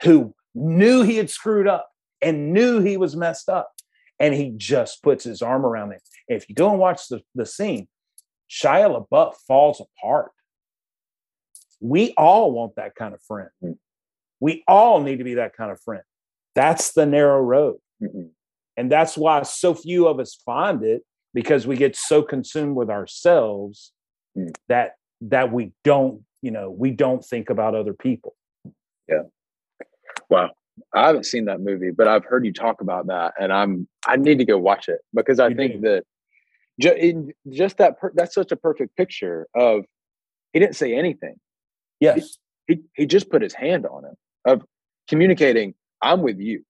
who 0.02 0.34
knew 0.54 1.02
he 1.02 1.16
had 1.16 1.30
screwed 1.30 1.66
up 1.66 1.88
and 2.20 2.52
knew 2.52 2.80
he 2.80 2.96
was 2.96 3.16
messed 3.16 3.48
up. 3.48 3.72
And 4.18 4.34
he 4.34 4.52
just 4.54 5.02
puts 5.02 5.24
his 5.24 5.40
arm 5.40 5.64
around 5.64 5.92
him. 5.92 6.00
If 6.28 6.48
you 6.48 6.54
go 6.54 6.70
and 6.70 6.78
watch 6.78 7.08
the, 7.08 7.22
the 7.34 7.46
scene, 7.46 7.88
Shia 8.50 9.06
LaBeouf 9.10 9.34
falls 9.48 9.80
apart. 9.80 10.32
We 11.80 12.12
all 12.18 12.52
want 12.52 12.76
that 12.76 12.94
kind 12.94 13.14
of 13.14 13.22
friend. 13.22 13.48
Mm. 13.64 13.78
We 14.38 14.62
all 14.68 15.00
need 15.00 15.18
to 15.18 15.24
be 15.24 15.34
that 15.34 15.56
kind 15.56 15.70
of 15.70 15.80
friend. 15.80 16.02
That's 16.54 16.92
the 16.92 17.06
narrow 17.06 17.40
road. 17.40 17.78
Mm-mm. 18.02 18.30
And 18.76 18.92
that's 18.92 19.16
why 19.16 19.42
so 19.42 19.72
few 19.72 20.06
of 20.06 20.20
us 20.20 20.34
find 20.44 20.82
it 20.84 21.02
because 21.32 21.66
we 21.66 21.76
get 21.76 21.96
so 21.96 22.22
consumed 22.22 22.76
with 22.76 22.90
ourselves 22.90 23.92
Mm. 24.36 24.54
that 24.68 24.92
that 25.22 25.52
we 25.52 25.72
don't, 25.82 26.22
you 26.40 26.50
know, 26.52 26.70
we 26.70 26.92
don't 26.92 27.24
think 27.24 27.50
about 27.50 27.74
other 27.74 27.92
people. 27.92 28.36
Wow. 30.30 30.50
I 30.94 31.08
haven't 31.08 31.26
seen 31.26 31.44
that 31.46 31.60
movie, 31.60 31.90
but 31.90 32.08
I've 32.08 32.24
heard 32.24 32.46
you 32.46 32.52
talk 32.52 32.80
about 32.80 33.08
that, 33.08 33.34
and 33.38 33.52
I'm 33.52 33.86
I 34.06 34.16
need 34.16 34.38
to 34.38 34.44
go 34.44 34.56
watch 34.56 34.88
it 34.88 35.00
because 35.12 35.38
I 35.38 35.48
You 35.48 35.56
think 35.56 35.72
do. 35.74 35.80
that 35.82 36.04
ju- 36.80 36.94
in 36.94 37.32
just 37.50 37.76
that 37.78 37.98
per- 38.00 38.12
that's 38.14 38.34
such 38.34 38.50
a 38.50 38.56
perfect 38.56 38.96
picture 38.96 39.46
of 39.54 39.84
he 40.52 40.58
didn't 40.60 40.76
say 40.76 40.94
anything. 40.94 41.34
Yes. 41.98 42.38
He 42.66 42.80
he 42.94 43.04
just 43.06 43.30
put 43.30 43.42
his 43.42 43.52
hand 43.52 43.84
on 43.86 44.04
him 44.04 44.14
of 44.46 44.64
communicating. 45.08 45.74
I'm 46.00 46.22
with 46.22 46.38
you, 46.38 46.64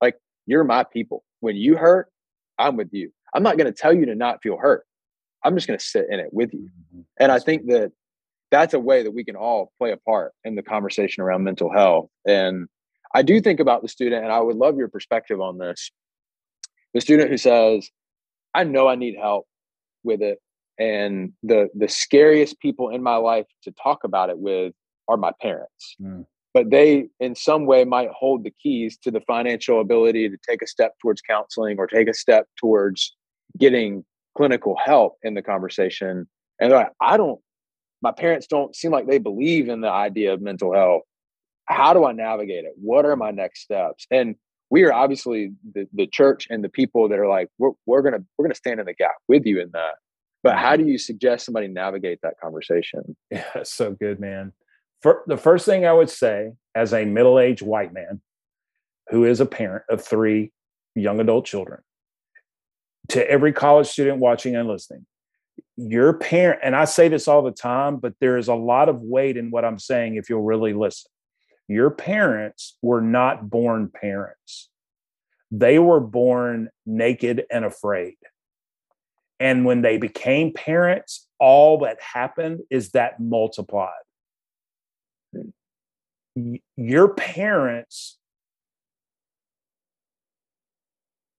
like 0.00 0.16
you're 0.46 0.62
my 0.62 0.84
people. 0.84 1.24
When 1.40 1.56
you 1.56 1.76
hurt, 1.76 2.12
I'm 2.58 2.76
with 2.76 2.90
you. 2.92 3.10
I'm 3.34 3.42
not 3.42 3.56
going 3.56 3.66
to 3.66 3.76
tell 3.76 3.92
you 3.92 4.06
to 4.06 4.14
not 4.14 4.40
feel 4.42 4.56
hurt. 4.56 4.84
I'm 5.42 5.56
just 5.56 5.66
going 5.66 5.78
to 5.78 5.84
sit 5.84 6.06
in 6.10 6.20
it 6.20 6.32
with 6.32 6.52
you. 6.52 6.68
Mm-hmm. 6.94 7.00
And 7.18 7.32
I 7.32 7.40
think 7.40 7.66
that 7.66 7.90
that's 8.52 8.74
a 8.74 8.78
way 8.78 9.02
that 9.02 9.10
we 9.10 9.24
can 9.24 9.34
all 9.34 9.72
play 9.78 9.90
a 9.90 9.96
part 9.96 10.32
in 10.44 10.54
the 10.54 10.62
conversation 10.62 11.22
around 11.24 11.42
mental 11.42 11.72
health. 11.72 12.08
And 12.26 12.68
I 13.14 13.22
do 13.22 13.40
think 13.40 13.60
about 13.60 13.82
the 13.82 13.88
student, 13.88 14.24
and 14.24 14.32
I 14.32 14.40
would 14.40 14.56
love 14.56 14.76
your 14.76 14.88
perspective 14.88 15.40
on 15.40 15.58
this. 15.58 15.90
The 16.94 17.00
student 17.00 17.30
who 17.30 17.36
says, 17.36 17.90
I 18.54 18.64
know 18.64 18.88
I 18.88 18.94
need 18.94 19.16
help 19.20 19.46
with 20.04 20.22
it. 20.22 20.38
And 20.78 21.32
the 21.42 21.68
the 21.74 21.88
scariest 21.88 22.58
people 22.60 22.88
in 22.88 23.02
my 23.02 23.16
life 23.16 23.46
to 23.64 23.72
talk 23.82 24.04
about 24.04 24.30
it 24.30 24.38
with 24.38 24.72
are 25.08 25.16
my 25.16 25.32
parents. 25.40 25.96
Mm. 26.00 26.26
But 26.54 26.70
they 26.70 27.08
in 27.20 27.34
some 27.34 27.66
way 27.66 27.84
might 27.84 28.10
hold 28.10 28.44
the 28.44 28.52
keys 28.62 28.98
to 29.02 29.10
the 29.10 29.20
financial 29.20 29.80
ability 29.80 30.28
to 30.28 30.36
take 30.48 30.62
a 30.62 30.66
step 30.66 30.94
towards 31.00 31.20
counseling 31.22 31.78
or 31.78 31.86
take 31.86 32.08
a 32.08 32.14
step 32.14 32.46
towards 32.58 33.14
getting 33.58 34.04
clinical 34.36 34.76
help 34.82 35.18
in 35.22 35.34
the 35.34 35.42
conversation. 35.42 36.26
And 36.58 36.70
they're 36.70 36.78
like, 36.78 36.92
I 37.00 37.16
don't 37.16 37.40
my 38.02 38.12
parents 38.12 38.46
don't 38.46 38.74
seem 38.74 38.90
like 38.90 39.06
they 39.06 39.18
believe 39.18 39.68
in 39.68 39.80
the 39.80 39.90
idea 39.90 40.32
of 40.32 40.40
mental 40.40 40.74
health. 40.74 41.02
How 41.72 41.92
do 41.94 42.04
I 42.04 42.12
navigate 42.12 42.64
it? 42.64 42.72
What 42.76 43.04
are 43.04 43.16
my 43.16 43.30
next 43.30 43.62
steps? 43.62 44.06
And 44.10 44.36
we 44.70 44.84
are 44.84 44.92
obviously 44.92 45.52
the, 45.74 45.86
the 45.92 46.06
church 46.06 46.46
and 46.48 46.64
the 46.64 46.68
people 46.68 47.08
that 47.08 47.18
are 47.18 47.28
like, 47.28 47.48
we're, 47.58 47.72
we're 47.86 48.02
gonna 48.02 48.24
we're 48.36 48.46
gonna 48.46 48.54
stand 48.54 48.80
in 48.80 48.86
the 48.86 48.94
gap 48.94 49.16
with 49.28 49.44
you 49.44 49.60
in 49.60 49.70
that. 49.72 49.94
But 50.42 50.56
how 50.56 50.76
do 50.76 50.84
you 50.84 50.98
suggest 50.98 51.44
somebody 51.44 51.68
navigate 51.68 52.20
that 52.22 52.34
conversation? 52.42 53.16
Yeah, 53.30 53.44
so 53.62 53.92
good, 53.92 54.18
man. 54.18 54.52
For, 55.02 55.22
the 55.26 55.36
first 55.36 55.66
thing 55.66 55.84
I 55.84 55.92
would 55.92 56.10
say, 56.10 56.52
as 56.74 56.92
a 56.92 57.04
middle 57.04 57.38
aged 57.38 57.62
white 57.62 57.92
man 57.92 58.20
who 59.10 59.24
is 59.24 59.40
a 59.40 59.46
parent 59.46 59.84
of 59.90 60.02
three 60.02 60.52
young 60.94 61.20
adult 61.20 61.44
children, 61.44 61.80
to 63.08 63.30
every 63.30 63.52
college 63.52 63.88
student 63.88 64.18
watching 64.18 64.56
and 64.56 64.68
listening, 64.68 65.06
your 65.76 66.12
parent, 66.14 66.60
and 66.62 66.74
I 66.76 66.84
say 66.84 67.08
this 67.08 67.28
all 67.28 67.42
the 67.42 67.50
time, 67.50 67.96
but 67.96 68.14
there 68.20 68.36
is 68.36 68.48
a 68.48 68.54
lot 68.54 68.88
of 68.88 69.00
weight 69.00 69.36
in 69.36 69.50
what 69.50 69.64
I'm 69.64 69.78
saying 69.78 70.16
if 70.16 70.28
you'll 70.28 70.42
really 70.42 70.72
listen. 70.72 71.10
Your 71.68 71.90
parents 71.90 72.76
were 72.82 73.00
not 73.00 73.48
born 73.48 73.88
parents. 73.88 74.68
they 75.52 75.78
were 75.78 76.00
born 76.00 76.70
naked 76.86 77.44
and 77.50 77.64
afraid. 77.64 78.16
And 79.38 79.66
when 79.66 79.82
they 79.82 79.98
became 79.98 80.54
parents, 80.54 81.28
all 81.38 81.78
that 81.80 81.98
happened 82.00 82.60
is 82.70 82.92
that 82.92 83.20
multiplied. 83.20 83.92
Your 86.76 87.12
parents, 87.12 88.18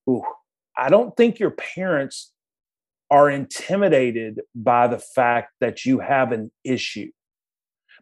ooh, 0.08 0.22
I 0.76 0.90
don't 0.90 1.16
think 1.16 1.40
your 1.40 1.50
parents 1.50 2.32
are 3.10 3.28
intimidated 3.28 4.42
by 4.54 4.86
the 4.86 4.98
fact 4.98 5.54
that 5.60 5.84
you 5.84 5.98
have 5.98 6.30
an 6.30 6.52
issue 6.62 7.10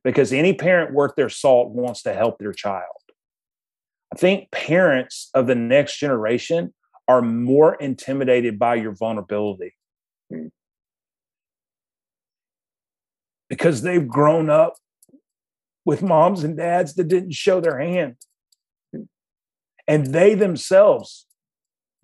because 0.04 0.32
any 0.32 0.52
parent 0.52 0.92
worth 0.92 1.14
their 1.16 1.28
salt 1.28 1.70
wants 1.70 2.02
to 2.02 2.14
help 2.14 2.38
their 2.38 2.52
child. 2.52 2.86
I 4.12 4.16
think 4.16 4.50
parents 4.50 5.30
of 5.32 5.46
the 5.46 5.54
next 5.54 5.98
generation 5.98 6.74
are 7.08 7.22
more 7.22 7.74
intimidated 7.74 8.58
by 8.58 8.74
your 8.76 8.92
vulnerability 8.92 9.74
hmm. 10.30 10.48
because 13.48 13.82
they've 13.82 14.06
grown 14.06 14.50
up 14.50 14.74
with 15.84 16.02
moms 16.02 16.44
and 16.44 16.56
dads 16.56 16.94
that 16.94 17.08
didn't 17.08 17.32
show 17.32 17.60
their 17.60 17.78
hand. 17.78 18.16
Hmm. 18.94 19.02
And 19.88 20.06
they 20.06 20.34
themselves 20.34 21.26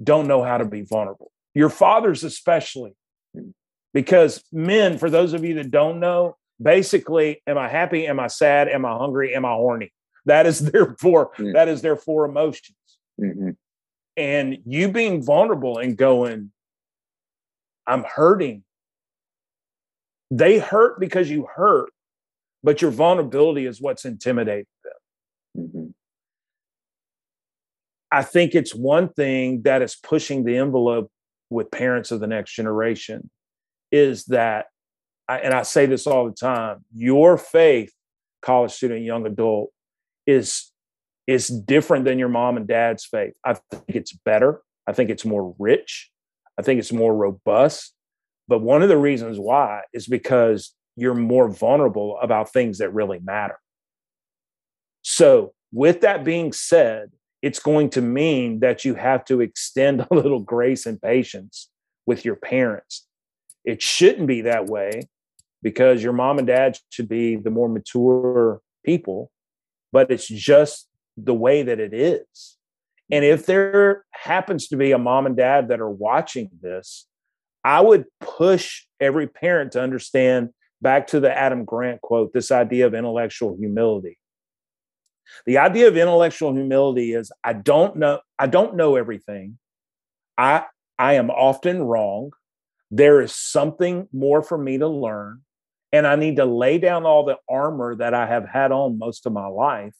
don't 0.02 0.28
know 0.28 0.42
how 0.42 0.58
to 0.58 0.64
be 0.64 0.82
vulnerable. 0.82 1.30
Your 1.54 1.70
fathers, 1.70 2.24
especially, 2.24 2.96
hmm. 3.34 3.50
because 3.92 4.42
men, 4.50 4.98
for 4.98 5.10
those 5.10 5.32
of 5.34 5.44
you 5.44 5.54
that 5.54 5.70
don't 5.70 6.00
know, 6.00 6.36
basically, 6.60 7.42
am 7.46 7.58
I 7.58 7.68
happy? 7.68 8.06
Am 8.06 8.20
I 8.20 8.26
sad? 8.26 8.68
Am 8.68 8.84
I 8.84 8.96
hungry? 8.96 9.34
Am 9.34 9.44
I 9.44 9.52
horny? 9.52 9.92
That 10.26 10.46
is 10.46 10.58
their 10.70 10.94
four. 11.00 11.30
Mm-hmm. 11.32 11.52
That 11.52 11.68
is 11.68 11.82
their 11.82 11.96
four 11.96 12.24
emotions. 12.24 12.76
Mm-hmm. 13.20 13.50
And 14.16 14.58
you 14.66 14.90
being 14.90 15.22
vulnerable 15.22 15.78
and 15.78 15.96
going, 15.96 16.52
I'm 17.86 18.04
hurting. 18.04 18.64
They 20.30 20.58
hurt 20.58 21.00
because 21.00 21.30
you 21.30 21.46
hurt, 21.54 21.90
but 22.62 22.82
your 22.82 22.90
vulnerability 22.90 23.64
is 23.64 23.80
what's 23.80 24.04
intimidating 24.04 24.66
them. 24.84 25.64
Mm-hmm. 25.64 25.86
I 28.10 28.22
think 28.22 28.54
it's 28.54 28.74
one 28.74 29.10
thing 29.10 29.62
that 29.62 29.82
is 29.82 29.94
pushing 29.94 30.44
the 30.44 30.56
envelope 30.56 31.10
with 31.50 31.70
parents 31.70 32.10
of 32.10 32.20
the 32.20 32.26
next 32.26 32.54
generation 32.54 33.30
is 33.90 34.24
that 34.26 34.66
I, 35.28 35.38
and 35.38 35.52
I 35.52 35.62
say 35.62 35.86
this 35.86 36.06
all 36.06 36.26
the 36.26 36.34
time, 36.34 36.84
your 36.92 37.36
faith, 37.36 37.92
college 38.40 38.72
student, 38.72 39.02
young 39.02 39.26
adult, 39.26 39.70
is 40.26 40.72
is 41.26 41.48
different 41.48 42.06
than 42.06 42.18
your 42.18 42.30
mom 42.30 42.56
and 42.56 42.66
dad's 42.66 43.04
faith. 43.04 43.34
I 43.44 43.54
think 43.70 43.84
it's 43.88 44.12
better. 44.12 44.62
I 44.86 44.92
think 44.92 45.10
it's 45.10 45.26
more 45.26 45.54
rich. 45.58 46.10
I 46.58 46.62
think 46.62 46.80
it's 46.80 46.92
more 46.92 47.14
robust. 47.14 47.92
But 48.48 48.62
one 48.62 48.82
of 48.82 48.88
the 48.88 48.96
reasons 48.96 49.38
why 49.38 49.82
is 49.92 50.06
because 50.06 50.74
you're 50.96 51.14
more 51.14 51.50
vulnerable 51.50 52.18
about 52.22 52.50
things 52.50 52.78
that 52.78 52.94
really 52.94 53.18
matter. 53.18 53.58
So, 55.02 55.52
with 55.70 56.00
that 56.00 56.24
being 56.24 56.52
said, 56.54 57.10
it's 57.42 57.60
going 57.60 57.90
to 57.90 58.00
mean 58.00 58.60
that 58.60 58.86
you 58.86 58.94
have 58.94 59.24
to 59.26 59.42
extend 59.42 60.00
a 60.10 60.14
little 60.14 60.40
grace 60.40 60.86
and 60.86 61.00
patience 61.00 61.68
with 62.06 62.24
your 62.24 62.36
parents. 62.36 63.06
It 63.66 63.82
shouldn't 63.82 64.26
be 64.26 64.40
that 64.42 64.66
way 64.66 65.02
because 65.62 66.02
your 66.02 66.12
mom 66.12 66.38
and 66.38 66.46
dad 66.46 66.78
should 66.90 67.08
be 67.08 67.36
the 67.36 67.50
more 67.50 67.68
mature 67.68 68.60
people, 68.84 69.30
but 69.92 70.10
it's 70.10 70.28
just 70.28 70.88
the 71.16 71.34
way 71.34 71.62
that 71.62 71.80
it 71.80 71.92
is. 71.92 72.56
And 73.10 73.24
if 73.24 73.46
there 73.46 74.04
happens 74.10 74.68
to 74.68 74.76
be 74.76 74.92
a 74.92 74.98
mom 74.98 75.26
and 75.26 75.36
dad 75.36 75.68
that 75.68 75.80
are 75.80 75.90
watching 75.90 76.50
this, 76.60 77.06
I 77.64 77.80
would 77.80 78.04
push 78.20 78.84
every 79.00 79.26
parent 79.26 79.72
to 79.72 79.82
understand 79.82 80.50
back 80.80 81.08
to 81.08 81.20
the 81.20 81.36
Adam 81.36 81.64
Grant 81.64 82.00
quote 82.00 82.32
this 82.32 82.52
idea 82.52 82.86
of 82.86 82.94
intellectual 82.94 83.56
humility. 83.58 84.18
The 85.46 85.58
idea 85.58 85.88
of 85.88 85.96
intellectual 85.96 86.54
humility 86.54 87.12
is 87.12 87.32
I 87.44 87.52
don't 87.52 87.96
know 87.96 88.20
I 88.38 88.46
don't 88.46 88.76
know 88.76 88.96
everything. 88.96 89.58
I 90.36 90.64
I 90.98 91.14
am 91.14 91.30
often 91.30 91.82
wrong. 91.82 92.32
There 92.90 93.20
is 93.20 93.34
something 93.34 94.08
more 94.12 94.42
for 94.42 94.56
me 94.56 94.78
to 94.78 94.88
learn 94.88 95.42
and 95.92 96.06
I 96.06 96.16
need 96.16 96.36
to 96.36 96.44
lay 96.44 96.78
down 96.78 97.04
all 97.04 97.24
the 97.24 97.38
armor 97.48 97.94
that 97.96 98.14
I 98.14 98.26
have 98.26 98.46
had 98.46 98.72
on 98.72 98.98
most 98.98 99.26
of 99.26 99.32
my 99.32 99.46
life 99.46 99.94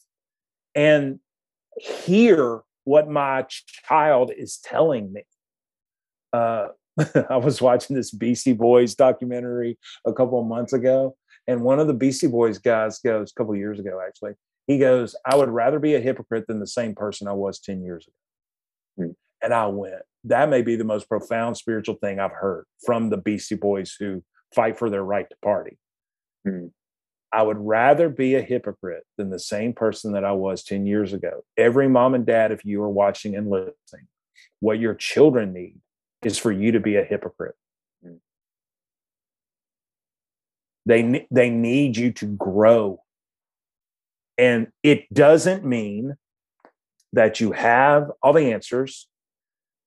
and 0.74 1.18
hear 1.76 2.60
what 2.84 3.08
my 3.08 3.46
child 3.48 4.30
is 4.36 4.58
telling 4.58 5.12
me. 5.12 5.22
Uh, 6.32 6.68
I 7.30 7.36
was 7.36 7.62
watching 7.62 7.96
this 7.96 8.10
Beastie 8.10 8.52
Boys 8.52 8.94
documentary 8.94 9.78
a 10.06 10.12
couple 10.12 10.40
of 10.40 10.46
months 10.46 10.72
ago, 10.72 11.16
and 11.46 11.62
one 11.62 11.78
of 11.78 11.86
the 11.86 11.94
Beastie 11.94 12.26
Boys 12.26 12.58
guys 12.58 12.98
goes, 12.98 13.30
a 13.30 13.34
couple 13.38 13.54
of 13.54 13.58
years 13.58 13.78
ago 13.78 14.00
actually, 14.06 14.32
he 14.66 14.78
goes, 14.78 15.16
I 15.24 15.36
would 15.36 15.48
rather 15.48 15.78
be 15.78 15.94
a 15.94 16.00
hypocrite 16.00 16.46
than 16.46 16.60
the 16.60 16.66
same 16.66 16.94
person 16.94 17.28
I 17.28 17.32
was 17.32 17.58
10 17.60 17.82
years 17.82 18.06
ago. 18.06 19.06
Hmm. 19.06 19.12
And 19.42 19.54
I 19.54 19.66
went, 19.66 20.02
that 20.24 20.50
may 20.50 20.62
be 20.62 20.76
the 20.76 20.84
most 20.84 21.08
profound 21.08 21.56
spiritual 21.56 21.94
thing 21.94 22.18
I've 22.18 22.32
heard 22.32 22.64
from 22.84 23.08
the 23.08 23.16
Beastie 23.16 23.54
Boys 23.54 23.96
who 23.98 24.22
fight 24.54 24.78
for 24.78 24.90
their 24.90 25.04
right 25.04 25.28
to 25.28 25.36
party. 25.42 25.78
Mm. 26.46 26.70
I 27.32 27.42
would 27.42 27.58
rather 27.58 28.08
be 28.08 28.34
a 28.34 28.42
hypocrite 28.42 29.04
than 29.18 29.30
the 29.30 29.38
same 29.38 29.74
person 29.74 30.12
that 30.12 30.24
I 30.24 30.32
was 30.32 30.64
10 30.64 30.86
years 30.86 31.12
ago. 31.12 31.44
Every 31.56 31.88
mom 31.88 32.14
and 32.14 32.24
dad, 32.24 32.52
if 32.52 32.64
you 32.64 32.82
are 32.82 32.88
watching 32.88 33.36
and 33.36 33.50
listening, 33.50 34.06
what 34.60 34.78
your 34.78 34.94
children 34.94 35.52
need 35.52 35.76
is 36.22 36.38
for 36.38 36.50
you 36.50 36.72
to 36.72 36.80
be 36.80 36.96
a 36.96 37.04
hypocrite. 37.04 37.54
Mm. 38.04 38.18
They, 40.86 41.26
they 41.30 41.50
need 41.50 41.96
you 41.96 42.12
to 42.12 42.26
grow. 42.26 43.02
And 44.38 44.68
it 44.82 45.12
doesn't 45.12 45.64
mean 45.64 46.16
that 47.12 47.40
you 47.40 47.52
have 47.52 48.10
all 48.22 48.32
the 48.32 48.52
answers. 48.52 49.06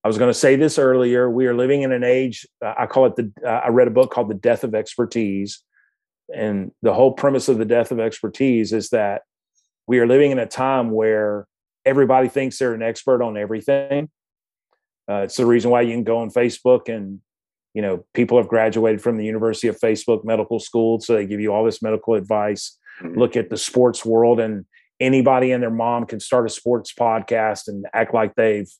I 0.03 0.07
was 0.07 0.17
going 0.17 0.29
to 0.29 0.37
say 0.37 0.55
this 0.55 0.79
earlier. 0.79 1.29
We 1.29 1.45
are 1.47 1.53
living 1.53 1.83
in 1.83 1.91
an 1.91 2.03
age, 2.03 2.47
uh, 2.65 2.73
I 2.77 2.87
call 2.87 3.05
it 3.05 3.15
the, 3.15 3.31
uh, 3.45 3.61
I 3.65 3.67
read 3.69 3.87
a 3.87 3.91
book 3.91 4.11
called 4.11 4.29
The 4.29 4.35
Death 4.35 4.63
of 4.63 4.73
Expertise. 4.73 5.63
And 6.33 6.71
the 6.81 6.93
whole 6.93 7.13
premise 7.13 7.49
of 7.49 7.57
the 7.57 7.65
death 7.65 7.91
of 7.91 7.99
expertise 7.99 8.73
is 8.73 8.89
that 8.89 9.23
we 9.87 9.99
are 9.99 10.07
living 10.07 10.31
in 10.31 10.39
a 10.39 10.45
time 10.45 10.91
where 10.91 11.45
everybody 11.85 12.29
thinks 12.29 12.57
they're 12.57 12.73
an 12.73 12.81
expert 12.81 13.21
on 13.21 13.37
everything. 13.37 14.09
Uh, 15.09 15.23
it's 15.23 15.35
the 15.35 15.45
reason 15.45 15.71
why 15.71 15.81
you 15.81 15.93
can 15.93 16.03
go 16.03 16.19
on 16.19 16.29
Facebook 16.29 16.87
and 16.87 17.19
you 17.73 17.81
know 17.81 18.05
people 18.13 18.37
have 18.37 18.47
graduated 18.47 19.01
from 19.01 19.17
the 19.17 19.25
University 19.25 19.67
of 19.67 19.79
Facebook 19.79 20.23
Medical 20.23 20.59
School, 20.59 20.99
so 20.99 21.15
they 21.15 21.25
give 21.25 21.39
you 21.39 21.53
all 21.53 21.65
this 21.65 21.81
medical 21.81 22.13
advice. 22.13 22.77
Mm-hmm. 23.01 23.19
Look 23.19 23.35
at 23.35 23.49
the 23.49 23.57
sports 23.57 24.05
world, 24.05 24.39
and 24.39 24.65
anybody 24.99 25.51
and 25.51 25.61
their 25.61 25.71
mom 25.71 26.05
can 26.05 26.19
start 26.19 26.45
a 26.45 26.49
sports 26.49 26.93
podcast 26.93 27.67
and 27.67 27.85
act 27.93 28.13
like 28.13 28.35
they've 28.35 28.71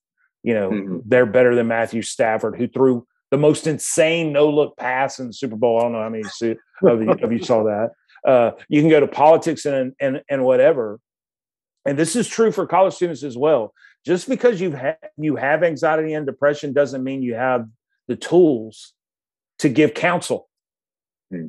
you 0.43 0.53
know 0.53 0.69
mm-hmm. 0.69 0.97
they're 1.05 1.25
better 1.25 1.55
than 1.55 1.67
Matthew 1.67 2.01
Stafford, 2.01 2.57
who 2.57 2.67
threw 2.67 3.05
the 3.31 3.37
most 3.37 3.65
insane 3.65 4.33
no 4.33 4.49
look 4.49 4.77
pass 4.77 5.19
in 5.19 5.27
the 5.27 5.33
Super 5.33 5.55
Bowl. 5.55 5.79
I 5.79 5.83
don't 5.83 5.93
know 5.93 6.01
how 6.01 6.09
many 6.09 6.23
of 6.23 7.01
you, 7.01 7.11
of 7.11 7.31
you 7.31 7.43
saw 7.43 7.63
that. 7.63 7.91
Uh, 8.25 8.51
you 8.67 8.81
can 8.81 8.89
go 8.89 8.99
to 8.99 9.07
politics 9.07 9.65
and, 9.65 9.93
and, 9.99 10.21
and 10.29 10.43
whatever. 10.43 10.99
And 11.85 11.97
this 11.97 12.15
is 12.15 12.27
true 12.27 12.51
for 12.51 12.67
college 12.67 12.93
students 12.93 13.23
as 13.23 13.37
well. 13.37 13.73
Just 14.05 14.27
because 14.27 14.61
you've 14.61 14.75
ha- 14.75 14.97
you 15.17 15.37
have 15.37 15.63
anxiety 15.63 16.13
and 16.13 16.25
depression 16.25 16.73
doesn't 16.73 17.03
mean 17.03 17.23
you 17.23 17.35
have 17.35 17.67
the 18.07 18.15
tools 18.15 18.93
to 19.59 19.69
give 19.69 19.93
counsel. 19.93 20.49
Hmm. 21.31 21.47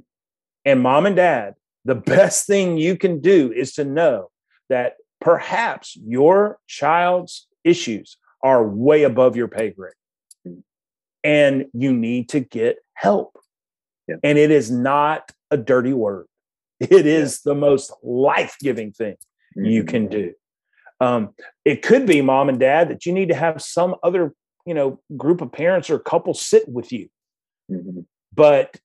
And 0.64 0.80
mom 0.80 1.06
and 1.06 1.16
dad, 1.16 1.56
the 1.84 1.94
best 1.94 2.46
thing 2.46 2.78
you 2.78 2.96
can 2.96 3.20
do 3.20 3.52
is 3.52 3.74
to 3.74 3.84
know 3.84 4.30
that 4.68 4.94
perhaps 5.20 5.96
your 5.96 6.58
child's 6.66 7.48
issues 7.64 8.16
are 8.42 8.66
way 8.66 9.04
above 9.04 9.36
your 9.36 9.48
pay 9.48 9.70
grade 9.70 9.92
and 11.24 11.66
you 11.72 11.92
need 11.92 12.28
to 12.30 12.40
get 12.40 12.78
help. 12.94 13.38
Yeah. 14.08 14.16
And 14.22 14.38
it 14.38 14.50
is 14.50 14.70
not 14.70 15.30
a 15.50 15.56
dirty 15.56 15.92
word. 15.92 16.26
It 16.80 17.06
is 17.06 17.40
yeah. 17.44 17.52
the 17.52 17.60
most 17.60 17.92
life 18.02 18.56
giving 18.60 18.90
thing 18.90 19.14
mm-hmm. 19.56 19.66
you 19.66 19.84
can 19.84 20.08
do. 20.08 20.32
Um, 21.00 21.30
it 21.64 21.82
could 21.82 22.06
be 22.06 22.22
mom 22.22 22.48
and 22.48 22.58
dad 22.58 22.88
that 22.88 23.06
you 23.06 23.12
need 23.12 23.28
to 23.28 23.36
have 23.36 23.62
some 23.62 23.94
other, 24.02 24.34
you 24.66 24.74
know, 24.74 25.00
group 25.16 25.40
of 25.40 25.52
parents 25.52 25.90
or 25.90 26.00
couple 26.00 26.34
sit 26.34 26.68
with 26.68 26.90
you. 26.90 27.08
Mm-hmm. 27.70 28.00
But 28.34 28.80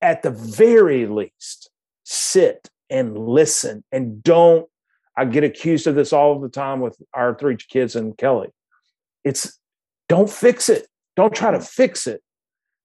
at 0.00 0.22
the 0.22 0.30
very 0.30 1.06
least, 1.06 1.70
sit 2.04 2.68
and 2.88 3.18
listen 3.18 3.82
and 3.90 4.22
don't. 4.22 4.68
I 5.16 5.24
get 5.24 5.42
accused 5.42 5.88
of 5.88 5.96
this 5.96 6.12
all 6.12 6.38
the 6.38 6.48
time 6.48 6.78
with 6.78 6.96
our 7.12 7.34
three 7.34 7.56
kids 7.56 7.96
and 7.96 8.16
Kelly. 8.16 8.50
It's 9.24 9.58
don't 10.08 10.30
fix 10.30 10.68
it. 10.68 10.86
Don't 11.16 11.34
try 11.34 11.50
to 11.50 11.60
fix 11.60 12.06
it. 12.06 12.22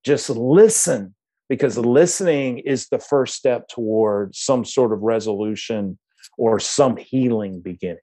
Just 0.04 0.30
listen 0.30 1.16
because 1.50 1.78
listening 1.78 2.60
is 2.60 2.88
the 2.90 3.00
first 3.00 3.36
step 3.36 3.68
toward 3.68 4.36
some 4.36 4.66
sort 4.66 4.92
of 4.92 5.02
resolution 5.02 5.98
or 6.38 6.60
some 6.60 6.98
healing 6.98 7.62
beginning. 7.62 8.00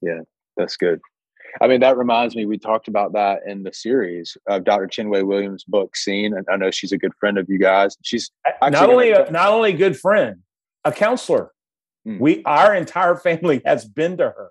Yeah, 0.00 0.20
that's 0.56 0.76
good. 0.76 1.00
I 1.60 1.66
mean, 1.66 1.80
that 1.80 1.96
reminds 1.96 2.36
me, 2.36 2.46
we 2.46 2.58
talked 2.58 2.88
about 2.88 3.12
that 3.14 3.40
in 3.46 3.64
the 3.64 3.72
series 3.72 4.36
of 4.46 4.64
Dr. 4.64 4.86
Chinwe 4.86 5.26
Williams' 5.26 5.64
book, 5.64 5.96
Seen. 5.96 6.36
And 6.36 6.46
I 6.50 6.56
know 6.56 6.70
she's 6.70 6.92
a 6.92 6.98
good 6.98 7.12
friend 7.18 7.38
of 7.38 7.48
you 7.48 7.58
guys. 7.58 7.96
She's 8.02 8.30
not 8.62 8.88
only 8.88 9.10
a, 9.10 9.30
not 9.30 9.48
only 9.48 9.70
a 9.70 9.76
good 9.76 9.98
friend, 9.98 10.42
a 10.84 10.92
counselor. 10.92 11.50
Hmm. 12.04 12.18
We 12.18 12.42
our 12.44 12.74
entire 12.74 13.16
family 13.16 13.62
has 13.64 13.84
been 13.84 14.16
to 14.18 14.24
her. 14.24 14.50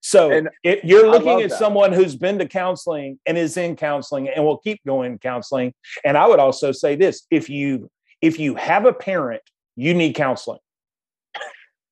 So 0.00 0.30
and 0.30 0.48
if 0.62 0.84
you're 0.84 1.10
looking 1.10 1.42
at 1.42 1.50
that. 1.50 1.58
someone 1.58 1.92
who's 1.92 2.16
been 2.16 2.38
to 2.38 2.46
counseling 2.46 3.18
and 3.26 3.36
is 3.36 3.56
in 3.56 3.76
counseling 3.76 4.28
and 4.28 4.44
will 4.44 4.58
keep 4.58 4.80
going 4.86 5.18
counseling. 5.18 5.74
And 6.04 6.16
I 6.16 6.26
would 6.26 6.38
also 6.38 6.72
say 6.72 6.94
this: 6.96 7.26
if 7.30 7.50
you 7.50 7.90
if 8.20 8.38
you 8.38 8.54
have 8.54 8.84
a 8.84 8.92
parent, 8.92 9.42
you 9.76 9.94
need 9.94 10.14
counseling. 10.14 10.60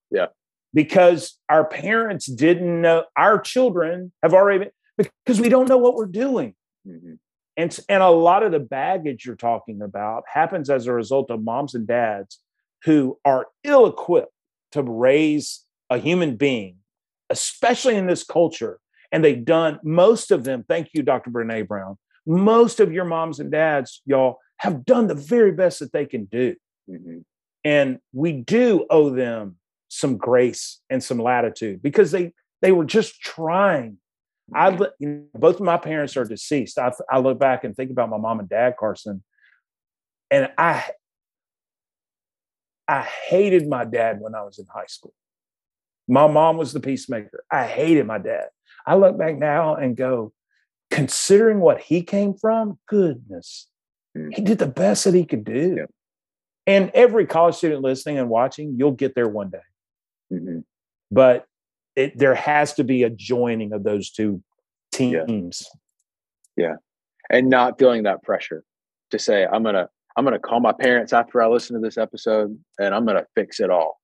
Yeah. 0.08 0.26
Because 0.72 1.36
our 1.48 1.64
parents 1.64 2.26
didn't 2.26 2.80
know 2.80 3.06
our 3.16 3.40
children 3.40 4.12
have 4.22 4.34
already 4.34 4.70
been 4.96 5.08
because 5.24 5.40
we 5.40 5.48
don't 5.48 5.68
know 5.68 5.78
what 5.78 5.96
we're 5.96 6.06
doing. 6.06 6.54
Mm-hmm. 6.86 7.14
And, 7.56 7.80
and 7.88 8.02
a 8.04 8.10
lot 8.10 8.44
of 8.44 8.52
the 8.52 8.60
baggage 8.60 9.26
you're 9.26 9.34
talking 9.34 9.82
about 9.82 10.22
happens 10.32 10.70
as 10.70 10.86
a 10.86 10.92
result 10.92 11.30
of 11.32 11.42
moms 11.42 11.74
and 11.74 11.88
dads 11.88 12.38
who 12.84 13.18
are 13.24 13.46
ill 13.64 13.86
equipped 13.86 14.32
to 14.72 14.82
raise 14.82 15.64
a 15.90 15.98
human 15.98 16.36
being 16.36 16.76
especially 17.30 17.96
in 17.96 18.06
this 18.06 18.24
culture. 18.24 18.78
And 19.12 19.24
they've 19.24 19.44
done 19.44 19.78
most 19.82 20.30
of 20.30 20.44
them. 20.44 20.64
Thank 20.68 20.90
you, 20.92 21.02
Dr. 21.02 21.30
Brene 21.30 21.66
Brown. 21.66 21.96
Most 22.26 22.80
of 22.80 22.92
your 22.92 23.04
moms 23.04 23.38
and 23.38 23.52
dads, 23.52 24.02
y'all, 24.04 24.38
have 24.58 24.84
done 24.84 25.06
the 25.06 25.14
very 25.14 25.52
best 25.52 25.78
that 25.80 25.92
they 25.92 26.06
can 26.06 26.24
do. 26.24 26.56
Mm-hmm. 26.90 27.18
And 27.64 27.98
we 28.12 28.32
do 28.32 28.86
owe 28.90 29.10
them 29.10 29.56
some 29.88 30.16
grace 30.16 30.80
and 30.90 31.02
some 31.02 31.18
latitude 31.18 31.82
because 31.82 32.10
they 32.10 32.32
they 32.62 32.72
were 32.72 32.84
just 32.84 33.20
trying. 33.20 33.98
I 34.54 34.70
mm-hmm. 34.70 34.84
you 34.98 35.08
know, 35.08 35.24
both 35.34 35.56
of 35.56 35.62
my 35.62 35.76
parents 35.76 36.16
are 36.16 36.24
deceased. 36.24 36.78
I, 36.78 36.92
I 37.10 37.18
look 37.18 37.38
back 37.38 37.64
and 37.64 37.76
think 37.76 37.90
about 37.90 38.10
my 38.10 38.18
mom 38.18 38.40
and 38.40 38.48
dad, 38.48 38.74
Carson, 38.78 39.22
and 40.30 40.50
I 40.58 40.84
I 42.88 43.02
hated 43.02 43.68
my 43.68 43.84
dad 43.84 44.20
when 44.20 44.34
I 44.34 44.42
was 44.42 44.58
in 44.58 44.66
high 44.72 44.86
school. 44.86 45.12
My 46.08 46.26
mom 46.26 46.56
was 46.56 46.72
the 46.72 46.80
peacemaker. 46.80 47.44
I 47.50 47.66
hated 47.66 48.06
my 48.06 48.18
dad. 48.18 48.46
I 48.86 48.94
look 48.94 49.18
back 49.18 49.36
now 49.36 49.74
and 49.74 49.96
go, 49.96 50.32
considering 50.90 51.60
what 51.60 51.80
he 51.80 52.02
came 52.02 52.34
from, 52.34 52.78
goodness, 52.88 53.68
mm. 54.16 54.32
he 54.34 54.42
did 54.42 54.58
the 54.58 54.66
best 54.66 55.04
that 55.04 55.14
he 55.14 55.24
could 55.24 55.44
do. 55.44 55.76
Yeah. 55.78 55.86
And 56.68 56.90
every 56.94 57.26
college 57.26 57.56
student 57.56 57.82
listening 57.82 58.18
and 58.18 58.28
watching, 58.28 58.74
you'll 58.76 58.92
get 58.92 59.14
there 59.14 59.28
one 59.28 59.50
day. 59.50 59.58
Mm-hmm. 60.32 60.60
But 61.10 61.46
it, 61.94 62.18
there 62.18 62.34
has 62.34 62.74
to 62.74 62.84
be 62.84 63.02
a 63.02 63.10
joining 63.10 63.72
of 63.72 63.84
those 63.84 64.10
two 64.10 64.42
teams. 64.92 65.68
Yeah. 66.56 66.66
yeah. 66.66 66.74
And 67.30 67.48
not 67.48 67.78
feeling 67.78 68.04
that 68.04 68.22
pressure 68.22 68.62
to 69.10 69.18
say, 69.18 69.46
I'm 69.46 69.62
going 69.62 69.74
to, 69.74 69.88
I'm 70.16 70.24
going 70.24 70.34
to 70.34 70.40
call 70.40 70.60
my 70.60 70.72
parents 70.72 71.12
after 71.12 71.42
I 71.42 71.48
listen 71.48 71.74
to 71.74 71.82
this 71.82 71.98
episode 71.98 72.56
and 72.78 72.94
I'm 72.94 73.04
going 73.04 73.16
to 73.16 73.26
fix 73.34 73.60
it 73.60 73.70
all. 73.70 74.00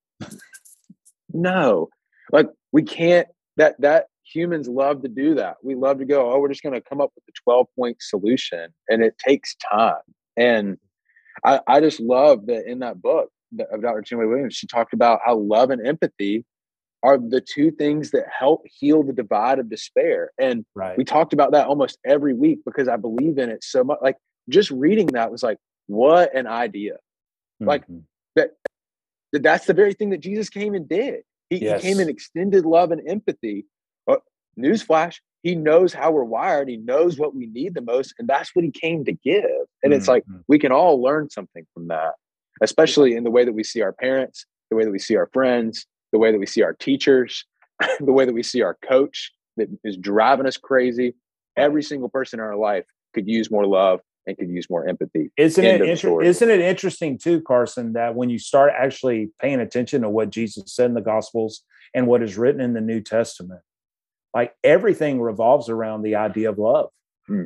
No, 1.33 1.89
like 2.31 2.47
we 2.71 2.83
can't. 2.83 3.27
That 3.57 3.75
that 3.79 4.07
humans 4.23 4.67
love 4.67 5.01
to 5.03 5.09
do 5.09 5.35
that. 5.35 5.57
We 5.63 5.75
love 5.75 5.99
to 5.99 6.05
go. 6.05 6.31
Oh, 6.31 6.39
we're 6.39 6.49
just 6.49 6.63
going 6.63 6.73
to 6.73 6.81
come 6.81 7.01
up 7.01 7.11
with 7.15 7.23
a 7.27 7.33
twelve 7.43 7.67
point 7.75 7.97
solution, 7.99 8.73
and 8.87 9.03
it 9.03 9.15
takes 9.17 9.55
time. 9.71 10.01
And 10.37 10.77
I, 11.45 11.59
I 11.67 11.79
just 11.79 11.99
love 11.99 12.47
that 12.47 12.65
in 12.65 12.79
that 12.79 13.01
book 13.01 13.29
of 13.71 13.81
Dr. 13.81 14.01
Chinwe 14.01 14.29
Williams, 14.29 14.55
she 14.55 14.67
talked 14.67 14.93
about 14.93 15.19
how 15.23 15.35
love 15.35 15.69
and 15.69 15.85
empathy 15.85 16.45
are 17.03 17.17
the 17.17 17.41
two 17.41 17.69
things 17.69 18.11
that 18.11 18.23
help 18.37 18.63
heal 18.65 19.03
the 19.03 19.13
divide 19.13 19.59
of 19.59 19.69
despair. 19.69 20.31
And 20.39 20.65
right. 20.73 20.97
we 20.97 21.03
talked 21.03 21.33
about 21.33 21.51
that 21.51 21.67
almost 21.67 21.97
every 22.05 22.33
week 22.33 22.59
because 22.65 22.87
I 22.87 22.95
believe 22.95 23.37
in 23.37 23.49
it 23.49 23.63
so 23.63 23.83
much. 23.83 23.99
Like 24.01 24.15
just 24.49 24.71
reading 24.71 25.07
that 25.07 25.31
was 25.31 25.43
like, 25.43 25.57
what 25.87 26.33
an 26.33 26.47
idea. 26.47 26.93
Mm-hmm. 26.93 27.67
Like 27.67 27.83
that's 29.41 29.65
the 29.65 29.73
very 29.73 29.93
thing 29.93 30.11
that 30.11 30.19
Jesus 30.19 30.49
came 30.49 30.75
and 30.75 30.87
did. 30.87 31.21
He, 31.49 31.57
yes. 31.65 31.81
he 31.81 31.89
came 31.89 31.99
and 31.99 32.09
extended 32.09 32.65
love 32.65 32.91
and 32.91 33.01
empathy. 33.07 33.65
But 34.05 34.21
newsflash, 34.57 35.17
he 35.41 35.55
knows 35.55 35.93
how 35.93 36.11
we're 36.11 36.23
wired. 36.23 36.69
He 36.69 36.77
knows 36.77 37.17
what 37.17 37.35
we 37.35 37.47
need 37.47 37.73
the 37.73 37.81
most. 37.81 38.13
And 38.19 38.27
that's 38.27 38.55
what 38.55 38.63
he 38.63 38.71
came 38.71 39.03
to 39.05 39.11
give. 39.11 39.43
And 39.81 39.91
mm-hmm. 39.91 39.93
it's 39.93 40.07
like 40.07 40.23
mm-hmm. 40.25 40.41
we 40.47 40.59
can 40.59 40.71
all 40.71 41.01
learn 41.01 41.29
something 41.29 41.65
from 41.73 41.87
that, 41.87 42.13
especially 42.61 43.15
in 43.15 43.23
the 43.23 43.31
way 43.31 43.43
that 43.43 43.53
we 43.53 43.63
see 43.63 43.81
our 43.81 43.91
parents, 43.91 44.45
the 44.69 44.75
way 44.75 44.85
that 44.85 44.91
we 44.91 44.99
see 44.99 45.15
our 45.15 45.29
friends, 45.33 45.85
the 46.11 46.19
way 46.19 46.31
that 46.31 46.39
we 46.39 46.45
see 46.45 46.61
our 46.61 46.73
teachers, 46.73 47.45
the 47.99 48.13
way 48.13 48.25
that 48.25 48.33
we 48.33 48.43
see 48.43 48.61
our 48.61 48.77
coach 48.87 49.31
that 49.57 49.67
is 49.83 49.97
driving 49.97 50.45
us 50.45 50.57
crazy. 50.57 51.15
Every 51.57 51.83
single 51.83 52.09
person 52.09 52.39
in 52.39 52.45
our 52.45 52.55
life 52.55 52.85
could 53.13 53.27
use 53.27 53.51
more 53.51 53.65
love 53.65 53.99
and 54.25 54.37
could 54.37 54.49
use 54.49 54.69
more 54.69 54.87
empathy. 54.87 55.31
Isn't 55.37 55.63
it 55.63 55.81
inter- 55.81 56.21
isn't 56.21 56.49
it 56.49 56.61
interesting 56.61 57.17
too, 57.17 57.41
Carson, 57.41 57.93
that 57.93 58.15
when 58.15 58.29
you 58.29 58.39
start 58.39 58.73
actually 58.77 59.31
paying 59.41 59.59
attention 59.59 60.01
to 60.01 60.09
what 60.09 60.29
Jesus 60.29 60.73
said 60.73 60.85
in 60.85 60.93
the 60.93 61.01
Gospels 61.01 61.63
and 61.93 62.07
what 62.07 62.23
is 62.23 62.37
written 62.37 62.61
in 62.61 62.73
the 62.73 62.81
New 62.81 63.01
Testament, 63.01 63.61
like 64.33 64.55
everything 64.63 65.21
revolves 65.21 65.69
around 65.69 66.01
the 66.01 66.15
idea 66.15 66.49
of 66.49 66.57
love. 66.57 66.89
Hmm. 67.27 67.45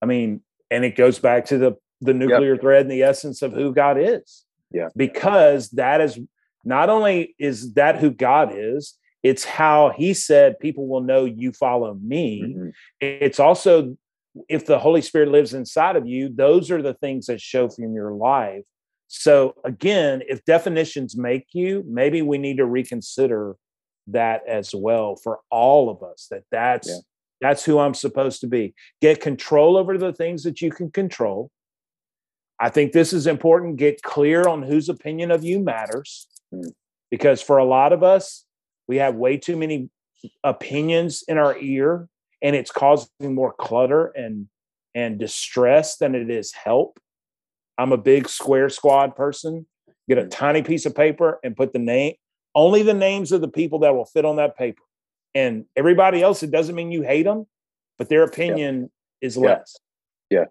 I 0.00 0.06
mean, 0.06 0.42
and 0.70 0.84
it 0.84 0.96
goes 0.96 1.18
back 1.18 1.46
to 1.46 1.58
the 1.58 1.76
the 2.00 2.14
nuclear 2.14 2.54
yep. 2.54 2.60
thread 2.60 2.82
and 2.82 2.90
the 2.90 3.02
essence 3.02 3.42
of 3.42 3.52
who 3.52 3.72
God 3.72 3.96
is. 3.98 4.44
Yeah. 4.72 4.88
Because 4.96 5.70
that 5.70 6.00
is 6.00 6.18
not 6.64 6.90
only 6.90 7.34
is 7.38 7.74
that 7.74 7.98
who 7.98 8.10
God 8.10 8.52
is, 8.54 8.98
it's 9.22 9.44
how 9.44 9.92
he 9.96 10.14
said 10.14 10.58
people 10.58 10.88
will 10.88 11.00
know 11.00 11.24
you 11.24 11.52
follow 11.52 11.94
me. 11.94 12.42
Mm-hmm. 12.42 12.68
It's 13.00 13.38
also 13.38 13.96
if 14.48 14.66
the 14.66 14.78
Holy 14.78 15.02
Spirit 15.02 15.28
lives 15.28 15.54
inside 15.54 15.96
of 15.96 16.06
you, 16.06 16.30
those 16.34 16.70
are 16.70 16.82
the 16.82 16.94
things 16.94 17.26
that 17.26 17.40
show 17.40 17.68
from 17.68 17.94
your 17.94 18.12
life. 18.12 18.64
So 19.08 19.54
again, 19.64 20.22
if 20.26 20.44
definitions 20.44 21.16
make 21.16 21.48
you, 21.52 21.84
maybe 21.86 22.22
we 22.22 22.38
need 22.38 22.56
to 22.56 22.66
reconsider 22.66 23.56
that 24.08 24.40
as 24.48 24.74
well 24.74 25.16
for 25.16 25.40
all 25.50 25.90
of 25.90 26.02
us. 26.02 26.28
That 26.30 26.44
that's 26.50 26.88
yeah. 26.88 26.96
that's 27.40 27.64
who 27.64 27.78
I'm 27.78 27.94
supposed 27.94 28.40
to 28.40 28.46
be. 28.46 28.74
Get 29.00 29.20
control 29.20 29.76
over 29.76 29.98
the 29.98 30.12
things 30.12 30.44
that 30.44 30.62
you 30.62 30.70
can 30.70 30.90
control. 30.90 31.50
I 32.58 32.70
think 32.70 32.92
this 32.92 33.12
is 33.12 33.26
important. 33.26 33.76
Get 33.76 34.02
clear 34.02 34.48
on 34.48 34.62
whose 34.62 34.88
opinion 34.88 35.30
of 35.30 35.44
you 35.44 35.60
matters, 35.60 36.26
mm. 36.54 36.70
because 37.10 37.42
for 37.42 37.58
a 37.58 37.64
lot 37.64 37.92
of 37.92 38.02
us, 38.02 38.44
we 38.88 38.96
have 38.96 39.14
way 39.14 39.36
too 39.36 39.56
many 39.56 39.90
opinions 40.42 41.22
in 41.28 41.36
our 41.36 41.58
ear 41.58 42.08
and 42.42 42.56
it's 42.56 42.70
causing 42.70 43.34
more 43.34 43.52
clutter 43.52 44.06
and 44.08 44.48
and 44.94 45.18
distress 45.18 45.96
than 45.96 46.14
it 46.14 46.28
is 46.28 46.52
help. 46.52 46.98
I'm 47.78 47.92
a 47.92 47.96
big 47.96 48.28
square 48.28 48.68
squad 48.68 49.16
person. 49.16 49.66
Get 50.08 50.18
a 50.18 50.26
tiny 50.26 50.62
piece 50.62 50.84
of 50.84 50.94
paper 50.94 51.40
and 51.42 51.56
put 51.56 51.72
the 51.72 51.78
name, 51.78 52.14
only 52.54 52.82
the 52.82 52.92
names 52.92 53.32
of 53.32 53.40
the 53.40 53.48
people 53.48 53.78
that 53.80 53.94
will 53.94 54.04
fit 54.04 54.26
on 54.26 54.36
that 54.36 54.58
paper. 54.58 54.82
And 55.34 55.64
everybody 55.76 56.20
else, 56.20 56.42
it 56.42 56.50
doesn't 56.50 56.74
mean 56.74 56.92
you 56.92 57.02
hate 57.02 57.22
them, 57.22 57.46
but 57.96 58.10
their 58.10 58.22
opinion 58.24 58.90
yeah. 59.22 59.26
is 59.26 59.36
less. 59.38 59.76
Yeah. 60.28 60.40
yeah. 60.40 60.44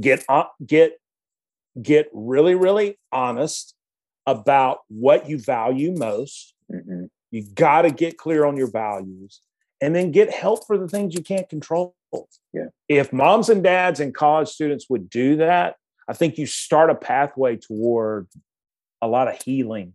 Get 0.00 0.26
get 0.66 0.98
get 1.80 2.10
really, 2.12 2.54
really 2.54 2.98
honest 3.10 3.74
about 4.26 4.80
what 4.88 5.28
you 5.28 5.38
value 5.38 5.92
most. 5.96 6.54
Mm-hmm. 6.70 7.04
You 7.30 7.44
got 7.54 7.82
to 7.82 7.90
get 7.90 8.18
clear 8.18 8.44
on 8.44 8.58
your 8.58 8.70
values 8.70 9.40
and 9.82 9.96
then 9.96 10.12
get 10.12 10.32
help 10.32 10.64
for 10.66 10.78
the 10.78 10.88
things 10.88 11.12
you 11.12 11.22
can't 11.22 11.48
control. 11.48 11.96
Yeah. 12.54 12.66
If 12.88 13.12
moms 13.12 13.48
and 13.48 13.64
dads 13.64 13.98
and 13.98 14.14
college 14.14 14.48
students 14.48 14.86
would 14.88 15.10
do 15.10 15.36
that, 15.36 15.74
I 16.08 16.12
think 16.12 16.38
you 16.38 16.46
start 16.46 16.88
a 16.88 16.94
pathway 16.94 17.56
toward 17.56 18.28
a 19.02 19.08
lot 19.08 19.26
of 19.26 19.42
healing. 19.42 19.94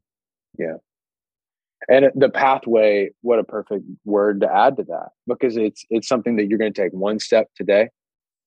Yeah. 0.59 0.75
And 1.87 2.11
the 2.15 2.29
pathway, 2.29 3.11
what 3.21 3.39
a 3.39 3.45
perfect 3.45 3.85
word 4.03 4.41
to 4.41 4.53
add 4.53 4.75
to 4.77 4.83
that 4.83 5.09
because 5.25 5.55
it's 5.55 5.85
it's 5.89 6.07
something 6.07 6.35
that 6.35 6.47
you're 6.47 6.59
going 6.59 6.73
to 6.73 6.81
take 6.81 6.91
one 6.91 7.19
step 7.19 7.47
today 7.55 7.89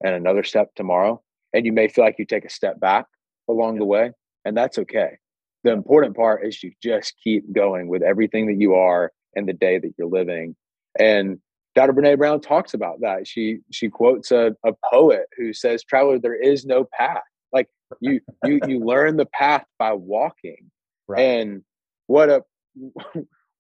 and 0.05 0.15
another 0.15 0.43
step 0.43 0.75
tomorrow 0.75 1.23
and 1.55 1.65
you 1.65 1.73
may 1.73 1.89
feel 1.89 2.05
like 2.05 2.19
you 2.19 2.27
take 2.27 2.45
a 2.45 2.51
step 2.51 2.79
back 2.81 3.07
along 3.49 3.79
the 3.79 3.85
way 3.85 4.13
and 4.45 4.57
that's 4.57 4.79
okay. 4.79 5.17
The 5.65 5.73
important 5.73 6.17
part 6.17 6.45
is 6.45 6.63
you 6.63 6.73
just 6.83 7.15
keep 7.23 7.51
going 7.53 7.89
with 7.89 8.03
everything 8.03 8.47
that 8.49 8.61
you 8.61 8.75
are 8.75 9.13
and 9.35 9.49
the 9.49 9.53
day 9.53 9.79
that 9.79 9.95
you're 9.97 10.09
living 10.09 10.57
and 10.99 11.39
Dr. 11.75 11.93
Brene 11.93 12.19
Brown 12.19 12.41
talks 12.41 12.75
about 12.75 13.01
that. 13.01 13.27
She 13.27 13.59
she 13.71 13.89
quotes 13.89 14.31
a, 14.31 14.57
a 14.65 14.73
poet 14.93 15.27
who 15.37 15.53
says, 15.53 15.85
"Traveler, 15.85 16.19
there 16.19 16.35
is 16.35 16.67
no 16.67 16.85
path. 16.85 17.23
Like 17.53 17.69
you 18.01 18.21
you 18.45 18.61
you 18.67 18.81
learn 18.81 19.17
the 19.17 19.27
path 19.27 19.65
by 19.79 19.93
walking." 19.93 20.71
Right. 21.07 21.21
And 21.21 21.63
what 22.07 22.29
a 22.29 22.43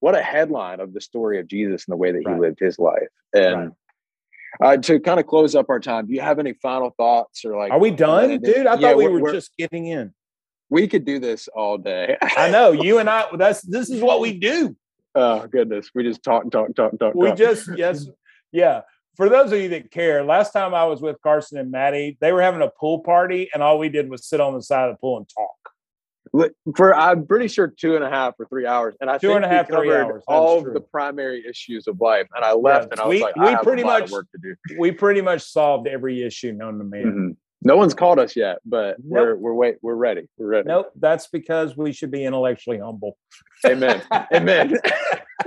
what 0.00 0.16
a 0.16 0.22
headline 0.22 0.80
of 0.80 0.92
the 0.92 1.00
story 1.00 1.38
of 1.38 1.46
Jesus 1.46 1.84
and 1.86 1.92
the 1.92 1.96
way 1.96 2.10
that 2.10 2.20
he 2.20 2.26
right. 2.26 2.40
lived 2.40 2.58
his 2.58 2.78
life. 2.78 3.08
And 3.32 3.72
right. 4.60 4.74
uh, 4.74 4.76
to 4.78 4.98
kind 4.98 5.20
of 5.20 5.26
close 5.26 5.54
up 5.54 5.70
our 5.70 5.80
time, 5.80 6.06
do 6.06 6.14
you 6.14 6.20
have 6.20 6.38
any 6.38 6.54
final 6.54 6.90
thoughts 6.96 7.44
or 7.44 7.56
like? 7.56 7.70
Are 7.70 7.78
we 7.78 7.90
done, 7.90 8.40
dude? 8.40 8.66
I 8.66 8.76
thought 8.76 8.96
we 8.96 9.06
were 9.06 9.32
just 9.32 9.52
getting 9.56 9.86
in. 9.86 10.12
We 10.68 10.88
could 10.88 11.04
do 11.04 11.18
this 11.18 11.48
all 11.48 11.78
day. 11.78 12.16
I 12.22 12.50
know 12.50 12.72
you 12.72 12.98
and 12.98 13.08
I. 13.08 13.24
That's 13.36 13.62
this 13.62 13.90
is 13.90 14.00
what 14.02 14.20
we 14.20 14.32
do. 14.38 14.76
Oh 15.14 15.46
goodness, 15.46 15.90
we 15.94 16.04
just 16.04 16.22
talk, 16.22 16.50
talk, 16.50 16.74
talk, 16.74 16.98
talk. 16.98 17.14
We 17.14 17.28
talk. 17.28 17.38
just 17.38 17.68
yes, 17.76 18.06
yeah. 18.52 18.82
for 19.16 19.28
those 19.28 19.52
of 19.52 19.60
you 19.60 19.68
that 19.70 19.90
care, 19.90 20.24
last 20.24 20.52
time 20.52 20.74
I 20.74 20.84
was 20.84 21.00
with 21.00 21.16
Carson 21.22 21.58
and 21.58 21.70
Maddie, 21.70 22.16
they 22.20 22.32
were 22.32 22.42
having 22.42 22.62
a 22.62 22.70
pool 22.70 23.00
party, 23.00 23.50
and 23.52 23.62
all 23.62 23.78
we 23.78 23.88
did 23.88 24.08
was 24.08 24.26
sit 24.26 24.40
on 24.40 24.54
the 24.54 24.62
side 24.62 24.88
of 24.88 24.94
the 24.94 24.98
pool 24.98 25.16
and 25.16 25.28
talk. 25.28 25.50
For 26.76 26.94
I'm 26.94 27.26
pretty 27.26 27.48
sure 27.48 27.66
two 27.66 27.96
and 27.96 28.04
a 28.04 28.10
half 28.10 28.34
or 28.38 28.46
three 28.46 28.66
hours, 28.66 28.94
and 29.00 29.10
I 29.10 29.18
two 29.18 29.32
and 29.32 29.44
a 29.44 29.48
half, 29.48 29.66
three 29.66 29.92
hours. 29.92 30.22
All 30.28 30.58
of 30.58 30.72
the 30.72 30.80
primary 30.80 31.44
issues 31.48 31.88
of 31.88 32.00
life, 32.00 32.28
and 32.34 32.44
I 32.44 32.52
left, 32.52 32.92
and 32.92 33.00
I 33.00 33.06
was 33.06 33.16
we, 33.16 33.22
like, 33.22 33.36
we 33.36 33.56
pretty 33.64 33.82
much 33.82 34.10
work 34.12 34.28
to 34.32 34.38
do. 34.40 34.54
We 34.78 34.92
pretty 34.92 35.22
much 35.22 35.42
solved 35.42 35.88
every 35.88 36.22
issue 36.22 36.52
known 36.52 36.78
to 36.78 36.84
man. 36.84 37.04
Mm-hmm. 37.04 37.30
No 37.62 37.76
one's 37.76 37.92
called 37.92 38.18
us 38.18 38.36
yet, 38.36 38.58
but 38.64 38.96
nope. 38.98 39.04
we're 39.04 39.36
we're 39.36 39.54
wait 39.54 39.76
we're 39.82 39.94
ready. 39.94 40.28
We're 40.38 40.46
ready. 40.46 40.68
Nope, 40.68 40.92
that's 40.96 41.26
because 41.26 41.76
we 41.76 41.92
should 41.92 42.10
be 42.10 42.24
intellectually 42.24 42.78
humble. 42.78 43.18
Amen. 43.66 44.02
Amen. 44.32 44.76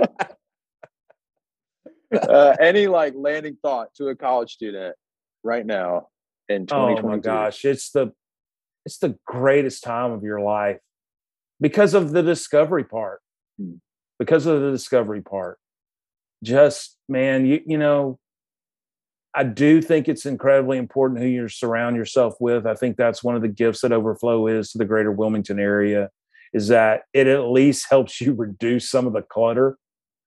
uh, 2.12 2.56
any 2.60 2.86
like 2.86 3.14
landing 3.16 3.56
thought 3.62 3.88
to 3.96 4.08
a 4.08 4.14
college 4.14 4.52
student 4.52 4.94
right 5.42 5.66
now 5.66 6.08
in 6.48 6.66
2022? 6.66 7.06
Oh 7.06 7.10
my 7.10 7.18
gosh, 7.18 7.64
it's 7.64 7.90
the 7.90 8.12
it's 8.86 8.98
the 8.98 9.18
greatest 9.26 9.82
time 9.82 10.12
of 10.12 10.22
your 10.22 10.40
life 10.40 10.78
because 11.60 11.94
of 11.94 12.12
the 12.12 12.22
discovery 12.22 12.84
part. 12.84 13.20
Hmm. 13.58 13.74
Because 14.20 14.46
of 14.46 14.60
the 14.60 14.70
discovery 14.70 15.22
part. 15.22 15.58
Just 16.44 16.96
man, 17.08 17.46
you 17.46 17.60
you 17.66 17.78
know, 17.78 18.20
I 19.34 19.44
do 19.44 19.82
think 19.82 20.08
it's 20.08 20.26
incredibly 20.26 20.78
important 20.78 21.20
who 21.20 21.26
you 21.26 21.48
surround 21.48 21.96
yourself 21.96 22.34
with. 22.40 22.66
I 22.66 22.74
think 22.74 22.96
that's 22.96 23.24
one 23.24 23.34
of 23.34 23.42
the 23.42 23.48
gifts 23.48 23.80
that 23.80 23.92
Overflow 23.92 24.46
is 24.46 24.70
to 24.72 24.78
the 24.78 24.84
greater 24.84 25.10
Wilmington 25.10 25.58
area, 25.58 26.10
is 26.52 26.68
that 26.68 27.02
it 27.12 27.26
at 27.26 27.48
least 27.48 27.86
helps 27.90 28.20
you 28.20 28.32
reduce 28.36 28.88
some 28.88 29.06
of 29.06 29.12
the 29.12 29.22
clutter. 29.22 29.76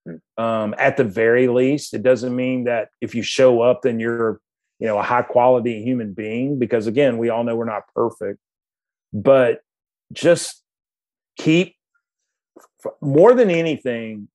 Hmm. 0.04 0.42
Um, 0.42 0.74
at 0.78 0.96
the 0.96 1.04
very 1.04 1.48
least, 1.48 1.94
it 1.94 2.02
doesn't 2.02 2.36
mean 2.36 2.64
that 2.64 2.88
if 3.00 3.14
you 3.14 3.22
show 3.22 3.62
up, 3.62 3.82
then 3.82 3.98
you're, 3.98 4.40
you 4.78 4.86
know, 4.86 4.98
a 4.98 5.02
high 5.02 5.22
quality 5.22 5.82
human 5.82 6.12
being. 6.12 6.58
Because 6.58 6.86
again, 6.86 7.16
we 7.16 7.30
all 7.30 7.44
know 7.44 7.56
we're 7.56 7.64
not 7.64 7.84
perfect, 7.94 8.38
but 9.12 9.62
just 10.12 10.62
keep 11.38 11.76
more 13.00 13.34
than 13.34 13.50
anything 13.50 14.28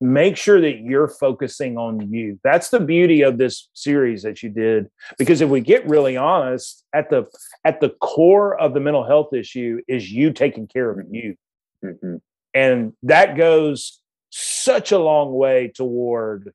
make 0.00 0.36
sure 0.36 0.60
that 0.60 0.78
you're 0.80 1.08
focusing 1.08 1.76
on 1.76 2.10
you. 2.12 2.40
That's 2.42 2.70
the 2.70 2.80
beauty 2.80 3.22
of 3.22 3.36
this 3.38 3.68
series 3.74 4.22
that 4.22 4.42
you 4.42 4.48
did 4.48 4.88
because 5.18 5.40
if 5.40 5.50
we 5.50 5.60
get 5.60 5.86
really 5.86 6.16
honest 6.16 6.84
at 6.94 7.10
the 7.10 7.26
at 7.64 7.80
the 7.80 7.90
core 8.00 8.58
of 8.58 8.72
the 8.72 8.80
mental 8.80 9.04
health 9.04 9.34
issue 9.34 9.80
is 9.88 10.10
you 10.10 10.32
taking 10.32 10.66
care 10.66 10.90
of 10.90 11.06
you. 11.10 11.36
Mm-hmm. 11.82 12.16
and 12.52 12.92
that 13.04 13.38
goes 13.38 14.02
such 14.28 14.92
a 14.92 14.98
long 14.98 15.32
way 15.32 15.72
toward 15.74 16.52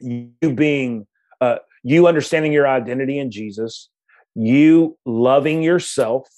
you 0.00 0.52
being 0.54 1.06
uh, 1.40 1.56
you 1.82 2.06
understanding 2.06 2.52
your 2.52 2.68
identity 2.68 3.18
in 3.18 3.30
jesus 3.30 3.88
you 4.34 4.98
loving 5.06 5.62
yourself 5.62 6.28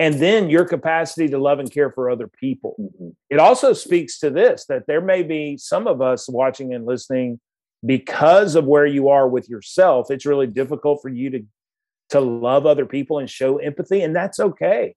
and 0.00 0.14
then 0.14 0.48
your 0.48 0.64
capacity 0.64 1.28
to 1.28 1.36
love 1.36 1.58
and 1.58 1.70
care 1.70 1.92
for 1.92 2.08
other 2.08 2.26
people. 2.26 2.74
Mm-hmm. 2.80 3.10
It 3.28 3.38
also 3.38 3.74
speaks 3.74 4.18
to 4.20 4.30
this 4.30 4.64
that 4.66 4.86
there 4.86 5.02
may 5.02 5.22
be 5.22 5.58
some 5.58 5.86
of 5.86 6.00
us 6.00 6.26
watching 6.26 6.72
and 6.72 6.86
listening 6.86 7.38
because 7.84 8.54
of 8.54 8.64
where 8.64 8.86
you 8.86 9.10
are 9.10 9.28
with 9.28 9.48
yourself. 9.48 10.10
It's 10.10 10.24
really 10.24 10.46
difficult 10.46 11.02
for 11.02 11.10
you 11.10 11.30
to 11.30 11.46
to 12.08 12.20
love 12.20 12.66
other 12.66 12.86
people 12.86 13.20
and 13.20 13.30
show 13.30 13.58
empathy, 13.58 14.02
and 14.02 14.16
that's 14.16 14.40
okay, 14.40 14.96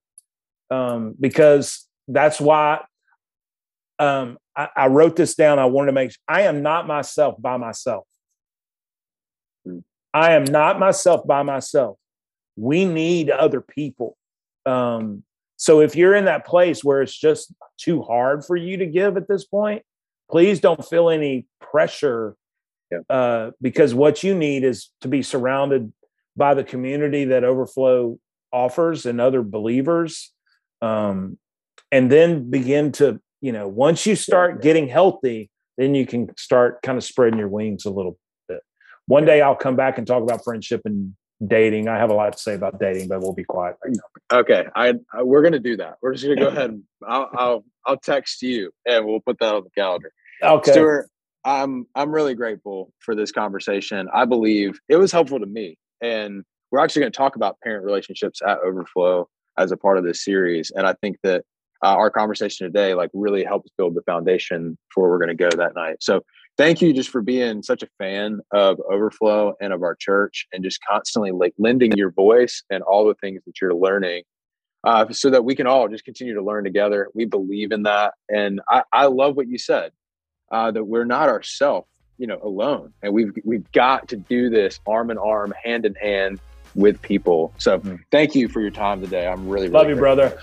um, 0.72 1.14
because 1.20 1.88
that's 2.08 2.41
why 2.41 2.80
um, 3.99 4.39
I, 4.56 4.70
I, 4.76 4.88
wrote 4.88 5.16
this 5.16 5.36
down. 5.36 5.60
I 5.60 5.66
wanted 5.66 5.88
to 5.88 5.91
make. 5.91 6.16
I 6.28 6.43
am 6.43 6.64
not 6.64 6.88
myself 6.88 7.39
by 7.39 7.58
myself. 7.58 8.06
Mm-hmm. 9.68 9.80
I 10.14 10.32
am 10.32 10.45
not 10.45 10.80
myself 10.80 11.28
by 11.28 11.43
myself. 11.43 11.97
We 12.56 12.86
need 12.86 13.30
other 13.30 13.62
people 13.62 14.18
um, 14.66 15.24
so 15.57 15.80
if 15.80 15.95
you're 15.95 16.16
in 16.16 16.26
that 16.26 16.45
place 16.45 16.84
where 16.84 17.01
it's 17.01 17.18
just 17.18 17.53
too 17.78 18.01
hard 18.01 18.43
for 18.45 18.55
you 18.55 18.78
to 18.78 18.86
give 18.86 19.18
at 19.18 19.28
this 19.28 19.45
point, 19.45 19.84
please 20.30 20.59
don't 20.59 20.84
feel 20.84 21.09
any 21.09 21.45
pressure 21.61 22.36
yeah. 22.91 22.99
uh, 23.09 23.51
because 23.61 23.93
what 23.93 24.24
you 24.24 24.36
need 24.36 24.64
is 24.64 24.89
to 25.01 25.07
be 25.07 25.22
surrounded 25.22 25.93
by 26.36 26.53
the 26.53 26.64
community 26.64 27.26
that 27.26 27.43
Overflow 27.43 28.20
offers 28.51 29.05
and 29.05 29.22
other 29.22 29.41
believers. 29.41 30.34
Um, 30.82 31.38
and 31.91 32.11
then 32.11 32.49
begin 32.49 32.91
to, 32.93 33.22
you 33.39 33.51
know, 33.51 33.68
once 33.68 34.05
you 34.05 34.16
start 34.16 34.61
getting 34.61 34.88
healthy, 34.88 35.49
then 35.78 35.95
you 35.95 36.05
can 36.05 36.36
start 36.38 36.82
kind 36.82 36.97
of 36.97 37.03
spreading 37.03 37.39
your 37.39 37.47
wings 37.47 37.86
a 37.86 37.89
little 37.89 38.18
bit. 38.47 38.61
One 39.05 39.26
day 39.26 39.41
I'll 39.41 39.55
come 39.55 39.76
back 39.76 39.97
and 39.97 40.05
talk 40.05 40.24
about 40.24 40.43
friendship 40.43 40.82
and 40.86 41.16
dating. 41.47 41.87
I 41.87 41.97
have 41.97 42.09
a 42.09 42.13
lot 42.13 42.33
to 42.33 42.39
say 42.39 42.55
about 42.55 42.79
dating, 42.79 43.07
but 43.07 43.21
we'll 43.21 43.33
be 43.33 43.43
quiet 43.43 43.77
right. 43.83 43.95
Okay, 44.31 44.65
I, 44.75 44.95
I 45.13 45.23
we're 45.23 45.41
gonna 45.41 45.59
do 45.59 45.77
that. 45.77 45.97
We're 46.01 46.13
just 46.13 46.23
gonna 46.25 46.35
go 46.35 46.47
ahead 46.49 46.69
and 46.71 46.83
I'll, 47.07 47.29
I'll 47.33 47.65
I'll 47.85 47.97
text 47.97 48.41
you 48.41 48.71
and 48.85 49.05
we'll 49.05 49.19
put 49.19 49.39
that 49.39 49.53
on 49.53 49.63
the 49.63 49.69
calendar. 49.71 50.11
Okay, 50.41 50.71
Stuart, 50.71 51.09
I'm 51.43 51.87
I'm 51.95 52.11
really 52.11 52.35
grateful 52.35 52.93
for 52.99 53.15
this 53.15 53.31
conversation. 53.31 54.07
I 54.13 54.25
believe 54.25 54.79
it 54.89 54.97
was 54.97 55.11
helpful 55.11 55.39
to 55.39 55.45
me, 55.45 55.77
and 56.01 56.43
we're 56.73 56.79
actually 56.79 57.01
going 57.01 57.11
to 57.11 57.17
talk 57.17 57.35
about 57.35 57.59
parent 57.61 57.85
relationships 57.85 58.41
at 58.41 58.57
Overflow 58.65 59.29
as 59.59 59.71
a 59.71 59.77
part 59.77 59.99
of 59.99 60.03
this 60.03 60.23
series. 60.25 60.71
And 60.71 60.87
I 60.87 60.93
think 61.01 61.17
that 61.21 61.45
uh, 61.83 61.95
our 61.95 62.09
conversation 62.09 62.65
today 62.65 62.95
like 62.95 63.11
really 63.13 63.43
helps 63.43 63.69
build 63.77 63.93
the 63.93 64.01
foundation 64.01 64.75
for 64.91 65.03
where 65.03 65.11
we're 65.11 65.23
going 65.23 65.37
to 65.37 65.49
go 65.49 65.55
that 65.55 65.75
night. 65.75 65.97
So 65.99 66.23
thank 66.58 66.82
you 66.82 66.93
just 66.93 67.10
for 67.10 67.22
being 67.22 67.64
such 67.64 67.84
a 67.84 67.88
fan 67.97 68.39
of 68.51 68.80
Overflow 68.89 69.54
and 69.62 69.74
of 69.74 69.84
our 69.84 69.95
church 69.95 70.47
and 70.54 70.64
just 70.64 70.80
constantly 70.88 71.32
like 71.32 71.54
lending 71.58 71.91
your 71.93 72.12
voice 72.12 72.64
and 72.70 72.84
all 72.84 73.08
the 73.08 73.16
things 73.16 73.41
that 73.45 73.60
you're 73.62 73.74
learning 73.74 74.24
uh, 74.84 75.12
so 75.12 75.30
that 75.30 75.45
we 75.45 75.56
can 75.56 75.68
all 75.68 75.88
just 75.88 76.06
continue 76.06 76.34
to 76.34 76.43
learn 76.43 76.64
together. 76.64 77.10
We 77.14 77.26
believe 77.26 77.72
in 77.72 77.84
that. 77.84 78.14
And 78.30 78.62
I, 78.70 78.84
I 78.91 79.06
love 79.06 79.36
what 79.36 79.47
you 79.47 79.58
said 79.58 79.91
uh, 80.51 80.72
that 80.72 80.84
we're 80.84 81.06
not 81.06 81.30
ourselves, 81.30 81.88
you 82.18 82.28
know, 82.28 82.39
alone. 82.43 82.93
And 83.01 83.14
we've, 83.14 83.32
we've 83.43 83.72
got 83.72 84.08
to 84.10 84.18
do 84.18 84.49
this 84.49 84.80
arm 84.86 85.10
in 85.10 85.18
arm, 85.18 85.54
hand 85.64 85.86
in 85.86 85.95
hand 85.95 86.39
with 86.76 87.01
people. 87.01 87.54
So 87.58 87.80
mm-hmm. 87.80 87.95
thank 88.12 88.36
you 88.36 88.47
for 88.47 88.62
your 88.62 88.72
time 88.72 89.01
today. 89.01 89.28
I'm 89.28 89.47
really, 89.47 89.68
really 89.68 89.70
love 89.70 89.89
you, 89.89 89.95
brother. 89.95 90.38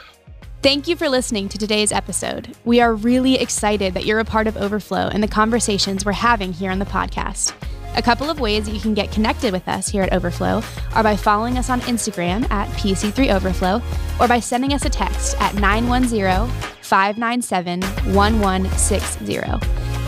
Thank 0.63 0.89
you 0.89 0.95
for 0.95 1.09
listening 1.09 1.49
to 1.49 1.57
today's 1.57 1.91
episode. 1.91 2.55
We 2.67 2.83
are 2.83 2.95
really 2.95 3.37
excited 3.37 3.95
that 3.95 4.05
you're 4.05 4.19
a 4.19 4.27
part 4.27 4.47
of 4.47 4.59
Overflow 4.59 5.09
and 5.09 5.23
the 5.23 5.29
conversations 5.29 6.05
we're 6.05 6.13
having 6.13 6.53
here 6.53 6.71
on 6.71 6.79
the 6.79 6.85
podcast. 6.85 7.55
A 7.97 8.03
couple 8.03 8.29
of 8.29 8.41
ways 8.41 8.67
that 8.67 8.73
you 8.73 8.81
can 8.81 8.93
get 8.93 9.11
connected 9.11 9.55
with 9.55 9.67
us 9.69 9.89
here 9.89 10.03
at 10.03 10.13
Overflow 10.13 10.63
are 10.95 11.03
by 11.03 11.17
following 11.17 11.57
us 11.57 11.71
on 11.71 11.81
Instagram 11.83 12.49
at 12.51 12.69
PC3Overflow 12.77 13.83
or 14.21 14.29
by 14.29 14.39
sending 14.39 14.75
us 14.75 14.85
a 14.85 14.91
text 14.91 15.35
at 15.41 15.55
910 15.55 16.51
597 16.83 17.81
1160. 18.15 19.39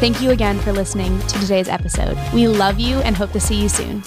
Thank 0.01 0.21
you 0.21 0.33
again 0.33 0.59
for 0.59 0.73
listening 0.73 1.19
to 1.19 1.41
today's 1.41 1.69
episode. 1.69 2.19
We 2.35 2.47
love 2.47 2.79
you 2.79 2.99
and 2.99 3.17
hope 3.17 3.33
to 3.33 3.41
see 3.41 3.63
you 3.63 3.71
soon. 3.71 4.03